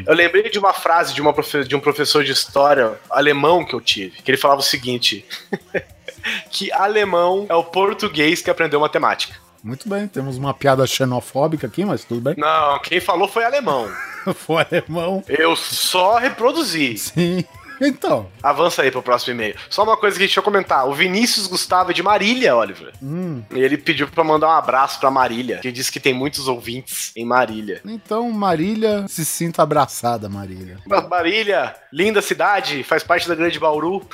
eu 0.05 0.13
lembrei 0.13 0.49
de 0.49 0.59
uma 0.59 0.73
frase 0.73 1.13
de, 1.13 1.21
uma 1.21 1.33
de 1.67 1.75
um 1.75 1.79
professor 1.79 2.23
de 2.23 2.31
história 2.31 2.93
alemão 3.09 3.65
que 3.65 3.73
eu 3.73 3.81
tive, 3.81 4.21
que 4.21 4.29
ele 4.29 4.37
falava 4.37 4.61
o 4.61 4.63
seguinte: 4.63 5.25
que 6.51 6.71
alemão 6.71 7.47
é 7.49 7.55
o 7.55 7.63
português 7.63 8.41
que 8.41 8.49
aprendeu 8.49 8.79
matemática. 8.79 9.35
Muito 9.63 9.89
bem, 9.89 10.07
temos 10.07 10.37
uma 10.37 10.53
piada 10.53 10.85
xenofóbica 10.85 11.65
aqui, 11.65 11.83
mas 11.83 12.03
tudo 12.03 12.21
bem. 12.21 12.35
Não, 12.37 12.77
quem 12.79 12.99
falou 12.99 13.27
foi 13.27 13.43
alemão. 13.43 13.89
foi 14.35 14.63
alemão. 14.63 15.23
Eu 15.27 15.55
só 15.55 16.17
reproduzi. 16.17 16.95
Sim. 16.99 17.43
Então. 17.81 18.27
Avança 18.41 18.81
aí 18.81 18.91
pro 18.91 19.01
próximo 19.01 19.33
e-mail. 19.33 19.55
Só 19.69 19.83
uma 19.83 19.97
coisa 19.97 20.15
que 20.15 20.19
deixa 20.19 20.39
eu 20.39 20.43
comentar. 20.43 20.87
O 20.87 20.93
Vinícius 20.93 21.47
Gustavo 21.47 21.91
é 21.91 21.93
de 21.93 22.03
Marília, 22.03 22.55
Oliver. 22.55 22.93
Hum. 23.01 23.43
E 23.51 23.59
ele 23.59 23.77
pediu 23.77 24.07
pra 24.07 24.23
mandar 24.23 24.47
um 24.47 24.51
abraço 24.51 24.99
pra 24.99 25.11
Marília. 25.11 25.59
Que 25.59 25.71
diz 25.71 25.89
que 25.89 25.99
tem 25.99 26.13
muitos 26.13 26.47
ouvintes 26.47 27.11
em 27.15 27.25
Marília. 27.25 27.81
Então, 27.85 28.31
Marília, 28.31 29.05
se 29.07 29.25
sinta 29.25 29.63
abraçada, 29.63 30.29
Marília. 30.29 30.77
Marília, 31.09 31.75
linda 31.91 32.21
cidade, 32.21 32.83
faz 32.83 33.03
parte 33.03 33.27
da 33.27 33.35
Grande 33.35 33.59
Bauru. 33.59 34.05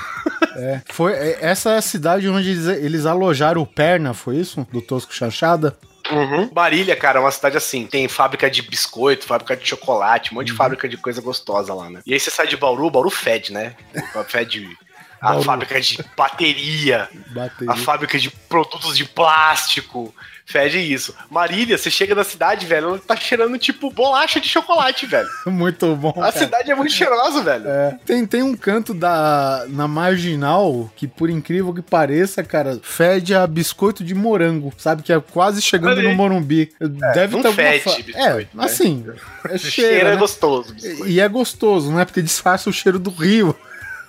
É. 0.55 0.81
Foi, 0.91 1.13
é, 1.13 1.37
essa 1.41 1.71
é 1.71 1.77
a 1.77 1.81
cidade 1.81 2.27
onde 2.27 2.49
eles, 2.49 2.67
eles 2.67 3.05
alojaram 3.05 3.61
o 3.61 3.65
Perna, 3.65 4.13
foi 4.13 4.37
isso? 4.37 4.67
Do 4.71 4.81
Tosco 4.81 5.13
Chanchada? 5.13 5.77
Uhum. 6.09 6.49
Marília, 6.53 6.95
cara, 6.95 7.19
é 7.19 7.21
uma 7.21 7.31
cidade 7.31 7.57
assim. 7.57 7.85
Tem 7.85 8.07
fábrica 8.07 8.49
de 8.49 8.61
biscoito, 8.61 9.25
fábrica 9.25 9.55
de 9.55 9.67
chocolate, 9.67 10.31
um 10.31 10.35
monte 10.35 10.47
de 10.47 10.51
uhum. 10.53 10.57
fábrica 10.57 10.87
de 10.87 10.97
coisa 10.97 11.21
gostosa 11.21 11.73
lá, 11.73 11.89
né? 11.89 12.01
E 12.05 12.13
aí 12.13 12.19
você 12.19 12.31
sai 12.31 12.47
de 12.47 12.57
Bauru, 12.57 12.89
Bauru 12.89 13.09
fede, 13.09 13.53
né? 13.53 13.75
Fede 14.27 14.77
a 15.21 15.29
Bauru. 15.29 15.43
fábrica 15.43 15.79
de 15.79 15.99
bateria, 16.17 17.07
bateria, 17.33 17.71
a 17.71 17.75
fábrica 17.77 18.17
de 18.17 18.29
produtos 18.29 18.97
de 18.97 19.05
plástico, 19.05 20.13
Fede 20.51 20.79
isso. 20.79 21.15
Marília, 21.29 21.77
você 21.77 21.89
chega 21.89 22.13
na 22.13 22.25
cidade, 22.25 22.65
velho, 22.65 22.89
ela 22.89 22.99
tá 22.99 23.15
cheirando 23.15 23.57
tipo 23.57 23.89
bolacha 23.89 24.39
de 24.39 24.49
chocolate, 24.49 25.05
velho. 25.05 25.27
Muito 25.47 25.95
bom. 25.95 26.09
A 26.09 26.13
cara. 26.13 26.31
cidade 26.33 26.69
é 26.69 26.75
muito 26.75 26.91
cheirosa, 26.91 27.41
velho. 27.41 27.67
É. 27.67 27.97
Tem, 28.05 28.25
tem 28.25 28.43
um 28.43 28.55
canto 28.55 28.93
da 28.93 29.65
na 29.69 29.87
marginal 29.87 30.91
que, 30.95 31.07
por 31.07 31.29
incrível 31.29 31.73
que 31.73 31.81
pareça, 31.81 32.43
cara, 32.43 32.77
fede 32.83 33.33
a 33.33 33.47
biscoito 33.47 34.03
de 34.03 34.13
morango, 34.13 34.73
sabe? 34.77 35.03
Que 35.03 35.13
é 35.13 35.19
quase 35.21 35.61
chegando 35.61 36.01
no 36.01 36.13
Morumbi. 36.15 36.73
É, 36.81 36.87
Deve 37.13 37.35
não 37.35 37.43
ter 37.43 37.53
fede 37.53 37.79
fa... 37.79 37.91
biscoito, 37.91 38.17
É, 38.17 38.33
né? 38.35 38.47
assim, 38.57 39.05
é 39.45 39.57
cheiro. 39.57 39.71
cheiro 39.71 40.07
é 40.07 40.11
né? 40.11 40.17
gostoso. 40.17 40.75
E 41.05 41.21
é 41.21 41.27
gostoso, 41.29 41.93
né? 41.93 42.03
Porque 42.03 42.21
disfarça 42.21 42.69
o 42.69 42.73
cheiro 42.73 42.99
do 42.99 43.09
rio. 43.09 43.55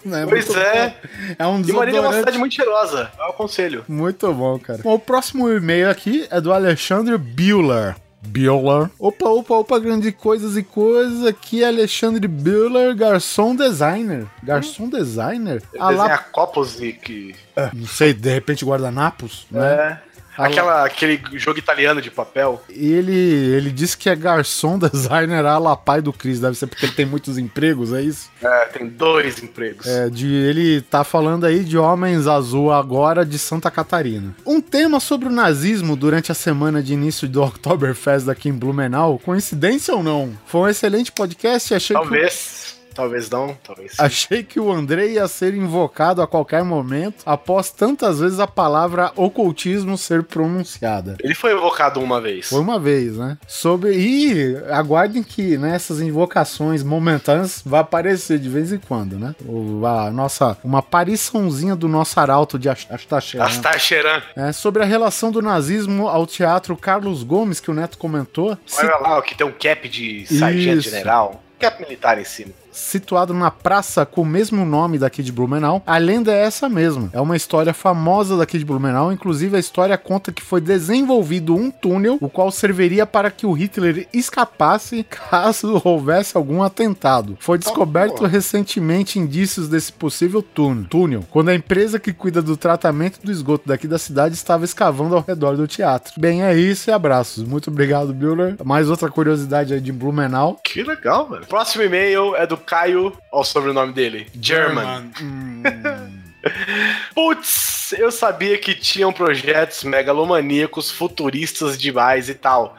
Né? 0.05 0.27
Pois 0.29 0.47
muito 0.47 0.61
é. 0.61 0.89
Bom. 0.89 0.95
É 1.39 1.47
um 1.47 1.61
E 1.61 1.73
Marília 1.73 1.99
é 1.99 2.01
uma 2.01 2.13
cidade 2.13 2.39
muito 2.39 2.55
cheirosa. 2.55 3.11
É 3.19 3.25
o 3.25 3.33
conselho. 3.33 3.85
Muito 3.89 4.33
bom, 4.33 4.59
cara. 4.59 4.81
Bom, 4.83 4.95
o 4.95 4.99
próximo 4.99 5.51
e-mail 5.51 5.91
aqui 5.91 6.27
é 6.31 6.41
do 6.41 6.53
Alexandre 6.53 7.17
Bueller. 7.17 7.97
Bueller. 8.25 8.89
Opa, 8.99 9.29
opa, 9.29 9.55
opa, 9.55 9.79
grande 9.79 10.13
coisas 10.13 10.57
e 10.57 10.63
coisas. 10.63 11.27
Aqui 11.27 11.63
é 11.63 11.67
Alexandre 11.67 12.29
Bueller, 12.29 12.95
garçom 12.95 13.55
designer. 13.55 14.27
Garçom 14.43 14.85
hum. 14.85 14.91
designer? 14.91 15.63
Ele 15.73 15.85
desenha 15.89 16.19
copos 16.19 16.81
e 16.81 16.93
que... 16.93 17.35
É, 17.57 17.71
não 17.75 17.87
sei, 17.87 18.15
de 18.15 18.31
repente 18.31 18.65
guardanapos, 18.65 19.47
né? 19.51 19.75
É. 19.75 20.12
Aquela, 20.37 20.85
aquele 20.87 21.21
jogo 21.35 21.59
italiano 21.59 22.01
de 22.01 22.11
papel. 22.11 22.63
Ele, 22.69 23.13
ele 23.13 23.71
disse 23.71 23.97
que 23.97 24.09
é 24.09 24.17
garçom 24.17 24.79
designer 24.79 25.45
ala 25.45 25.77
pai 25.77 26.01
do 26.01 26.13
Chris. 26.13 26.41
Deve 26.41 26.57
ser 26.57 26.67
porque 26.67 26.87
ele 26.87 26.95
tem 26.95 27.07
muitos 27.07 27.39
empregos, 27.39 27.93
é 27.93 28.03
isso? 28.03 28.31
É, 28.43 28.67
tem 28.67 28.89
dois 28.89 29.43
empregos. 29.43 29.87
É, 29.87 30.09
de, 30.09 30.27
ele 30.27 30.81
tá 30.81 31.05
falando 31.05 31.45
aí 31.45 31.63
de 31.65 31.77
Homens 31.77 32.27
Azul 32.27 32.73
agora 32.73 33.25
de 33.25 33.39
Santa 33.39 33.71
Catarina. 33.71 34.35
Um 34.47 34.61
tema 34.61 35.01
sobre 35.01 35.29
o 35.29 35.33
nazismo 35.33 35.97
durante 35.97 36.33
a 36.33 36.35
semana 36.35 36.83
de 36.83 36.95
início 36.95 37.29
do 37.29 37.43
Oktoberfest 37.43 38.29
aqui 38.29 38.49
em 38.49 38.53
Blumenau. 38.53 39.19
Coincidência 39.19 39.95
ou 39.95 40.03
não? 40.03 40.33
Foi 40.47 40.63
um 40.63 40.69
excelente 40.69 41.13
podcast. 41.13 41.75
Achei 41.75 41.95
Talvez. 41.95 42.23
Que... 42.23 42.73
Talvez 42.73 42.82
não, 43.31 43.57
talvez 43.63 43.93
sim. 43.93 43.97
Achei 44.03 44.43
que 44.43 44.61
o 44.61 44.71
André 44.71 45.09
ia 45.09 45.27
ser 45.29 45.55
invocado 45.55 46.23
a 46.23 46.27
qualquer 46.27 46.65
momento 46.65 47.23
após 47.25 47.71
tantas 47.71 48.21
vezes 48.21 48.41
a 48.41 48.47
palavra 48.47 49.13
ocultismo 49.17 49.97
ser 49.97 50.23
pronunciada. 50.23 51.17
Ele 51.21 51.35
foi 51.35 51.53
invocado 51.53 52.01
uma 52.01 52.21
vez. 52.21 52.49
Foi 52.49 52.61
uma 52.61 52.79
vez, 52.79 53.17
né? 53.17 53.39
Sobre 53.47 53.93
e 53.95 54.57
aguardem 54.71 55.23
que 55.23 55.57
nessas 55.57 55.99
né, 55.99 56.07
invocações 56.07 56.83
momentâneas 56.83 57.63
vai 57.65 57.81
aparecer 57.81 58.39
de 58.39 58.49
vez 58.49 58.73
em 58.73 58.79
quando, 58.79 59.19
né? 59.19 59.35
O, 59.45 59.87
a 59.87 60.11
nossa 60.11 60.57
uma 60.63 60.81
apariçãozinha 60.81 61.75
do 61.77 61.89
nosso 61.89 62.19
arauto 62.19 62.59
de 62.59 62.69
Astacheran. 62.69 63.45
Astacheran. 63.45 64.23
É, 64.37 64.53
sobre 64.53 64.83
a 64.83 64.87
relação 64.87 65.31
do 65.31 65.41
nazismo 65.41 66.09
ao 66.09 66.27
teatro 66.27 66.77
Carlos 66.77 67.23
Gomes 67.23 67.61
que 67.61 67.71
o 67.71 67.75
Neto 67.75 67.99
comentou. 67.99 68.51
Olha 68.51 68.59
se... 68.67 68.87
lá, 68.87 69.23
que 69.23 69.35
tem 69.35 69.47
um 69.47 69.53
cap 69.53 69.89
de 69.89 70.27
sargento 70.27 70.83
general. 70.83 71.43
Cap 71.59 71.81
militar 71.81 72.19
em 72.19 72.25
cima 72.25 72.62
situado 72.73 73.35
na 73.35 73.51
praça 73.51 74.05
com 74.05 74.23
o 74.23 74.27
mesmo 74.27 74.65
nome 74.65 74.99
daqui 74.99 75.23
de 75.23 75.31
Blumenau. 75.31 75.83
A 75.87 75.99
lenda 75.99 76.33
é 76.33 76.43
essa 76.43 76.69
mesma. 76.69 77.11
É 77.13 77.21
uma 77.21 77.37
história 77.37 77.75
famosa 77.75 78.37
daqui 78.37 78.59
de 78.59 78.65
Blumenau. 78.65 79.13
Inclusive, 79.13 79.57
a 79.57 79.61
história 79.61 79.97
conta 79.99 80.33
que 80.33 80.43
foi 80.43 80.61
desenvolvido 80.61 81.55
um 81.55 81.71
túnel, 81.71 82.19
o 82.21 82.29
qual 82.29 82.51
serviria 82.51 83.07
para 83.07 83.31
que 83.31 83.47
o 83.47 83.53
Hitler 83.53 84.09
escapasse 84.13 85.05
caso 85.05 85.81
houvesse 85.85 86.37
algum 86.37 86.63
atentado. 86.63 87.37
Foi 87.39 87.59
descoberto 87.59 88.25
recentemente 88.25 89.19
indícios 89.19 89.69
desse 89.69 89.93
possível 89.93 90.43
túnel, 90.43 90.87
túnel, 90.89 91.25
quando 91.31 91.51
a 91.51 91.55
empresa 91.55 91.99
que 91.99 92.13
cuida 92.13 92.41
do 92.41 92.57
tratamento 92.57 93.21
do 93.23 93.31
esgoto 93.31 93.69
daqui 93.69 93.87
da 93.87 93.99
cidade 93.99 94.35
estava 94.35 94.65
escavando 94.65 95.15
ao 95.17 95.25
redor 95.27 95.57
do 95.57 95.67
teatro. 95.67 96.15
Bem, 96.17 96.43
é 96.43 96.55
isso 96.55 96.91
e 96.91 96.93
abraços. 96.93 97.45
Muito 97.45 97.71
obrigado, 97.71 98.13
Bueller. 98.13 98.57
Mais 98.65 98.89
outra 98.89 99.11
curiosidade 99.11 99.75
aí 99.75 99.81
de 99.81 99.93
Blumenau. 99.93 100.59
Que 100.63 100.83
legal, 100.83 101.29
mano. 101.29 101.47
Próximo 101.47 101.83
e-mail 101.85 102.35
é 102.37 102.47
do 102.47 102.57
Caio. 102.63 103.17
Olha 103.31 103.41
o 103.41 103.45
sobrenome 103.45 103.93
dele: 103.93 104.27
German. 104.41 105.11
German. 105.17 106.23
Putz, 107.15 107.93
eu 107.93 108.11
sabia 108.11 108.59
que 108.59 108.75
tinham 108.75 109.13
projetos 109.13 109.85
megalomaníacos, 109.85 110.91
futuristas 110.91 111.79
demais 111.79 112.29
e 112.29 112.35
tal. 112.35 112.77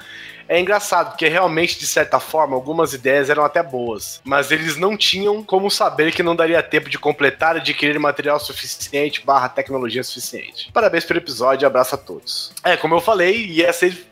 É 0.48 0.60
engraçado, 0.60 1.12
porque 1.12 1.28
realmente, 1.28 1.80
de 1.80 1.88
certa 1.88 2.20
forma, 2.20 2.56
algumas 2.56 2.94
ideias 2.94 3.30
eram 3.30 3.46
até 3.46 3.64
boas, 3.64 4.22
mas 4.24 4.52
eles 4.52 4.76
não 4.76 4.98
tinham 4.98 5.42
como 5.42 5.72
saber 5.72 6.12
que 6.12 6.22
não 6.22 6.36
daria 6.36 6.62
tempo 6.62 6.90
de 6.90 7.00
completar 7.00 7.56
e 7.56 7.60
adquirir 7.60 7.98
material 7.98 8.40
suficiente 8.40 9.26
barra 9.26 9.48
tecnologia 9.48 10.04
suficiente. 10.04 10.70
Parabéns 10.74 11.06
pelo 11.06 11.20
episódio, 11.20 11.66
abraço 11.66 11.96
a 11.96 11.98
todos. 11.98 12.52
É, 12.64 12.76
como 12.76 12.94
eu 12.94 13.02
falei, 13.02 13.46
ia 13.48 13.72
ser 13.72 14.06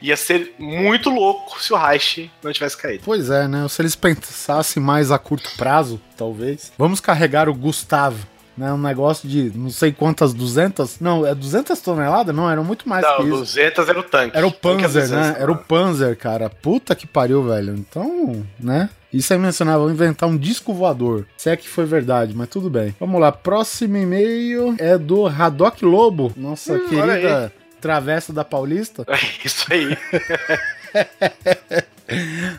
ia 0.00 0.16
ser 0.16 0.54
muito 0.58 1.10
louco 1.10 1.62
se 1.62 1.72
o 1.72 1.76
Reich 1.76 2.30
não 2.42 2.52
tivesse 2.52 2.76
caído. 2.76 3.02
Pois 3.04 3.30
é, 3.30 3.46
né? 3.48 3.66
Se 3.68 3.82
eles 3.82 3.94
pensassem 3.94 4.82
mais 4.82 5.10
a 5.10 5.18
curto 5.18 5.50
prazo, 5.56 6.00
talvez. 6.16 6.72
Vamos 6.78 7.00
carregar 7.00 7.48
o 7.48 7.54
Gustavo 7.54 8.26
né? 8.60 8.70
Um 8.72 8.78
negócio 8.78 9.26
de 9.26 9.50
não 9.56 9.70
sei 9.70 9.90
quantas, 9.90 10.34
200? 10.34 11.00
Não, 11.00 11.26
é 11.26 11.34
200 11.34 11.80
toneladas? 11.80 12.34
Não, 12.34 12.48
eram 12.50 12.62
muito 12.62 12.86
mais 12.86 13.02
não, 13.02 13.16
que 13.16 13.22
isso. 13.22 13.36
200 13.38 13.88
era 13.88 13.98
o 13.98 14.02
tanque. 14.02 14.36
Era 14.36 14.46
o 14.46 14.52
Panzer, 14.52 15.08
né? 15.08 15.36
Era 15.38 15.50
o 15.50 15.56
Panzer, 15.56 16.16
cara. 16.16 16.50
Puta 16.50 16.94
que 16.94 17.06
pariu, 17.06 17.42
velho. 17.42 17.74
Então, 17.74 18.44
né? 18.58 18.90
Isso 19.12 19.32
é 19.32 19.38
mencionar, 19.38 19.78
vou 19.78 19.90
inventar 19.90 20.28
um 20.28 20.36
disco 20.36 20.72
voador. 20.72 21.26
Se 21.36 21.50
é 21.50 21.56
que 21.56 21.68
foi 21.68 21.84
verdade, 21.84 22.32
mas 22.36 22.48
tudo 22.48 22.70
bem. 22.70 22.94
Vamos 23.00 23.20
lá, 23.20 23.32
próximo 23.32 23.96
e-mail 23.96 24.76
é 24.78 24.96
do 24.96 25.26
Haddock 25.26 25.84
Lobo, 25.84 26.32
nossa 26.36 26.74
hum, 26.74 26.88
querida 26.88 27.52
Travessa 27.80 28.32
da 28.32 28.44
Paulista. 28.44 29.04
É 29.08 29.46
isso 29.46 29.66
aí. 29.72 29.96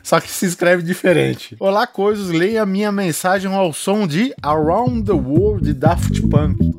Só 0.01 0.19
que 0.19 0.29
se 0.29 0.45
escreve 0.45 0.81
diferente. 0.81 1.55
Olá, 1.59 1.85
coisas, 1.85 2.29
leia 2.29 2.65
minha 2.65 2.91
mensagem 2.91 3.53
ao 3.53 3.73
som 3.73 4.07
de 4.07 4.33
Around 4.41 5.05
the 5.05 5.11
World 5.11 5.65
de 5.65 5.73
Daft 5.73 6.21
Punk. 6.27 6.71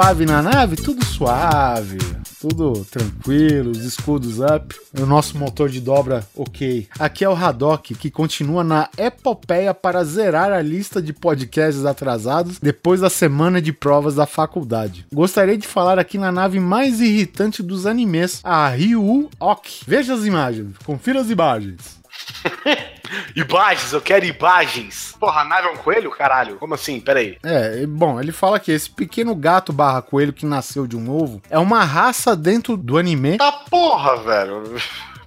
Suave 0.00 0.24
na 0.24 0.40
nave? 0.40 0.76
Tudo 0.76 1.04
suave, 1.04 1.98
tudo 2.40 2.86
tranquilo, 2.86 3.70
os 3.70 3.84
escudos 3.84 4.38
up, 4.38 4.74
o 4.98 5.04
nosso 5.04 5.36
motor 5.36 5.68
de 5.68 5.78
dobra 5.78 6.26
ok. 6.34 6.88
Aqui 6.98 7.22
é 7.22 7.28
o 7.28 7.34
Haddock, 7.34 7.94
que 7.94 8.10
continua 8.10 8.64
na 8.64 8.88
epopeia 8.96 9.74
para 9.74 10.02
zerar 10.02 10.52
a 10.52 10.62
lista 10.62 11.02
de 11.02 11.12
podcasts 11.12 11.84
atrasados 11.84 12.58
depois 12.58 13.02
da 13.02 13.10
semana 13.10 13.60
de 13.60 13.74
provas 13.74 14.14
da 14.14 14.24
faculdade. 14.24 15.04
Gostaria 15.12 15.58
de 15.58 15.66
falar 15.66 15.98
aqui 15.98 16.16
na 16.16 16.32
nave 16.32 16.58
mais 16.58 16.98
irritante 17.02 17.62
dos 17.62 17.84
animes, 17.84 18.40
a 18.42 18.70
Ryu 18.70 19.28
Ok. 19.38 19.82
Veja 19.86 20.14
as 20.14 20.24
imagens, 20.24 20.78
confira 20.82 21.20
as 21.20 21.28
imagens. 21.28 22.00
imagens, 23.34 23.92
eu 23.92 24.00
quero 24.00 24.24
imagens. 24.24 25.14
Porra, 25.18 25.42
a 25.42 25.44
nave 25.44 25.68
é 25.68 25.70
um 25.70 25.76
coelho, 25.76 26.10
caralho? 26.10 26.56
Como 26.56 26.74
assim? 26.74 27.00
Peraí. 27.00 27.38
É, 27.42 27.86
bom, 27.86 28.20
ele 28.20 28.32
fala 28.32 28.60
que 28.60 28.72
esse 28.72 28.90
pequeno 28.90 29.34
gato 29.34 29.72
barra 29.72 30.02
coelho 30.02 30.32
que 30.32 30.46
nasceu 30.46 30.86
de 30.86 30.96
um 30.96 31.10
ovo 31.10 31.40
é 31.50 31.58
uma 31.58 31.84
raça 31.84 32.36
dentro 32.36 32.76
do 32.76 32.98
anime. 32.98 33.38
Tá 33.38 33.52
porra, 33.52 34.16
velho. 34.16 34.76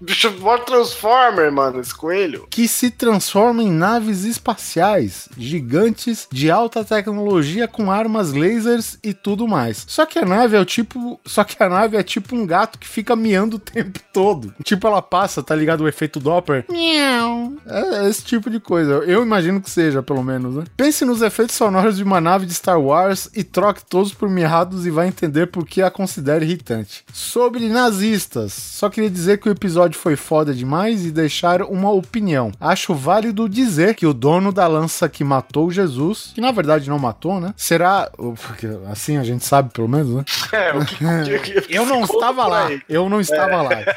Bicho, 0.02 0.30
bota 0.32 0.64
Transformer, 0.66 1.52
mano, 1.52 1.80
esse 1.80 1.94
coelho. 1.94 2.48
Que 2.50 2.68
se 2.68 2.90
transforma 2.90 3.62
em 3.62 3.72
naves 3.72 4.24
espaciais, 4.24 5.30
gigantes, 5.38 6.28
de 6.32 6.50
alta 6.50 6.84
tecnologia, 6.84 7.68
com 7.68 7.92
armas 7.92 8.34
lasers 8.34 8.98
e 9.04 9.14
tudo 9.14 9.48
mais. 9.48 9.86
Só 9.88 10.06
que 10.06 10.20
a 10.20 10.26
nave 10.26 10.58
é 10.58 10.60
o 10.60 10.66
tipo. 10.66 11.20
Só 11.26 11.44
que 11.44 11.62
a 11.62 11.70
nave 11.70 11.96
é 11.96 12.04
tipo 12.04 12.36
um 12.36 12.46
gato 12.46 12.80
que 12.80 12.88
fica 12.88 13.16
miando 13.16 13.58
o 13.58 13.60
tempo 13.60 14.00
todo. 14.12 14.54
Tipo, 14.64 14.88
ela 14.88 15.02
passa, 15.02 15.44
tá 15.44 15.56
ligado? 15.56 15.82
O 15.82 15.88
efeito 15.88 16.20
Doppler. 16.20 16.66
Miau. 16.70 17.54
É 17.68 18.10
esse 18.10 18.24
tipo 18.24 18.50
de 18.50 18.60
coisa. 18.60 18.94
Eu 19.06 19.22
imagino 19.22 19.62
que 19.62 19.70
seja, 19.70 20.02
pelo 20.02 20.24
menos, 20.24 20.56
né? 20.56 20.64
Pense 20.76 21.06
nos 21.06 21.22
efeitos 21.22 21.56
sonoros 21.56 21.98
de 21.98 22.04
uma 22.04 22.20
nave 22.20 22.46
de 22.46 22.54
Star 22.54 22.82
Wars 22.82 23.30
e 23.36 23.44
troque 23.44 23.86
todos 23.86 24.14
por 24.14 24.30
mirrados 24.30 24.86
e 24.86 24.92
vai 24.92 25.08
entender 25.08 25.48
por 25.48 25.66
que 25.68 25.82
a 25.82 25.92
considera 25.92 26.44
irritante. 26.44 27.06
Sobre 27.14 27.70
nazistas, 27.70 28.54
só 28.54 28.90
queria 28.90 29.10
dizer 29.10 29.38
que 29.38 29.48
o 29.48 29.52
episódio 29.52 29.83
foi 29.92 30.16
foda 30.16 30.54
demais 30.54 31.06
e 31.06 31.12
deixar 31.12 31.62
uma 31.62 31.92
opinião. 31.92 32.52
Acho 32.60 32.94
válido 32.94 33.50
dizer 33.50 33.96
que 33.96 34.06
o 34.06 34.14
dono 34.14 34.52
da 34.52 34.68
lança 34.68 35.10
que 35.10 35.24
matou 35.24 35.72
Jesus, 35.72 36.32
que 36.34 36.42
na 36.42 36.52
verdade 36.52 36.90
não 36.90 37.00
matou, 37.00 37.40
né? 37.40 37.54
Será. 37.58 38.10
Porque 38.16 38.68
assim 38.92 39.18
a 39.18 39.24
gente 39.24 39.46
sabe, 39.46 39.72
pelo 39.72 39.88
menos, 39.88 40.16
né? 40.16 40.24
É, 40.54 41.36
o 41.36 41.42
que, 41.42 41.66
eu 41.70 41.86
não 41.86 42.04
estava 42.04 42.48
lá. 42.48 42.70
Eu 42.88 43.10
não 43.10 43.20
estava 43.20 43.54
é. 43.54 43.62
lá. 43.62 43.96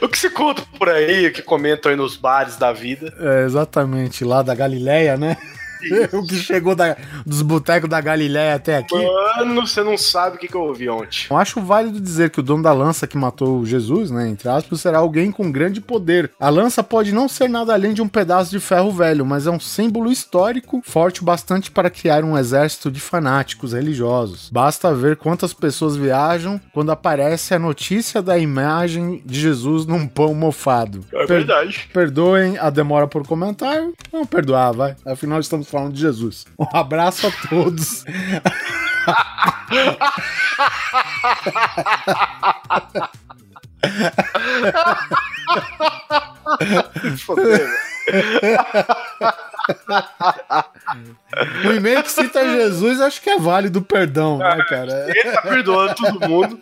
o 0.02 0.08
que 0.08 0.18
se 0.18 0.30
conta 0.30 0.62
por 0.78 0.88
aí, 0.88 1.26
o 1.26 1.32
que 1.32 1.42
comentam 1.42 1.90
aí 1.90 1.96
nos 1.96 2.16
bares 2.16 2.56
da 2.56 2.72
vida. 2.72 3.12
É, 3.18 3.44
exatamente, 3.44 4.24
lá 4.24 4.42
da 4.42 4.54
Galileia, 4.54 5.16
né? 5.16 5.36
o 6.12 6.26
que 6.26 6.36
chegou 6.36 6.74
da, 6.74 6.96
dos 7.26 7.42
botecos 7.42 7.90
da 7.90 8.00
Galileia 8.00 8.54
até 8.54 8.78
aqui. 8.78 8.94
Mano, 9.36 9.66
você 9.66 9.82
não 9.82 9.96
sabe 9.98 10.36
o 10.36 10.38
que, 10.38 10.48
que 10.48 10.54
eu 10.54 10.62
ouvi 10.62 10.88
ontem. 10.88 11.26
Eu 11.30 11.36
acho 11.36 11.60
válido 11.60 12.00
dizer 12.00 12.30
que 12.30 12.40
o 12.40 12.42
dono 12.42 12.62
da 12.62 12.72
lança 12.72 13.06
que 13.06 13.16
matou 13.16 13.64
Jesus, 13.66 14.10
né, 14.10 14.28
entre 14.28 14.48
aspas, 14.48 14.80
será 14.80 14.98
alguém 14.98 15.30
com 15.30 15.50
grande 15.50 15.80
poder. 15.80 16.30
A 16.38 16.48
lança 16.48 16.82
pode 16.82 17.12
não 17.12 17.28
ser 17.28 17.48
nada 17.48 17.72
além 17.72 17.92
de 17.92 18.02
um 18.02 18.08
pedaço 18.08 18.50
de 18.50 18.60
ferro 18.60 18.90
velho, 18.90 19.26
mas 19.26 19.46
é 19.46 19.50
um 19.50 19.60
símbolo 19.60 20.10
histórico 20.10 20.80
forte 20.84 21.22
o 21.22 21.24
bastante 21.24 21.70
para 21.70 21.90
criar 21.90 22.24
um 22.24 22.36
exército 22.38 22.90
de 22.90 23.00
fanáticos 23.00 23.72
religiosos. 23.72 24.50
Basta 24.50 24.94
ver 24.94 25.16
quantas 25.16 25.52
pessoas 25.52 25.96
viajam 25.96 26.60
quando 26.72 26.92
aparece 26.92 27.54
a 27.54 27.58
notícia 27.58 28.22
da 28.22 28.38
imagem 28.38 29.22
de 29.24 29.40
Jesus 29.40 29.86
num 29.86 30.06
pão 30.06 30.34
mofado. 30.34 31.04
É 31.12 31.26
verdade. 31.26 31.88
Per 31.92 32.14
perdoem 32.14 32.58
a 32.58 32.70
demora 32.70 33.06
por 33.06 33.26
comentário. 33.26 33.94
Vamos 34.12 34.28
perdoar, 34.28 34.72
vai. 34.72 34.96
Afinal, 35.06 35.40
estamos 35.40 35.68
falando 35.74 35.92
de 35.92 36.00
Jesus. 36.00 36.46
Um 36.56 36.66
abraço 36.72 37.26
a 37.26 37.32
todos. 37.48 38.04
o 51.66 51.72
e-mail 51.72 52.02
que 52.04 52.10
cita 52.12 52.44
Jesus 52.44 53.00
acho 53.00 53.20
que 53.20 53.30
é 53.30 53.38
válido 53.38 53.82
perdão, 53.82 54.38
né, 54.38 54.64
cara? 54.68 55.06
Ele 55.08 55.32
tá 55.32 55.42
perdoando 55.42 55.94
todo 55.96 56.28
mundo. 56.28 56.60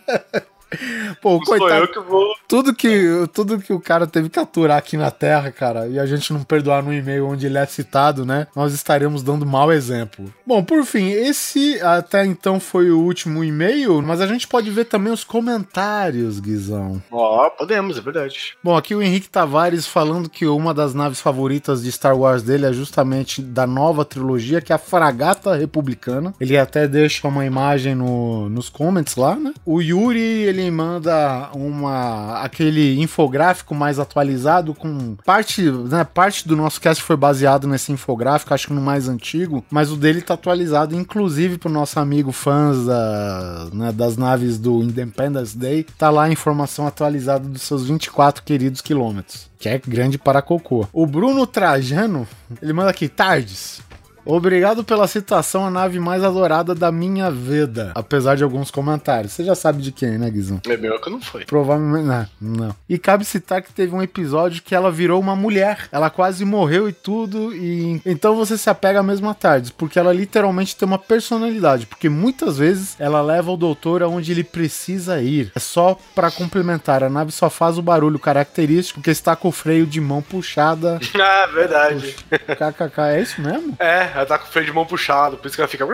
Pô, 1.21 1.33
Não 1.33 1.41
coitado. 1.41 1.89
Que 1.89 2.01
tudo, 2.49 2.75
que, 2.75 3.29
tudo 3.33 3.59
que 3.59 3.73
o 3.73 3.81
cara 3.81 4.07
teve 4.07 4.29
que 4.29 4.39
aturar 4.39 4.79
aqui 4.79 4.97
na 4.97 5.11
Terra, 5.11 5.51
cara, 5.51 5.87
e 5.87 5.99
a 5.99 6.07
gente 6.07 6.33
não 6.33 6.43
perdoar 6.43 6.83
no 6.83 6.93
e-mail 6.93 7.27
onde 7.27 7.47
ele 7.47 7.59
é 7.59 7.67
citado, 7.67 8.25
né? 8.25 8.47
Nós 8.55 8.73
estaremos 8.73 9.23
dando 9.23 9.47
mau 9.47 9.73
exemplo. 9.73 10.33
Bom, 10.47 10.63
por 10.63 10.85
fim, 10.85 11.11
esse 11.11 11.81
até 11.81 12.25
então 12.25 12.61
foi 12.61 12.91
o 12.91 13.01
último 13.01 13.45
e-mail, 13.45 14.03
mas 14.03 14.21
a 14.21 14.27
gente 14.27 14.47
pode 14.47 14.71
ver 14.71 14.85
também 14.85 15.13
os 15.13 15.25
comentários, 15.25 16.41
Guizão. 16.41 17.03
Ó, 17.11 17.47
oh, 17.47 17.51
podemos, 17.51 17.99
é 17.99 18.01
verdade. 18.01 18.55
Bom, 18.63 18.77
aqui 18.77 18.95
o 18.95 19.03
Henrique 19.03 19.29
Tavares 19.29 19.87
falando 19.87 20.29
que 20.29 20.47
uma 20.47 20.75
das 20.75 20.95
naves 20.95 21.21
favoritas 21.21 21.83
de 21.83 21.91
Star 21.93 22.17
Wars 22.17 22.43
dele 22.43 22.67
é 22.67 22.73
justamente 22.73 23.43
da 23.43 23.67
nova 23.67 24.05
trilogia, 24.05 24.61
que 24.61 24.73
é 24.73 24.75
a 24.75 24.79
Fragata 24.79 25.55
Republicana. 25.55 26.35
Ele 26.41 26.57
até 26.57 26.87
deixa 26.87 27.27
uma 27.29 27.45
imagem 27.45 27.95
no, 27.95 28.49
nos 28.49 28.69
comments 28.69 29.17
lá, 29.17 29.37
né? 29.37 29.53
O 29.65 29.81
Yuri, 29.81 30.21
ele 30.21 30.62
ele 30.63 30.71
manda 30.71 31.51
uma 31.55 32.41
aquele 32.41 33.01
infográfico 33.01 33.75
mais 33.75 33.99
atualizado 33.99 34.75
com 34.75 35.17
parte, 35.25 35.63
né, 35.63 36.05
parte 36.05 36.47
do 36.47 36.57
nosso 36.57 36.81
cast 36.81 37.03
foi 37.03 37.17
baseado 37.17 37.67
nesse 37.67 37.93
infográfico, 37.93 38.55
acho 38.55 38.69
que 38.69 38.73
no 38.73 38.81
mais 38.81 39.09
antigo, 39.09 39.65
mas 39.71 39.91
o 39.91 39.97
dele 39.97 40.23
tá 40.23 40.35
atualizado 40.35 40.95
inclusive 40.95 41.59
pro 41.59 41.71
nosso 41.71 41.99
amigo 41.99 42.33
fãs 42.33 42.87
da, 42.87 43.69
né, 43.73 43.93
das 43.93 44.17
naves 44.17 44.59
do 44.59 44.83
Independence 44.83 45.57
Day, 45.57 45.85
tá 45.99 46.11
lá 46.11 46.25
a 46.25 46.33
informação 46.33 46.87
atualizada 46.87 47.49
dos 47.49 47.63
seus 47.63 47.87
24 47.87 48.43
queridos 48.43 48.81
quilômetros, 48.81 49.51
que 49.59 49.69
é 49.69 49.79
grande 49.79 50.19
para 50.19 50.43
cocô. 50.43 50.87
O 50.93 51.07
Bruno 51.07 51.47
Trajano, 51.47 52.27
ele 52.61 52.73
manda 52.73 52.91
aqui, 52.91 53.09
tardes. 53.09 53.81
Obrigado 54.25 54.85
pela 54.85 55.07
citação, 55.07 55.67
a 55.67 55.71
nave 55.71 55.99
mais 55.99 56.23
adorada 56.23 56.75
da 56.75 56.93
minha 56.93 57.31
vida. 57.31 57.93
Apesar 57.95 58.37
de 58.37 58.45
alguns 58.45 58.71
comentários. 58.71 59.33
Você 59.33 59.45
já 59.45 59.55
sabe 59.55 59.83
de 59.83 59.91
quem, 59.91 60.19
né, 60.19 60.31
Guizão? 60.31 60.61
É 60.67 60.77
meu 60.77 61.01
que 61.01 61.11
não 61.11 61.21
foi. 61.21 61.45
Provavelmente. 61.45 62.07
Não, 62.07 62.29
não. 62.41 62.77
E 62.89 62.99
cabe 62.99 63.25
citar 63.25 63.63
que 63.63 63.73
teve 63.73 63.95
um 63.95 64.03
episódio 64.03 64.63
que 64.63 64.75
ela 64.75 64.91
virou 64.91 65.21
uma 65.21 65.35
mulher. 65.35 65.89
Ela 65.91 66.09
quase 66.11 66.45
morreu 66.45 66.89
e 66.89 66.93
tudo. 66.93 67.55
E 67.55 68.01
então 68.07 68.37
você 68.37 68.57
se 68.57 68.71
apega 68.71 69.01
à 69.01 69.03
mesma 69.03 69.35
tarde. 69.35 69.73
Porque 69.73 69.99
ela 69.99 70.13
literalmente 70.13 70.77
tem 70.77 70.87
uma 70.87 70.99
personalidade. 70.99 71.87
Porque 71.87 72.09
muitas 72.09 72.59
vezes 72.59 72.97
ela 72.99 73.21
leva 73.21 73.51
o 73.51 73.57
doutor 73.57 74.03
aonde 74.03 74.31
ele 74.31 74.45
precisa 74.45 75.21
ir. 75.21 75.51
É 75.55 75.61
só 75.61 75.99
para 76.15 76.31
complementar. 76.31 77.03
A 77.03 77.11
nave 77.11 77.33
só 77.33 77.51
faz 77.51 77.77
o 77.77 77.83
barulho 77.83 78.19
característico 78.19 79.01
que 79.01 79.11
está 79.11 79.35
com 79.35 79.49
o 79.49 79.53
freio 79.53 79.87
de 79.87 80.01
mão 80.01 80.23
puxada. 80.23 81.01
ah, 81.21 81.47
verdade. 81.53 82.15
KKK, 82.31 83.01
é 83.15 83.23
isso 83.23 83.41
mesmo? 83.41 83.77
É, 83.79 84.12
ela 84.15 84.27
tá 84.27 84.39
com 84.39 84.47
o 84.47 84.49
freio 84.49 84.67
de 84.67 84.73
mão 84.73 84.85
puxado, 84.87 85.37
por 85.37 85.47
isso 85.47 85.57
que 85.57 85.61
ela 85.61 85.69
fica. 85.69 85.87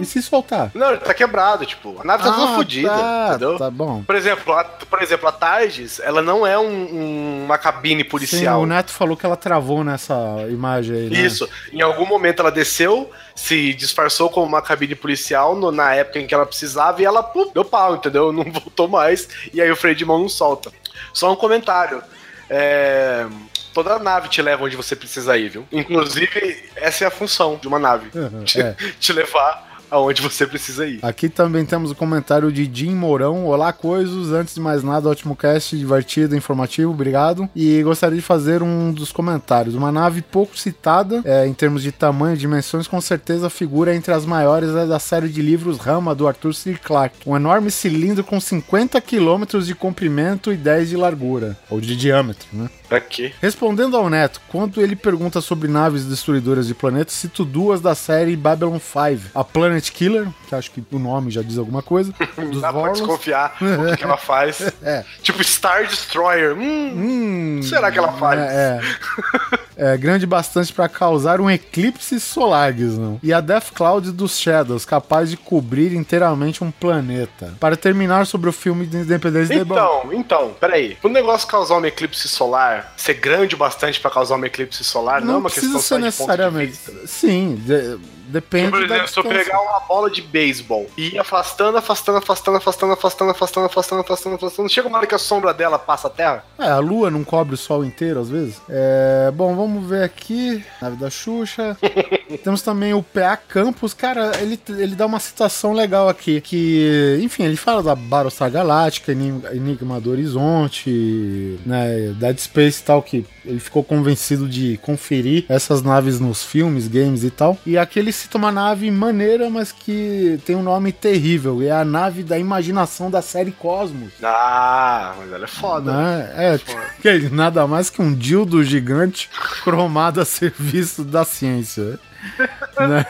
E 0.00 0.04
se 0.04 0.22
soltar? 0.22 0.70
Não, 0.74 0.90
ele 0.90 0.98
tá 0.98 1.14
quebrado, 1.14 1.66
tipo. 1.66 1.96
A 2.00 2.04
nave 2.04 2.22
tá 2.22 2.30
ah, 2.30 2.32
toda 2.32 2.54
fodida, 2.54 2.88
tá, 2.88 3.26
entendeu? 3.30 3.58
Tá 3.58 3.70
bom. 3.70 4.02
Por 4.02 4.14
exemplo, 4.14 4.52
a, 4.52 4.64
por 4.64 5.02
exemplo, 5.02 5.28
a 5.28 5.32
Targes, 5.32 6.00
ela 6.00 6.22
não 6.22 6.46
é 6.46 6.58
um, 6.58 6.64
um, 6.64 7.44
uma 7.44 7.58
cabine 7.58 8.04
policial. 8.04 8.58
Sim, 8.58 8.64
o 8.64 8.66
Neto 8.66 8.90
falou 8.90 9.16
que 9.16 9.26
ela 9.26 9.36
travou 9.36 9.82
nessa 9.82 10.14
imagem 10.50 10.96
aí, 10.96 11.10
né? 11.10 11.20
Isso. 11.20 11.48
Em 11.72 11.80
algum 11.80 12.06
momento 12.06 12.40
ela 12.40 12.50
desceu, 12.50 13.10
se 13.34 13.74
disfarçou 13.74 14.30
como 14.30 14.46
uma 14.46 14.62
cabine 14.62 14.94
policial 14.94 15.56
no, 15.56 15.70
na 15.70 15.94
época 15.94 16.18
em 16.18 16.26
que 16.26 16.34
ela 16.34 16.46
precisava 16.46 17.00
e 17.02 17.04
ela 17.04 17.22
pum, 17.22 17.50
deu 17.52 17.64
pau, 17.64 17.96
entendeu? 17.96 18.32
Não 18.38 18.44
voltou 18.44 18.88
mais. 18.88 19.28
E 19.52 19.60
aí 19.60 19.70
o 19.70 19.76
freio 19.76 19.96
de 19.96 20.04
mão 20.04 20.18
não 20.18 20.28
solta. 20.28 20.70
Só 21.12 21.32
um 21.32 21.36
comentário. 21.36 22.02
É, 22.48 23.26
toda 23.72 23.98
nave 23.98 24.28
te 24.28 24.40
leva 24.42 24.64
onde 24.64 24.76
você 24.76 24.96
precisa 24.96 25.36
ir, 25.36 25.50
viu? 25.50 25.66
Inclusive, 25.70 26.70
essa 26.76 27.04
é 27.04 27.06
a 27.06 27.10
função 27.10 27.56
de 27.56 27.68
uma 27.68 27.78
nave. 27.78 28.10
Uhum, 28.16 28.44
te, 28.44 28.60
é. 28.60 28.74
te 28.98 29.12
levar 29.12 29.67
aonde 29.90 30.22
você 30.22 30.46
precisa 30.46 30.86
ir. 30.86 30.98
Aqui 31.02 31.28
também 31.28 31.64
temos 31.64 31.90
o 31.90 31.94
comentário 31.94 32.50
de 32.52 32.70
Jim 32.72 32.94
Mourão. 32.94 33.46
Olá, 33.46 33.72
coisas. 33.72 34.32
Antes 34.32 34.54
de 34.54 34.60
mais 34.60 34.82
nada, 34.82 35.08
ótimo 35.08 35.36
cast, 35.36 35.76
divertido, 35.76 36.36
informativo, 36.36 36.90
obrigado. 36.90 37.48
E 37.54 37.82
gostaria 37.82 38.16
de 38.16 38.22
fazer 38.22 38.62
um 38.62 38.92
dos 38.92 39.12
comentários. 39.12 39.74
Uma 39.74 39.92
nave 39.92 40.22
pouco 40.22 40.58
citada 40.58 41.22
é, 41.24 41.46
em 41.46 41.54
termos 41.54 41.82
de 41.82 41.92
tamanho 41.92 42.34
e 42.34 42.38
dimensões, 42.38 42.86
com 42.86 43.00
certeza 43.00 43.50
figura 43.50 43.94
entre 43.94 44.12
as 44.12 44.24
maiores 44.24 44.70
é 44.70 44.86
da 44.86 44.98
série 44.98 45.28
de 45.28 45.42
livros 45.42 45.78
Rama 45.78 46.14
do 46.14 46.26
Arthur 46.26 46.54
C. 46.54 46.74
Clarke. 46.74 47.28
Um 47.28 47.36
enorme 47.36 47.70
cilindro 47.70 48.24
com 48.24 48.40
50 48.40 49.00
km 49.00 49.58
de 49.62 49.74
comprimento 49.74 50.52
e 50.52 50.56
10 50.56 50.90
de 50.90 50.96
largura, 50.96 51.56
ou 51.70 51.80
de 51.80 51.96
diâmetro, 51.96 52.46
né? 52.52 52.68
Pra 52.88 53.00
quê? 53.00 53.32
Respondendo 53.40 53.96
ao 53.96 54.08
Neto, 54.08 54.40
quando 54.48 54.80
ele 54.80 54.96
pergunta 54.96 55.42
sobre 55.42 55.68
naves 55.68 56.06
destruidoras 56.06 56.66
de 56.66 56.74
planetas, 56.74 57.14
cito 57.14 57.44
duas 57.44 57.82
da 57.82 57.94
série 57.94 58.34
Babylon 58.34 58.78
5. 58.78 59.30
A 59.34 59.44
Planet 59.44 59.77
Killer, 59.80 60.28
que 60.48 60.54
acho 60.54 60.70
que 60.70 60.84
o 60.90 60.98
nome 60.98 61.30
já 61.30 61.42
diz 61.42 61.58
alguma 61.58 61.82
coisa. 61.82 62.12
Dos 62.36 62.60
Dá 62.60 62.70
Vorlons. 62.70 62.98
pra 62.98 63.06
desconfiar 63.06 63.56
o 63.60 63.90
que, 63.90 63.96
que 63.98 64.04
ela 64.04 64.16
faz. 64.18 64.60
é. 64.82 65.04
Tipo 65.22 65.42
Star 65.42 65.86
Destroyer. 65.86 66.54
Hum, 66.56 67.58
hum 67.58 67.62
será 67.62 67.90
que 67.90 67.98
ela 67.98 68.12
faz? 68.12 68.40
É, 68.40 68.80
é. 68.80 69.58
é 69.78 69.96
grande 69.96 70.26
bastante 70.26 70.72
para 70.72 70.88
causar 70.88 71.40
um 71.40 71.48
eclipse 71.48 72.18
solar, 72.18 72.74
não? 72.74 73.20
E 73.22 73.32
a 73.32 73.40
Death 73.40 73.70
Cloud 73.72 74.10
dos 74.10 74.38
Shadows, 74.38 74.84
capaz 74.84 75.30
de 75.30 75.36
cobrir 75.36 75.94
inteiramente 75.94 76.64
um 76.64 76.70
planeta. 76.70 77.54
Para 77.60 77.76
terminar 77.76 78.26
sobre 78.26 78.50
o 78.50 78.52
filme 78.52 78.86
de 78.86 78.98
Independência 78.98 79.54
Então, 79.54 80.12
então, 80.12 80.56
peraí. 80.58 80.98
O 81.02 81.08
negócio 81.08 81.46
causar 81.46 81.76
um 81.76 81.86
eclipse 81.86 82.28
solar 82.28 82.92
ser 82.96 83.14
grande 83.14 83.54
o 83.54 83.58
bastante 83.58 84.00
para 84.00 84.10
causar 84.10 84.36
um 84.36 84.44
eclipse 84.44 84.82
solar, 84.82 85.20
não, 85.20 85.28
não 85.28 85.34
é 85.34 85.38
uma 85.38 85.50
questão 85.50 85.80
ser 85.80 85.98
necessariamente. 85.98 86.78
Sim, 87.06 87.56
de, 87.64 87.98
depende. 88.28 88.66
Tipo, 88.66 88.76
por 88.76 88.84
exemplo, 88.84 89.08
se 89.08 89.18
eu 89.18 89.24
pegar 89.24 89.60
uma 89.60 89.80
bola 89.80 90.10
de 90.10 90.22
beisebol 90.22 90.86
e 90.96 91.14
ir 91.14 91.18
afastando, 91.18 91.78
afastando, 91.78 92.18
afastando, 92.18 92.56
afastando, 92.58 92.92
afastando, 92.92 93.30
afastando, 93.30 93.66
afastando, 93.66 94.00
afastando, 94.00 94.34
afastando, 94.36 94.68
chega 94.68 94.88
uma 94.88 94.98
hora 94.98 95.06
que 95.06 95.14
a 95.14 95.18
sombra 95.18 95.54
dela 95.54 95.78
passa 95.78 96.08
a 96.08 96.10
terra. 96.10 96.44
É, 96.58 96.68
a 96.68 96.78
lua 96.78 97.10
não 97.10 97.24
cobre 97.24 97.54
o 97.54 97.58
sol 97.58 97.84
inteiro 97.84 98.20
às 98.20 98.28
vezes. 98.28 98.60
É, 98.68 99.30
bom, 99.34 99.54
vamos 99.54 99.67
vamos 99.68 99.88
ver 99.88 100.02
aqui. 100.02 100.64
Nave 100.80 100.96
da 100.96 101.10
Xuxa. 101.10 101.76
Temos 102.42 102.62
também 102.62 102.94
o 102.94 103.02
PA 103.02 103.36
Campos. 103.36 103.92
Cara, 103.92 104.32
ele, 104.40 104.58
ele 104.68 104.94
dá 104.94 105.06
uma 105.06 105.20
citação 105.20 105.72
legal 105.72 106.08
aqui. 106.08 106.40
Que, 106.40 107.18
enfim, 107.22 107.44
ele 107.44 107.56
fala 107.56 107.82
da 107.82 107.94
Battlestar 107.94 108.50
Galáctica, 108.50 109.12
Enigma 109.12 110.00
do 110.00 110.10
Horizonte, 110.10 111.58
né? 111.66 112.14
Dead 112.18 112.38
Space 112.38 112.80
e 112.80 112.84
tal, 112.84 113.02
que 113.02 113.26
ele 113.44 113.60
ficou 113.60 113.82
convencido 113.84 114.48
de 114.48 114.78
conferir 114.78 115.44
essas 115.48 115.82
naves 115.82 116.18
nos 116.18 116.42
filmes, 116.42 116.88
games 116.88 117.24
e 117.24 117.30
tal. 117.30 117.58
E 117.66 117.76
aqui 117.76 117.98
ele 117.98 118.12
cita 118.12 118.38
uma 118.38 118.52
nave 118.52 118.90
maneira, 118.90 119.48
mas 119.50 119.72
que 119.72 120.38
tem 120.44 120.56
um 120.56 120.62
nome 120.62 120.92
terrível. 120.92 121.62
É 121.62 121.70
a 121.70 121.84
nave 121.84 122.22
da 122.22 122.38
imaginação 122.38 123.10
da 123.10 123.22
série 123.22 123.52
Cosmos. 123.52 124.12
Ah, 124.22 125.14
mas 125.18 125.32
ela 125.32 125.44
é 125.44 125.48
foda. 125.48 125.92
Né? 125.92 126.32
É, 126.36 126.58
foda. 126.58 126.88
Que, 126.98 127.28
nada 127.30 127.66
mais 127.66 127.90
que 127.90 128.02
um 128.02 128.12
dildo 128.12 128.62
gigante 128.64 129.30
cromado 129.62 130.20
a 130.20 130.24
serviço 130.26 131.04
da 131.04 131.24
ciência. 131.24 131.98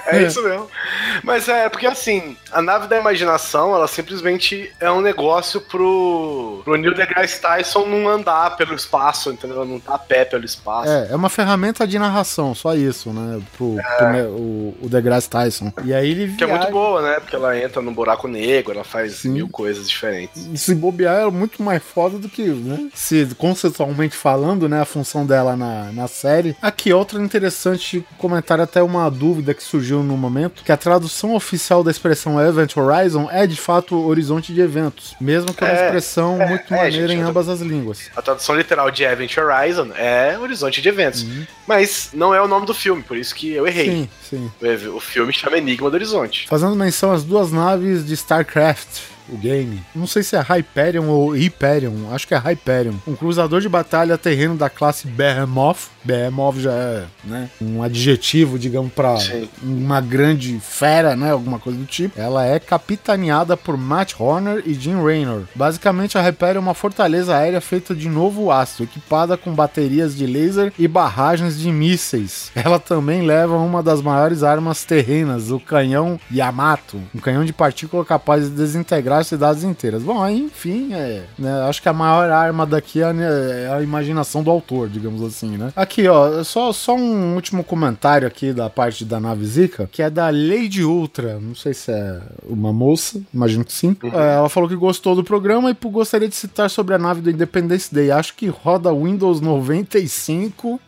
É 0.07 0.23
isso 0.23 0.43
mesmo. 0.43 0.69
Mas 1.23 1.49
é 1.49 1.69
porque 1.69 1.87
assim, 1.87 2.37
a 2.51 2.63
nave 2.63 2.87
da 2.87 2.99
imaginação, 2.99 3.75
ela 3.75 3.87
simplesmente 3.87 4.73
é 4.81 4.91
um 4.91 5.01
negócio 5.01 5.61
pro, 5.61 6.63
pro 6.65 6.77
Neil 6.77 6.95
deGrasse 6.95 7.41
Tyson 7.41 7.87
não 7.87 8.09
andar 8.09 8.57
pelo 8.57 8.75
espaço, 8.75 9.31
entendeu? 9.31 9.65
Não 9.65 9.79
tá 9.79 9.95
a 9.95 9.99
pé 9.99 10.25
pelo 10.25 10.45
espaço. 10.45 10.91
É, 10.91 11.09
é 11.11 11.17
uma 11.17 11.29
ferramenta 11.29 11.87
de 11.87 11.99
narração, 11.99 12.55
só 12.55 12.75
isso, 12.75 13.13
né? 13.13 13.41
Pro, 13.57 13.79
é. 13.79 13.83
pro 13.83 14.31
o, 14.31 14.77
o 14.83 14.89
deGrasse 14.89 15.29
Tyson. 15.29 15.73
E 15.85 15.93
aí 15.93 16.11
ele 16.11 16.37
Que 16.37 16.45
é 16.45 16.47
muito 16.47 16.71
boa, 16.71 17.03
né? 17.03 17.21
Porque 17.21 17.37
ela 17.37 17.59
entra 17.59 17.83
no 17.83 17.93
buraco 17.93 18.29
negro, 18.29 18.73
ela 18.73 18.85
faz 18.85 19.17
Sim. 19.17 19.31
mil 19.31 19.49
coisas 19.49 19.89
diferentes. 19.89 20.47
E 20.53 20.57
se 20.57 20.75
bobear 20.75 21.21
é 21.21 21.31
muito 21.31 21.63
mais 21.63 21.83
foda 21.83 22.19
do 22.19 22.29
que, 22.29 22.47
né? 22.47 22.89
Se 22.95 23.27
conceitualmente 23.37 24.17
falando, 24.17 24.69
né? 24.69 24.81
A 24.81 24.87
função 24.87 25.27
dela 25.27 25.57
na, 25.57 25.93
na 25.93 26.09
série. 26.09 26.57
Aqui, 26.61 26.93
outro 26.93 27.21
interessante 27.23 28.05
comentário, 28.19 28.65
até 28.65 28.83
uma 28.83 28.98
dúvida 29.09 29.55
que 29.55 29.63
surgiu 29.63 30.03
no 30.03 30.17
momento, 30.17 30.63
que 30.65 30.73
a 30.73 30.77
tradução 30.77 31.35
oficial 31.35 31.85
da 31.85 31.91
expressão 31.91 32.41
Event 32.41 32.77
Horizon 32.77 33.29
é 33.31 33.47
de 33.47 33.57
fato 33.57 33.97
horizonte 34.07 34.53
de 34.53 34.61
eventos, 34.61 35.15
mesmo 35.21 35.55
que 35.55 35.63
é 35.65 35.67
uma 35.67 35.85
expressão 35.85 36.41
é, 36.41 36.49
muito 36.49 36.75
é, 36.75 36.77
maneira 36.77 37.09
gente, 37.09 37.21
em 37.21 37.23
ambas 37.23 37.49
as 37.49 37.61
línguas. 37.61 38.11
A 38.17 38.23
tradução 38.23 38.57
literal 38.57 38.91
de 38.91 39.05
Event 39.05 39.37
Horizon 39.37 39.91
é 39.95 40.37
horizonte 40.39 40.83
de 40.83 40.89
eventos, 40.89 41.23
uhum. 41.23 41.47
mas 41.67 42.11
não 42.13 42.35
é 42.35 42.43
o 42.43 42.49
nome 42.49 42.67
do 42.67 42.75
filme, 42.75 43.03
por 43.03 43.17
isso 43.17 43.35
que 43.35 43.53
eu 43.53 43.67
errei. 43.67 43.91
Sim, 43.91 44.09
sim. 44.29 44.51
O, 44.91 44.97
o 44.97 45.01
filme 45.01 45.33
chama 45.33 45.59
Enigma 45.59 45.89
do 45.91 45.95
Horizonte. 45.95 46.49
Fazendo 46.49 46.75
menção 46.75 47.13
às 47.13 47.23
duas 47.23 47.53
naves 47.53 48.05
de 48.05 48.15
StarCraft, 48.15 49.01
o 49.29 49.37
game. 49.37 49.83
Não 49.95 50.07
sei 50.07 50.23
se 50.23 50.37
é 50.37 50.41
Hyperion 50.41 51.07
ou 51.07 51.31
Hyperion, 51.31 52.13
acho 52.13 52.27
que 52.27 52.35
é 52.35 52.39
Hyperion. 52.39 52.95
Um 53.07 53.15
cruzador 53.15 53.61
de 53.61 53.69
batalha 53.69 54.17
terreno 54.17 54.57
da 54.57 54.71
classe 54.71 55.07
Behemoth. 55.07 55.91
Behemoth 56.09 56.59
já 56.59 56.73
é 56.73 57.05
né, 57.23 57.51
um 57.61 57.83
adjetivo, 57.83 58.59
digamos, 58.59 58.91
para 58.91 59.19
uma 59.63 60.01
grande 60.01 60.59
fera, 60.59 61.15
né? 61.15 61.31
Alguma 61.33 61.59
coisa 61.59 61.79
do 61.79 61.85
tipo. 61.85 62.19
Ela 62.19 62.47
é 62.47 62.59
capitaneada 62.59 63.59
por 63.59 63.77
Matt 63.77 64.15
Horner 64.19 64.63
e 64.65 64.73
Jim 64.73 65.03
Raynor. 65.03 65.43
Basicamente, 65.55 66.17
a 66.17 66.23
Hyperion 66.23 66.57
é 66.57 66.61
uma 66.61 66.73
fortaleza 66.73 67.37
aérea 67.37 67.61
feita 67.61 67.95
de 67.95 68.09
novo 68.09 68.51
aço, 68.51 68.83
equipada 68.83 69.37
com 69.37 69.53
baterias 69.53 70.17
de 70.17 70.27
laser 70.27 70.73
e 70.79 70.89
barragens 70.89 71.59
de 71.59 71.71
mísseis. 71.71 72.51
Ela 72.55 72.79
também 72.79 73.23
leva 73.23 73.57
uma 73.57 73.83
das 73.83 74.01
maiores 74.01 74.43
armas 74.43 74.85
terrenas, 74.85 75.51
o 75.51 75.61
canhão 75.61 76.19
Yamato, 76.33 77.01
um 77.15 77.19
canhão 77.19 77.45
de 77.45 77.53
partícula 77.53 78.05
capaz 78.05 78.45
de 78.45 78.51
desintegrar 78.51 79.25
cidades 79.25 79.63
inteiras. 79.63 80.03
Bom, 80.03 80.23
aí, 80.23 80.41
enfim, 80.41 80.95
é, 80.95 81.25
né, 81.39 81.63
acho 81.69 81.83
que 81.83 81.89
a 81.89 81.93
maior 81.93 82.31
arma 82.31 82.65
daqui 82.65 83.03
é, 83.03 83.11
é 83.67 83.75
a 83.75 83.83
imaginação 83.83 84.43
do 84.43 84.51
autor, 84.51 84.89
digamos 84.89 85.23
assim, 85.23 85.57
né? 85.59 85.71
Aqui, 85.77 85.98
ó, 86.07 86.45
só, 86.45 86.73
só 86.73 86.95
um 86.95 87.35
último 87.35 87.65
comentário 87.65 88.29
aqui 88.29 88.53
da 88.53 88.71
parte 88.71 89.05
da 89.05 89.19
nave 89.19 89.45
Zika, 89.45 89.89
que 89.91 90.03
é 90.03 90.11
da 90.11 90.31
Lady 90.31 90.85
Ultra. 90.85 91.41
Não 91.41 91.55
sei 91.55 91.75
se 91.75 91.91
é 91.91 92.21
uma 92.45 92.73
moça, 92.73 93.21
imagino 93.35 93.65
que 93.65 93.73
sim. 93.73 93.97
Uhum. 94.03 94.13
É, 94.13 94.37
ela 94.37 94.49
falou 94.49 94.69
que 94.69 94.77
gostou 94.77 95.17
do 95.17 95.25
programa 95.25 95.71
e 95.71 95.89
gostaria 95.89 96.29
de 96.29 96.37
citar 96.37 96.71
sobre 96.71 96.95
a 96.95 96.99
nave 96.99 97.21
do 97.21 97.31
Independence 97.31 97.93
Day. 97.93 98.11
Acho 98.11 98.35
que 98.35 98.47
roda 98.47 98.95
Windows 98.95 99.41
95 99.41 100.81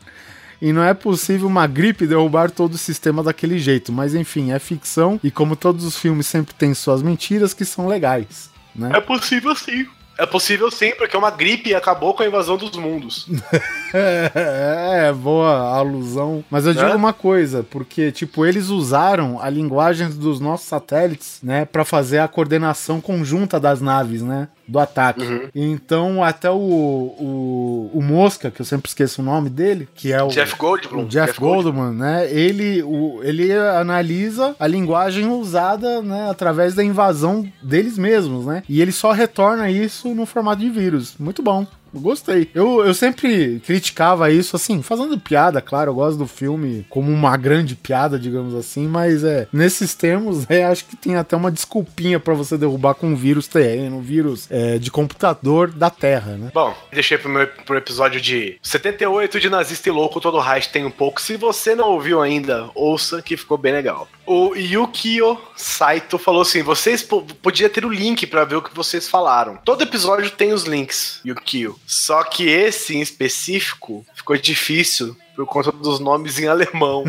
e 0.60 0.72
não 0.72 0.84
é 0.84 0.92
possível 0.92 1.48
uma 1.48 1.66
gripe 1.66 2.06
derrubar 2.06 2.50
todo 2.50 2.74
o 2.74 2.78
sistema 2.78 3.22
daquele 3.22 3.58
jeito. 3.58 3.90
Mas 3.92 4.14
enfim, 4.14 4.52
é 4.52 4.58
ficção 4.58 5.18
e 5.24 5.30
como 5.30 5.56
todos 5.56 5.84
os 5.84 5.96
filmes 5.96 6.26
sempre 6.26 6.54
têm 6.54 6.74
suas 6.74 7.02
mentiras 7.02 7.54
que 7.54 7.64
são 7.64 7.86
legais. 7.86 8.50
Né? 8.74 8.90
É 8.94 9.00
possível 9.00 9.56
sim. 9.56 9.86
É 10.20 10.26
possível 10.26 10.70
sim, 10.70 10.92
porque 10.98 11.16
uma 11.16 11.30
gripe 11.30 11.74
acabou 11.74 12.12
com 12.12 12.22
a 12.22 12.26
invasão 12.26 12.58
dos 12.58 12.76
mundos. 12.76 13.26
é, 13.94 15.06
é, 15.08 15.12
boa 15.14 15.74
alusão. 15.78 16.44
Mas 16.50 16.66
eu 16.66 16.74
digo 16.74 16.86
é? 16.86 16.94
uma 16.94 17.14
coisa, 17.14 17.62
porque, 17.62 18.12
tipo, 18.12 18.44
eles 18.44 18.68
usaram 18.68 19.40
a 19.40 19.48
linguagem 19.48 20.10
dos 20.10 20.38
nossos 20.38 20.68
satélites, 20.68 21.38
né, 21.42 21.64
para 21.64 21.86
fazer 21.86 22.18
a 22.18 22.28
coordenação 22.28 23.00
conjunta 23.00 23.58
das 23.58 23.80
naves, 23.80 24.20
né? 24.20 24.48
do 24.70 24.78
ataque. 24.78 25.24
Uhum. 25.24 25.48
Então, 25.52 26.22
até 26.22 26.48
o, 26.48 26.54
o, 26.54 27.59
o, 27.92 28.02
Mosca, 28.02 28.50
que 28.50 28.60
eu 28.60 28.66
sempre 28.66 28.88
esqueço 28.88 29.22
o 29.22 29.24
nome 29.24 29.50
dele, 29.50 29.88
que 29.94 30.12
é 30.12 30.22
o 30.22 30.28
Jeff 30.28 30.56
Goldblum, 30.56 31.02
o 31.02 31.08
Jeff, 31.08 31.26
Jeff 31.26 31.40
Goldblum, 31.40 31.92
né? 31.92 32.30
Ele, 32.32 32.82
o, 32.82 33.20
ele 33.22 33.52
analisa 33.52 34.54
a 34.58 34.66
linguagem 34.66 35.28
usada, 35.28 36.02
né, 36.02 36.28
através 36.30 36.74
da 36.74 36.84
invasão 36.84 37.50
deles 37.62 37.98
mesmos, 37.98 38.46
né? 38.46 38.62
E 38.68 38.80
ele 38.80 38.92
só 38.92 39.12
retorna 39.12 39.70
isso 39.70 40.14
no 40.14 40.26
formato 40.26 40.60
de 40.60 40.70
vírus. 40.70 41.14
Muito 41.18 41.42
bom. 41.42 41.66
Gostei. 41.92 42.48
Eu, 42.54 42.84
eu 42.84 42.94
sempre 42.94 43.60
criticava 43.64 44.30
isso, 44.30 44.56
assim, 44.56 44.82
fazendo 44.82 45.18
piada, 45.18 45.60
claro. 45.60 45.90
Eu 45.90 45.94
gosto 45.94 46.18
do 46.18 46.26
filme 46.26 46.86
como 46.88 47.10
uma 47.10 47.36
grande 47.36 47.74
piada, 47.74 48.18
digamos 48.18 48.54
assim, 48.54 48.86
mas 48.86 49.24
é, 49.24 49.48
nesses 49.52 49.94
termos, 49.94 50.46
é, 50.50 50.64
acho 50.64 50.84
que 50.84 50.96
tem 50.96 51.16
até 51.16 51.36
uma 51.36 51.50
desculpinha 51.50 52.20
para 52.20 52.34
você 52.34 52.56
derrubar 52.56 52.94
com 52.94 53.08
um 53.08 53.16
vírus 53.16 53.46
terreno, 53.46 54.00
vírus 54.00 54.46
é, 54.50 54.78
de 54.78 54.90
computador 54.90 55.70
da 55.70 55.90
Terra, 55.90 56.32
né? 56.32 56.50
Bom, 56.54 56.74
deixei 56.92 57.18
pro, 57.18 57.28
meu, 57.28 57.46
pro 57.46 57.76
episódio 57.76 58.20
de 58.20 58.58
78 58.62 59.40
de 59.40 59.50
Nazista 59.50 59.88
e 59.88 59.92
Louco, 59.92 60.20
todo 60.20 60.38
Reich 60.38 60.68
tem 60.68 60.84
um 60.84 60.90
pouco. 60.90 61.20
Se 61.20 61.36
você 61.36 61.74
não 61.74 61.90
ouviu 61.90 62.20
ainda, 62.20 62.70
ouça 62.74 63.22
que 63.22 63.36
ficou 63.36 63.58
bem 63.58 63.72
legal. 63.72 64.08
O 64.26 64.54
Yukio 64.54 65.36
Saito 65.56 66.16
falou 66.16 66.42
assim: 66.42 66.62
vocês 66.62 67.02
podia 67.02 67.68
ter 67.68 67.84
o 67.84 67.88
link 67.88 68.26
para 68.26 68.44
ver 68.44 68.56
o 68.56 68.62
que 68.62 68.74
vocês 68.74 69.08
falaram. 69.08 69.58
Todo 69.64 69.82
episódio 69.82 70.30
tem 70.30 70.52
os 70.52 70.64
links, 70.64 71.20
Yukio. 71.26 71.79
Só 71.90 72.22
que 72.22 72.48
esse 72.48 72.94
em 72.94 73.00
específico 73.00 74.06
ficou 74.14 74.36
difícil 74.36 75.16
por 75.34 75.44
conta 75.44 75.72
dos 75.72 75.98
nomes 75.98 76.38
em 76.38 76.46
alemão. 76.46 77.02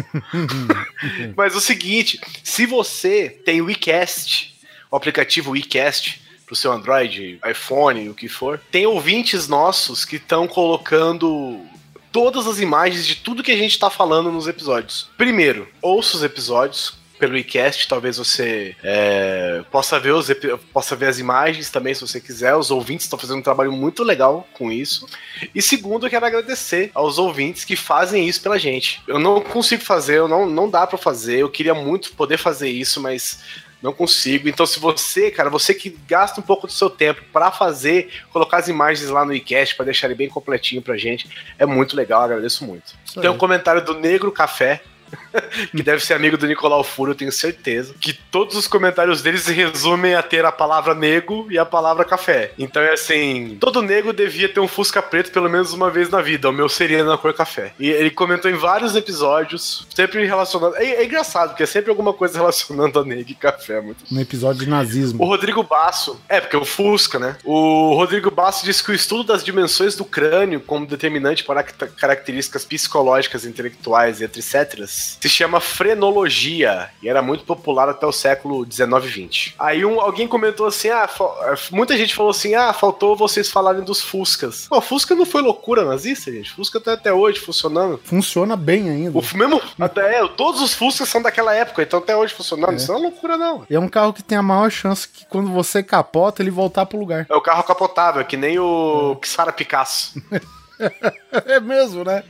Mas 1.37 1.55
o 1.55 1.61
seguinte, 1.61 2.19
se 2.43 2.65
você 2.65 3.29
tem 3.29 3.61
o 3.61 3.65
WeCast, 3.65 4.55
o 4.89 4.95
aplicativo 4.95 5.51
WeCast, 5.51 6.19
pro 6.47 6.55
seu 6.55 6.71
Android, 6.71 7.39
iPhone, 7.47 8.09
o 8.09 8.15
que 8.15 8.27
for, 8.27 8.59
tem 8.71 8.87
ouvintes 8.87 9.47
nossos 9.47 10.03
que 10.03 10.15
estão 10.15 10.47
colocando 10.47 11.63
todas 12.11 12.47
as 12.47 12.59
imagens 12.59 13.05
de 13.05 13.17
tudo 13.17 13.43
que 13.43 13.51
a 13.51 13.57
gente 13.57 13.77
tá 13.77 13.91
falando 13.91 14.31
nos 14.31 14.47
episódios. 14.47 15.11
Primeiro, 15.15 15.67
ouça 15.79 16.17
os 16.17 16.23
episódios, 16.23 16.95
pelo 17.21 17.37
iCast, 17.37 17.87
talvez 17.87 18.17
você 18.17 18.75
é, 18.83 19.63
possa, 19.69 19.99
ver 19.99 20.11
os, 20.11 20.31
possa 20.73 20.95
ver 20.95 21.05
as 21.05 21.19
imagens 21.19 21.69
também, 21.69 21.93
se 21.93 22.01
você 22.01 22.19
quiser. 22.19 22.55
Os 22.55 22.71
ouvintes 22.71 23.05
estão 23.05 23.19
fazendo 23.19 23.37
um 23.37 23.43
trabalho 23.43 23.71
muito 23.71 24.03
legal 24.03 24.47
com 24.53 24.71
isso. 24.71 25.05
E 25.53 25.61
segundo, 25.61 26.07
eu 26.07 26.09
quero 26.09 26.25
agradecer 26.25 26.89
aos 26.95 27.19
ouvintes 27.19 27.63
que 27.63 27.75
fazem 27.75 28.27
isso 28.27 28.41
pela 28.41 28.57
gente. 28.57 29.03
Eu 29.07 29.19
não 29.19 29.39
consigo 29.39 29.83
fazer, 29.83 30.17
eu 30.17 30.27
não, 30.27 30.49
não 30.49 30.67
dá 30.67 30.87
para 30.87 30.97
fazer. 30.97 31.37
Eu 31.37 31.49
queria 31.49 31.75
muito 31.75 32.11
poder 32.13 32.37
fazer 32.37 32.69
isso, 32.69 32.99
mas 32.99 33.39
não 33.83 33.93
consigo. 33.93 34.49
Então, 34.49 34.65
se 34.65 34.79
você, 34.79 35.29
cara, 35.29 35.47
você 35.47 35.75
que 35.75 35.95
gasta 36.07 36.39
um 36.39 36.43
pouco 36.43 36.65
do 36.65 36.73
seu 36.73 36.89
tempo 36.89 37.21
para 37.31 37.51
fazer, 37.51 38.09
colocar 38.33 38.57
as 38.57 38.67
imagens 38.67 39.11
lá 39.11 39.23
no 39.23 39.31
iCast 39.35 39.75
para 39.75 39.85
deixar 39.85 40.07
ele 40.07 40.15
bem 40.15 40.27
completinho 40.27 40.81
pra 40.81 40.97
gente, 40.97 41.29
é 41.59 41.67
muito 41.67 41.95
legal, 41.95 42.23
agradeço 42.23 42.65
muito. 42.65 42.95
Tem 43.21 43.29
um 43.29 43.37
comentário 43.37 43.85
do 43.85 43.93
Negro 43.93 44.31
Café, 44.31 44.81
que 45.71 45.83
deve 45.83 46.03
ser 46.03 46.13
amigo 46.13 46.37
do 46.37 46.47
Nicolau 46.47 46.83
Furo, 46.83 47.11
eu 47.11 47.15
tenho 47.15 47.31
certeza. 47.31 47.93
Que 47.99 48.13
todos 48.13 48.55
os 48.55 48.67
comentários 48.67 49.21
deles 49.21 49.41
se 49.41 49.53
resumem 49.53 50.15
a 50.15 50.23
ter 50.23 50.45
a 50.45 50.51
palavra 50.51 50.93
nego 50.93 51.47
e 51.49 51.57
a 51.57 51.65
palavra 51.65 52.05
café. 52.05 52.51
Então 52.57 52.81
é 52.81 52.93
assim: 52.93 53.57
todo 53.59 53.81
nego 53.81 54.13
devia 54.13 54.49
ter 54.49 54.59
um 54.59 54.67
Fusca 54.67 55.01
preto 55.01 55.31
pelo 55.31 55.49
menos 55.49 55.73
uma 55.73 55.89
vez 55.89 56.09
na 56.09 56.21
vida. 56.21 56.49
O 56.49 56.53
meu 56.53 56.69
seria 56.69 57.03
na 57.03 57.17
cor 57.17 57.33
café. 57.33 57.73
E 57.79 57.89
ele 57.89 58.09
comentou 58.09 58.49
em 58.49 58.55
vários 58.55 58.95
episódios, 58.95 59.87
sempre 59.93 60.25
relacionado. 60.25 60.75
É, 60.75 60.85
é 60.85 61.05
engraçado, 61.05 61.49
porque 61.49 61.63
é 61.63 61.67
sempre 61.67 61.89
alguma 61.89 62.13
coisa 62.13 62.37
relacionando 62.37 62.99
a 62.99 63.05
nego 63.05 63.31
e 63.31 63.35
café. 63.35 63.81
Muito... 63.81 64.03
No 64.11 64.21
episódio 64.21 64.63
de 64.63 64.69
nazismo. 64.69 65.23
O 65.23 65.27
Rodrigo 65.27 65.63
Basso, 65.63 66.19
é, 66.27 66.39
porque 66.39 66.55
é 66.55 66.59
o 66.59 66.65
Fusca, 66.65 67.19
né? 67.19 67.37
O 67.43 67.93
Rodrigo 67.95 68.31
Basso 68.31 68.65
disse 68.65 68.83
que 68.83 68.91
o 68.91 68.95
estudo 68.95 69.23
das 69.23 69.43
dimensões 69.43 69.95
do 69.95 70.05
crânio 70.05 70.59
como 70.59 70.85
determinante 70.85 71.43
para 71.43 71.63
características 71.63 72.65
psicológicas, 72.65 73.45
intelectuais, 73.45 74.21
etc., 74.21 74.81
se 75.19 75.29
chama 75.29 75.59
frenologia 75.59 76.89
e 77.01 77.09
era 77.09 77.21
muito 77.21 77.43
popular 77.43 77.89
até 77.89 78.05
o 78.05 78.11
século 78.11 78.65
19 78.65 79.07
e 79.07 79.11
20. 79.11 79.55
Aí 79.57 79.85
um, 79.85 79.99
alguém 79.99 80.27
comentou 80.27 80.67
assim: 80.67 80.89
ah, 80.89 81.09
muita 81.71 81.97
gente 81.97 82.15
falou 82.15 82.31
assim: 82.31 82.55
ah, 82.55 82.73
faltou 82.73 83.15
vocês 83.15 83.49
falarem 83.49 83.83
dos 83.83 84.01
Fuscas. 84.01 84.67
Pô, 84.67 84.81
Fusca 84.81 85.15
não 85.15 85.25
foi 85.25 85.41
loucura 85.41 85.83
nazista, 85.83 86.31
gente. 86.31 86.51
Fusca 86.51 86.79
tá 86.79 86.93
até 86.93 87.13
hoje 87.13 87.39
funcionando. 87.39 87.99
Funciona 88.03 88.55
bem 88.55 88.89
ainda. 88.89 89.17
O 89.17 89.37
mesmo, 89.37 89.61
até 89.79 90.19
é, 90.19 90.27
todos 90.27 90.61
os 90.61 90.73
Fuscas 90.73 91.09
são 91.09 91.21
daquela 91.21 91.53
época, 91.53 91.81
então 91.81 91.99
até 91.99 92.15
hoje 92.15 92.33
funcionando. 92.33 92.73
É. 92.73 92.75
Isso 92.75 92.91
não 92.91 92.99
é 92.99 93.03
loucura, 93.03 93.37
não. 93.37 93.65
E 93.69 93.75
é 93.75 93.79
um 93.79 93.89
carro 93.89 94.13
que 94.13 94.23
tem 94.23 94.37
a 94.37 94.43
maior 94.43 94.69
chance 94.69 95.07
que 95.07 95.25
quando 95.25 95.51
você 95.51 95.83
capota, 95.83 96.41
ele 96.41 96.51
voltar 96.51 96.85
pro 96.85 96.99
lugar. 96.99 97.25
É 97.29 97.35
o 97.35 97.41
carro 97.41 97.63
capotável, 97.63 98.23
que 98.25 98.37
nem 98.37 98.59
o 98.59 99.17
é. 99.21 99.27
Xara 99.27 99.51
Picasso. 99.51 100.21
é 101.45 101.59
mesmo, 101.59 102.03
né? 102.03 102.23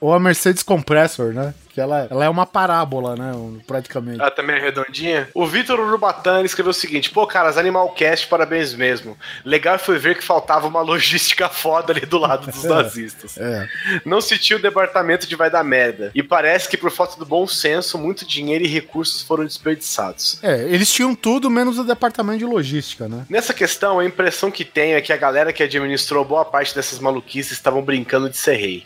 Ou 0.00 0.14
a 0.14 0.18
Mercedes 0.18 0.62
Compressor, 0.62 1.32
né? 1.34 1.54
Que 1.80 1.82
ela, 1.82 2.06
ela 2.10 2.24
é 2.26 2.28
uma 2.28 2.44
parábola, 2.44 3.16
né? 3.16 3.32
Praticamente. 3.66 4.20
Ela 4.20 4.30
também 4.30 4.56
é 4.56 4.60
redondinha. 4.60 5.28
O 5.32 5.46
Vitor 5.46 5.80
Urubatani 5.80 6.44
escreveu 6.44 6.72
o 6.72 6.74
seguinte: 6.74 7.10
pô, 7.10 7.26
caras, 7.26 7.56
Animalcast, 7.56 8.26
parabéns 8.26 8.74
mesmo. 8.74 9.16
Legal 9.46 9.78
foi 9.78 9.98
ver 9.98 10.18
que 10.18 10.22
faltava 10.22 10.66
uma 10.66 10.82
logística 10.82 11.48
foda 11.50 11.94
ali 11.94 12.02
do 12.02 12.18
lado 12.18 12.50
dos 12.50 12.64
é, 12.66 12.68
nazistas. 12.68 13.38
É. 13.38 13.66
Não 14.04 14.20
se 14.20 14.36
tinha 14.38 14.58
o 14.58 14.62
departamento 14.62 15.26
de 15.26 15.34
vai 15.34 15.50
dar 15.50 15.64
merda. 15.64 16.10
E 16.14 16.22
parece 16.22 16.68
que 16.68 16.76
por 16.76 16.90
falta 16.90 17.18
do 17.18 17.24
bom 17.24 17.46
senso, 17.46 17.96
muito 17.96 18.26
dinheiro 18.26 18.62
e 18.62 18.68
recursos 18.68 19.22
foram 19.22 19.46
desperdiçados. 19.46 20.38
É, 20.42 20.64
eles 20.64 20.92
tinham 20.92 21.14
tudo 21.14 21.48
menos 21.48 21.78
o 21.78 21.84
departamento 21.84 22.40
de 22.40 22.44
logística, 22.44 23.08
né? 23.08 23.24
Nessa 23.30 23.54
questão, 23.54 23.98
a 23.98 24.04
impressão 24.04 24.50
que 24.50 24.66
tenho 24.66 24.98
é 24.98 25.00
que 25.00 25.14
a 25.14 25.16
galera 25.16 25.50
que 25.50 25.62
administrou 25.62 26.26
boa 26.26 26.44
parte 26.44 26.74
dessas 26.74 26.98
maluquices 26.98 27.52
estavam 27.52 27.80
brincando 27.80 28.28
de 28.28 28.36
ser 28.36 28.56
rei. 28.56 28.84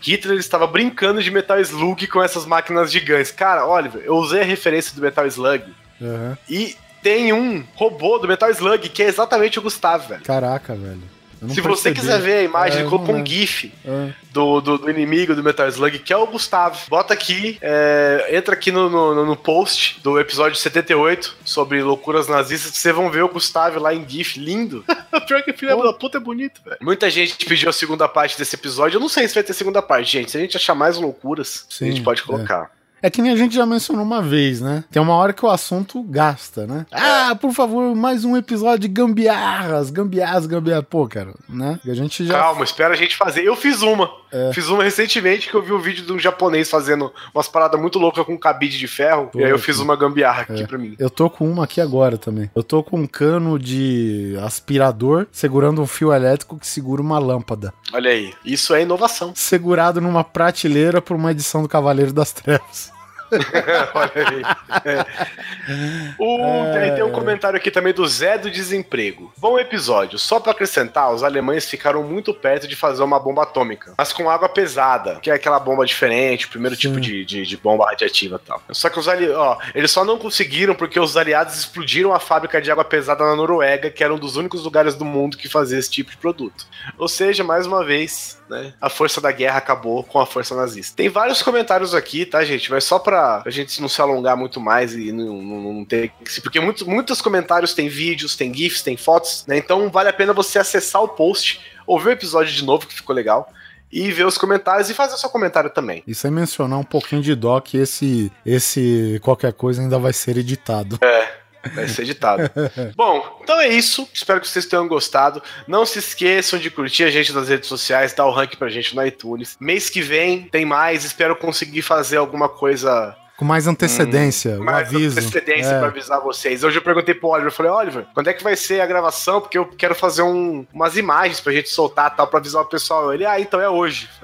Hitler 0.00 0.38
estava 0.38 0.66
brincando 0.66 1.22
de 1.22 1.30
Metal 1.30 1.60
Slug 1.60 2.06
com 2.06 2.22
essas 2.22 2.46
máquinas 2.46 2.90
gigantes. 2.90 3.30
Cara, 3.30 3.66
Oliver, 3.66 4.02
eu 4.04 4.14
usei 4.16 4.40
a 4.42 4.44
referência 4.44 4.94
do 4.94 5.00
Metal 5.00 5.26
Slug 5.26 5.64
uhum. 6.00 6.36
e 6.48 6.76
tem 7.02 7.32
um 7.32 7.64
robô 7.74 8.18
do 8.18 8.26
Metal 8.26 8.50
Slug 8.50 8.88
que 8.88 9.02
é 9.02 9.06
exatamente 9.06 9.58
o 9.58 9.62
Gustavo, 9.62 10.08
velho. 10.08 10.22
Caraca, 10.22 10.74
velho. 10.74 11.14
Se 11.48 11.60
percebi. 11.60 11.68
você 11.68 11.92
quiser 11.92 12.20
ver 12.20 12.38
a 12.38 12.42
imagem, 12.42 12.78
é, 12.78 12.80
ele 12.80 12.88
colocou 12.88 13.14
um 13.14 13.24
GIF 13.24 13.72
é. 13.84 14.12
do, 14.32 14.60
do, 14.60 14.78
do, 14.78 14.90
inimigo 14.90 15.34
do 15.34 15.42
Metal 15.42 15.68
Slug, 15.68 15.98
que 15.98 16.12
é 16.12 16.16
o 16.16 16.26
Gustavo. 16.26 16.78
Bota 16.88 17.12
aqui, 17.12 17.58
é, 17.60 18.30
entra 18.32 18.54
aqui 18.54 18.70
no, 18.70 18.88
no, 18.88 19.26
no, 19.26 19.36
post 19.36 20.00
do 20.02 20.18
episódio 20.18 20.56
78 20.56 21.36
sobre 21.44 21.82
loucuras 21.82 22.28
nazistas, 22.28 22.74
vocês 22.74 22.94
vão 22.94 23.10
ver 23.10 23.22
o 23.22 23.28
Gustavo 23.28 23.78
lá 23.78 23.94
em 23.94 24.08
GIF, 24.08 24.38
lindo. 24.38 24.84
Que 25.24 25.52
filho 25.52 25.82
da 25.82 25.92
puta 25.92 26.18
é 26.18 26.20
bonito, 26.20 26.62
velho. 26.64 26.76
Muita 26.80 27.10
gente 27.10 27.44
pediu 27.46 27.68
a 27.68 27.72
segunda 27.72 28.08
parte 28.08 28.38
desse 28.38 28.54
episódio. 28.54 28.96
Eu 28.96 29.00
não 29.00 29.08
sei 29.08 29.26
se 29.26 29.34
vai 29.34 29.42
ter 29.42 29.52
segunda 29.52 29.82
parte, 29.82 30.10
gente. 30.10 30.30
Se 30.30 30.36
a 30.36 30.40
gente 30.40 30.56
achar 30.56 30.74
mais 30.74 30.96
loucuras, 30.96 31.66
Sim, 31.68 31.86
a 31.86 31.88
gente 31.88 32.02
pode 32.02 32.22
colocar. 32.22 32.70
É. 32.80 32.83
É 33.04 33.10
que 33.10 33.20
nem 33.20 33.32
a 33.32 33.36
gente 33.36 33.54
já 33.54 33.66
mencionou 33.66 34.02
uma 34.02 34.22
vez, 34.22 34.62
né? 34.62 34.82
Tem 34.90 35.02
uma 35.02 35.12
hora 35.12 35.34
que 35.34 35.44
o 35.44 35.50
assunto 35.50 36.02
gasta, 36.04 36.66
né? 36.66 36.86
Ah, 36.90 37.36
por 37.38 37.52
favor, 37.52 37.94
mais 37.94 38.24
um 38.24 38.34
episódio 38.34 38.78
de 38.78 38.88
gambiarras, 38.88 39.90
gambiarras, 39.90 40.46
gambiarras. 40.46 40.86
Pô, 40.88 41.06
cara, 41.06 41.34
né? 41.46 41.78
E 41.84 41.90
a 41.90 41.94
gente 41.94 42.24
já. 42.24 42.32
Calma, 42.32 42.64
espera 42.64 42.94
a 42.94 42.96
gente 42.96 43.14
fazer. 43.14 43.44
Eu 43.44 43.54
fiz 43.56 43.82
uma. 43.82 44.10
É. 44.32 44.54
Fiz 44.54 44.68
uma 44.68 44.82
recentemente 44.82 45.50
que 45.50 45.54
eu 45.54 45.60
vi 45.60 45.74
um 45.74 45.78
vídeo 45.78 46.06
de 46.06 46.12
um 46.14 46.18
japonês 46.18 46.70
fazendo 46.70 47.12
umas 47.34 47.46
paradas 47.46 47.78
muito 47.78 47.98
loucas 47.98 48.24
com 48.24 48.38
cabide 48.38 48.78
de 48.78 48.88
ferro. 48.88 49.26
Pô, 49.26 49.38
e 49.38 49.44
aí 49.44 49.50
eu 49.50 49.58
fiz 49.58 49.78
uma 49.80 49.94
gambiarra 49.94 50.40
aqui 50.40 50.62
é. 50.62 50.66
pra 50.66 50.78
mim. 50.78 50.96
Eu 50.98 51.10
tô 51.10 51.28
com 51.28 51.46
uma 51.46 51.64
aqui 51.64 51.82
agora 51.82 52.16
também. 52.16 52.50
Eu 52.56 52.62
tô 52.62 52.82
com 52.82 52.98
um 52.98 53.06
cano 53.06 53.58
de 53.58 54.34
aspirador 54.42 55.26
segurando 55.30 55.82
um 55.82 55.86
fio 55.86 56.10
elétrico 56.10 56.58
que 56.58 56.66
segura 56.66 57.02
uma 57.02 57.18
lâmpada. 57.18 57.70
Olha 57.92 58.10
aí, 58.10 58.32
isso 58.46 58.72
é 58.74 58.80
inovação. 58.80 59.32
Segurado 59.34 60.00
numa 60.00 60.24
prateleira 60.24 61.02
por 61.02 61.14
uma 61.14 61.32
edição 61.32 61.60
do 61.60 61.68
Cavaleiro 61.68 62.10
das 62.10 62.32
Trevas. 62.32 62.93
Olha 63.94 64.12
aí. 64.14 64.42
É. 64.84 66.14
O, 66.18 66.38
é... 66.76 66.90
Tem 66.92 67.04
um 67.04 67.10
comentário 67.12 67.56
aqui 67.56 67.70
também 67.70 67.92
do 67.92 68.06
Zé 68.06 68.38
do 68.38 68.50
Desemprego. 68.50 69.32
Bom 69.36 69.58
episódio. 69.58 70.18
Só 70.18 70.40
para 70.40 70.52
acrescentar, 70.52 71.12
os 71.12 71.22
alemães 71.22 71.68
ficaram 71.68 72.02
muito 72.02 72.32
perto 72.32 72.68
de 72.68 72.76
fazer 72.76 73.02
uma 73.02 73.18
bomba 73.18 73.42
atômica, 73.42 73.94
mas 73.96 74.12
com 74.12 74.28
água 74.30 74.48
pesada, 74.48 75.18
que 75.20 75.30
é 75.30 75.34
aquela 75.34 75.58
bomba 75.58 75.84
diferente, 75.84 76.46
o 76.46 76.50
primeiro 76.50 76.76
Sim. 76.76 76.82
tipo 76.82 77.00
de, 77.00 77.24
de, 77.24 77.42
de, 77.44 77.56
bomba 77.56 77.86
radiativa 77.86 78.40
e 78.42 78.46
tal. 78.46 78.62
Só 78.70 78.88
que 78.88 78.98
os 78.98 79.08
aliados, 79.08 79.36
ó, 79.36 79.58
eles 79.74 79.90
só 79.90 80.04
não 80.04 80.18
conseguiram 80.18 80.74
porque 80.74 80.98
os 80.98 81.16
aliados 81.16 81.58
explodiram 81.58 82.12
a 82.12 82.20
fábrica 82.20 82.60
de 82.60 82.70
água 82.70 82.84
pesada 82.84 83.24
na 83.24 83.36
Noruega, 83.36 83.90
que 83.90 84.04
era 84.04 84.14
um 84.14 84.18
dos 84.18 84.36
únicos 84.36 84.64
lugares 84.64 84.94
do 84.94 85.04
mundo 85.04 85.36
que 85.36 85.48
fazia 85.48 85.78
esse 85.78 85.90
tipo 85.90 86.10
de 86.10 86.16
produto. 86.16 86.66
Ou 86.98 87.08
seja, 87.08 87.42
mais 87.42 87.66
uma 87.66 87.84
vez, 87.84 88.38
né? 88.48 88.74
A 88.80 88.88
força 88.88 89.20
da 89.20 89.32
guerra 89.32 89.58
acabou 89.58 90.02
com 90.04 90.18
a 90.18 90.26
força 90.26 90.54
nazista. 90.54 90.96
Tem 90.96 91.08
vários 91.08 91.42
comentários 91.42 91.94
aqui, 91.94 92.26
tá, 92.26 92.44
gente? 92.44 92.70
Mas 92.70 92.84
só 92.84 92.98
pra 92.98 93.42
a 93.44 93.50
gente 93.50 93.80
não 93.80 93.88
se 93.88 94.00
alongar 94.00 94.36
muito 94.36 94.60
mais 94.60 94.94
e 94.94 95.12
não, 95.12 95.40
não, 95.42 95.72
não 95.72 95.84
ter. 95.84 96.12
Porque 96.42 96.60
muitos, 96.60 96.86
muitos 96.86 97.20
comentários 97.20 97.74
têm 97.74 97.88
vídeos, 97.88 98.36
tem 98.36 98.52
GIFs, 98.52 98.82
tem 98.82 98.96
fotos, 98.96 99.44
né? 99.46 99.56
Então 99.56 99.90
vale 99.90 100.08
a 100.08 100.12
pena 100.12 100.32
você 100.32 100.58
acessar 100.58 101.02
o 101.02 101.08
post, 101.08 101.60
ouvir 101.86 102.08
o 102.08 102.12
episódio 102.12 102.52
de 102.52 102.64
novo, 102.64 102.86
que 102.86 102.94
ficou 102.94 103.14
legal 103.14 103.50
e 103.94 104.10
ver 104.10 104.26
os 104.26 104.36
comentários 104.36 104.90
e 104.90 104.94
fazer 104.94 105.16
seu 105.16 105.30
comentário 105.30 105.70
também. 105.70 106.02
E 106.04 106.14
sem 106.14 106.28
mencionar 106.28 106.80
um 106.80 106.84
pouquinho 106.84 107.22
de 107.22 107.32
dó 107.36 107.60
que 107.60 107.78
esse, 107.78 108.30
esse 108.44 109.20
qualquer 109.22 109.52
coisa 109.52 109.80
ainda 109.80 110.00
vai 110.00 110.12
ser 110.12 110.36
editado. 110.36 110.98
É. 111.00 111.43
Vai 111.72 111.88
ser 111.88 112.02
editado. 112.02 112.50
Bom, 112.96 113.40
então 113.42 113.60
é 113.60 113.68
isso. 113.68 114.08
Espero 114.12 114.40
que 114.40 114.48
vocês 114.48 114.66
tenham 114.66 114.86
gostado. 114.86 115.42
Não 115.66 115.86
se 115.86 115.98
esqueçam 115.98 116.58
de 116.58 116.70
curtir 116.70 117.04
a 117.04 117.10
gente 117.10 117.32
nas 117.32 117.48
redes 117.48 117.68
sociais, 117.68 118.12
dar 118.12 118.26
o 118.26 118.30
rank 118.30 118.56
pra 118.56 118.68
gente 118.68 118.94
no 118.94 119.06
iTunes. 119.06 119.56
Mês 119.60 119.88
que 119.88 120.02
vem 120.02 120.44
tem 120.44 120.64
mais. 120.64 121.04
Espero 121.04 121.36
conseguir 121.36 121.82
fazer 121.82 122.16
alguma 122.16 122.48
coisa 122.48 123.16
com 123.36 123.44
mais 123.44 123.66
antecedência, 123.66 124.52
hum, 124.52 124.60
um 124.60 124.64
mais 124.64 124.86
aviso. 124.86 125.18
antecedência 125.18 125.72
é. 125.72 125.78
pra 125.78 125.88
avisar 125.88 126.20
vocês. 126.20 126.62
Hoje 126.62 126.78
eu 126.78 126.82
perguntei 126.82 127.14
pro 127.14 127.30
Oliver, 127.30 127.48
eu 127.48 127.52
falei, 127.52 127.72
Oliver, 127.72 128.06
quando 128.14 128.28
é 128.28 128.32
que 128.32 128.44
vai 128.44 128.54
ser 128.54 128.80
a 128.80 128.86
gravação? 128.86 129.40
Porque 129.40 129.58
eu 129.58 129.66
quero 129.66 129.94
fazer 129.94 130.22
um, 130.22 130.64
umas 130.72 130.96
imagens 130.96 131.40
pra 131.40 131.52
gente 131.52 131.68
soltar 131.68 132.14
tal, 132.14 132.28
pra 132.28 132.38
avisar 132.38 132.62
o 132.62 132.66
pessoal. 132.66 133.12
Ele, 133.12 133.26
ah, 133.26 133.40
então 133.40 133.60
é 133.60 133.68
hoje. 133.68 134.08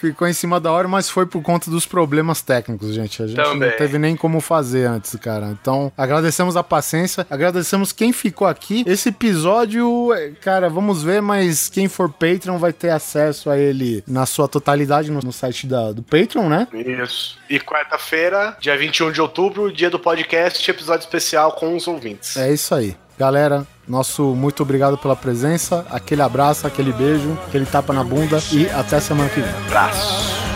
Ficou 0.00 0.28
em 0.28 0.32
cima 0.32 0.60
da 0.60 0.70
hora, 0.70 0.86
mas 0.86 1.10
foi 1.10 1.26
por 1.26 1.42
conta 1.42 1.70
dos 1.70 1.84
problemas 1.84 2.40
técnicos, 2.40 2.94
gente. 2.94 3.22
A 3.22 3.26
gente 3.26 3.36
Também. 3.36 3.70
não 3.70 3.76
teve 3.76 3.98
nem 3.98 4.16
como 4.16 4.40
fazer 4.40 4.86
antes, 4.86 5.14
cara. 5.16 5.46
Então, 5.48 5.92
agradecemos 5.96 6.56
a 6.56 6.62
paciência, 6.62 7.26
agradecemos 7.28 7.90
quem 7.90 8.12
ficou 8.12 8.46
aqui. 8.46 8.84
Esse 8.86 9.08
episódio, 9.08 10.08
cara, 10.40 10.68
vamos 10.68 11.02
ver, 11.02 11.20
mas 11.20 11.68
quem 11.68 11.88
for 11.88 12.08
Patreon 12.08 12.58
vai 12.58 12.72
ter 12.72 12.90
acesso 12.90 13.50
a 13.50 13.58
ele 13.58 14.04
na 14.06 14.24
sua 14.24 14.46
totalidade 14.46 15.10
no, 15.10 15.20
no 15.20 15.32
site 15.32 15.66
da, 15.66 15.90
do 15.92 16.02
Patreon, 16.02 16.48
né? 16.48 16.68
Isso. 16.72 17.36
E 17.50 17.58
quarta-feira, 17.58 18.56
dia 18.60 18.76
21 18.76 19.10
de 19.10 19.20
outubro, 19.20 19.72
dia 19.72 19.90
do 19.90 19.98
podcast, 19.98 20.70
episódio 20.70 21.04
especial 21.04 21.52
com 21.52 21.76
os 21.76 21.88
ouvintes. 21.88 22.36
É 22.36 22.52
isso 22.52 22.74
aí. 22.74 22.96
Galera, 23.18 23.66
nosso 23.86 24.34
muito 24.34 24.62
obrigado 24.62 24.96
pela 24.96 25.16
presença, 25.16 25.84
aquele 25.90 26.22
abraço, 26.22 26.66
aquele 26.66 26.92
beijo, 26.92 27.36
aquele 27.48 27.66
tapa 27.66 27.92
na 27.92 28.04
bunda 28.04 28.38
e 28.52 28.68
até 28.70 29.00
semana 29.00 29.28
que 29.28 29.40
vem. 29.40 29.50
Abraço. 29.66 30.47